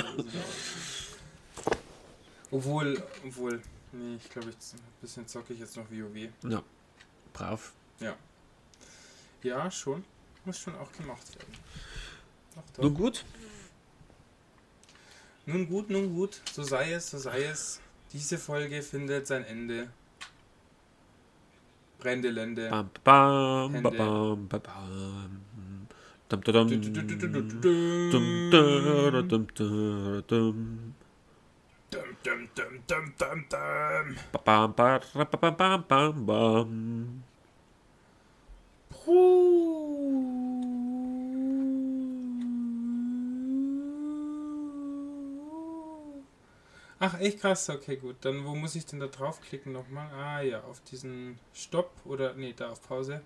Obwohl, 2.51 3.03
obwohl, 3.27 3.63
nee, 3.93 4.17
ich 4.17 4.29
glaube, 4.31 4.49
ein 4.49 4.55
bisschen 5.01 5.27
zocke 5.27 5.53
ich 5.53 5.61
jetzt 5.61 5.77
noch 5.77 5.91
WoW. 5.91 6.29
Ja, 6.49 6.63
brav. 7.33 7.73
Ja. 8.01 8.17
Ja, 9.43 9.71
schon. 9.71 10.05
Muss 10.45 10.59
schon 10.59 10.75
auch 10.77 10.91
gemacht 10.93 11.35
werden. 11.37 11.55
Ach, 12.57 12.83
nun 12.83 12.95
gut. 12.95 13.25
Nun 15.47 15.69
gut, 15.69 15.91
nun 15.91 16.15
gut. 16.15 16.41
So 16.53 16.63
sei 16.63 16.93
es, 16.93 17.11
so 17.11 17.19
sei 17.19 17.45
es. 17.45 17.81
Diese 18.13 18.39
Folge 18.39 18.83
findet 18.83 19.27
sein 19.27 19.45
Ende. 19.45 19.89
Brände 21.99 22.31
Lände. 22.31 22.69
Bam, 22.71 22.91
bam, 23.05 23.83
bam, 23.83 23.83
bam, 23.83 24.49
bam, 24.49 24.61
bam. 24.61 25.41
Dum, 26.29 26.41
dum, 26.43 26.69
dum, 26.69 26.69
dum, 26.69 26.93
dum, 26.93 27.19
dum, 28.51 29.29
dum, 29.29 29.47
dum. 29.55 30.23
Dum, 30.27 30.95
dum, 32.23 32.49
dum, 32.55 32.83
dum, 32.87 33.13
dum, 33.19 33.45
dum. 33.49 34.17
Bam, 34.45 34.73
bam, 34.75 35.85
bam, 35.89 36.27
bam. 36.27 37.23
Ach, 47.05 47.19
echt 47.19 47.41
krass, 47.41 47.69
okay, 47.69 47.97
gut. 47.97 48.17
Dann 48.21 48.45
wo 48.45 48.55
muss 48.55 48.77
ich 48.77 48.87
denn 48.87 49.01
da 49.01 49.09
draufklicken 49.09 49.73
nochmal? 49.73 50.09
Ah 50.15 50.41
ja, 50.43 50.63
auf 50.63 50.81
diesen 50.83 51.41
Stopp 51.53 51.91
oder 52.05 52.35
nee, 52.35 52.55
da 52.57 52.71
auf 52.71 52.81
Pause. 52.87 53.23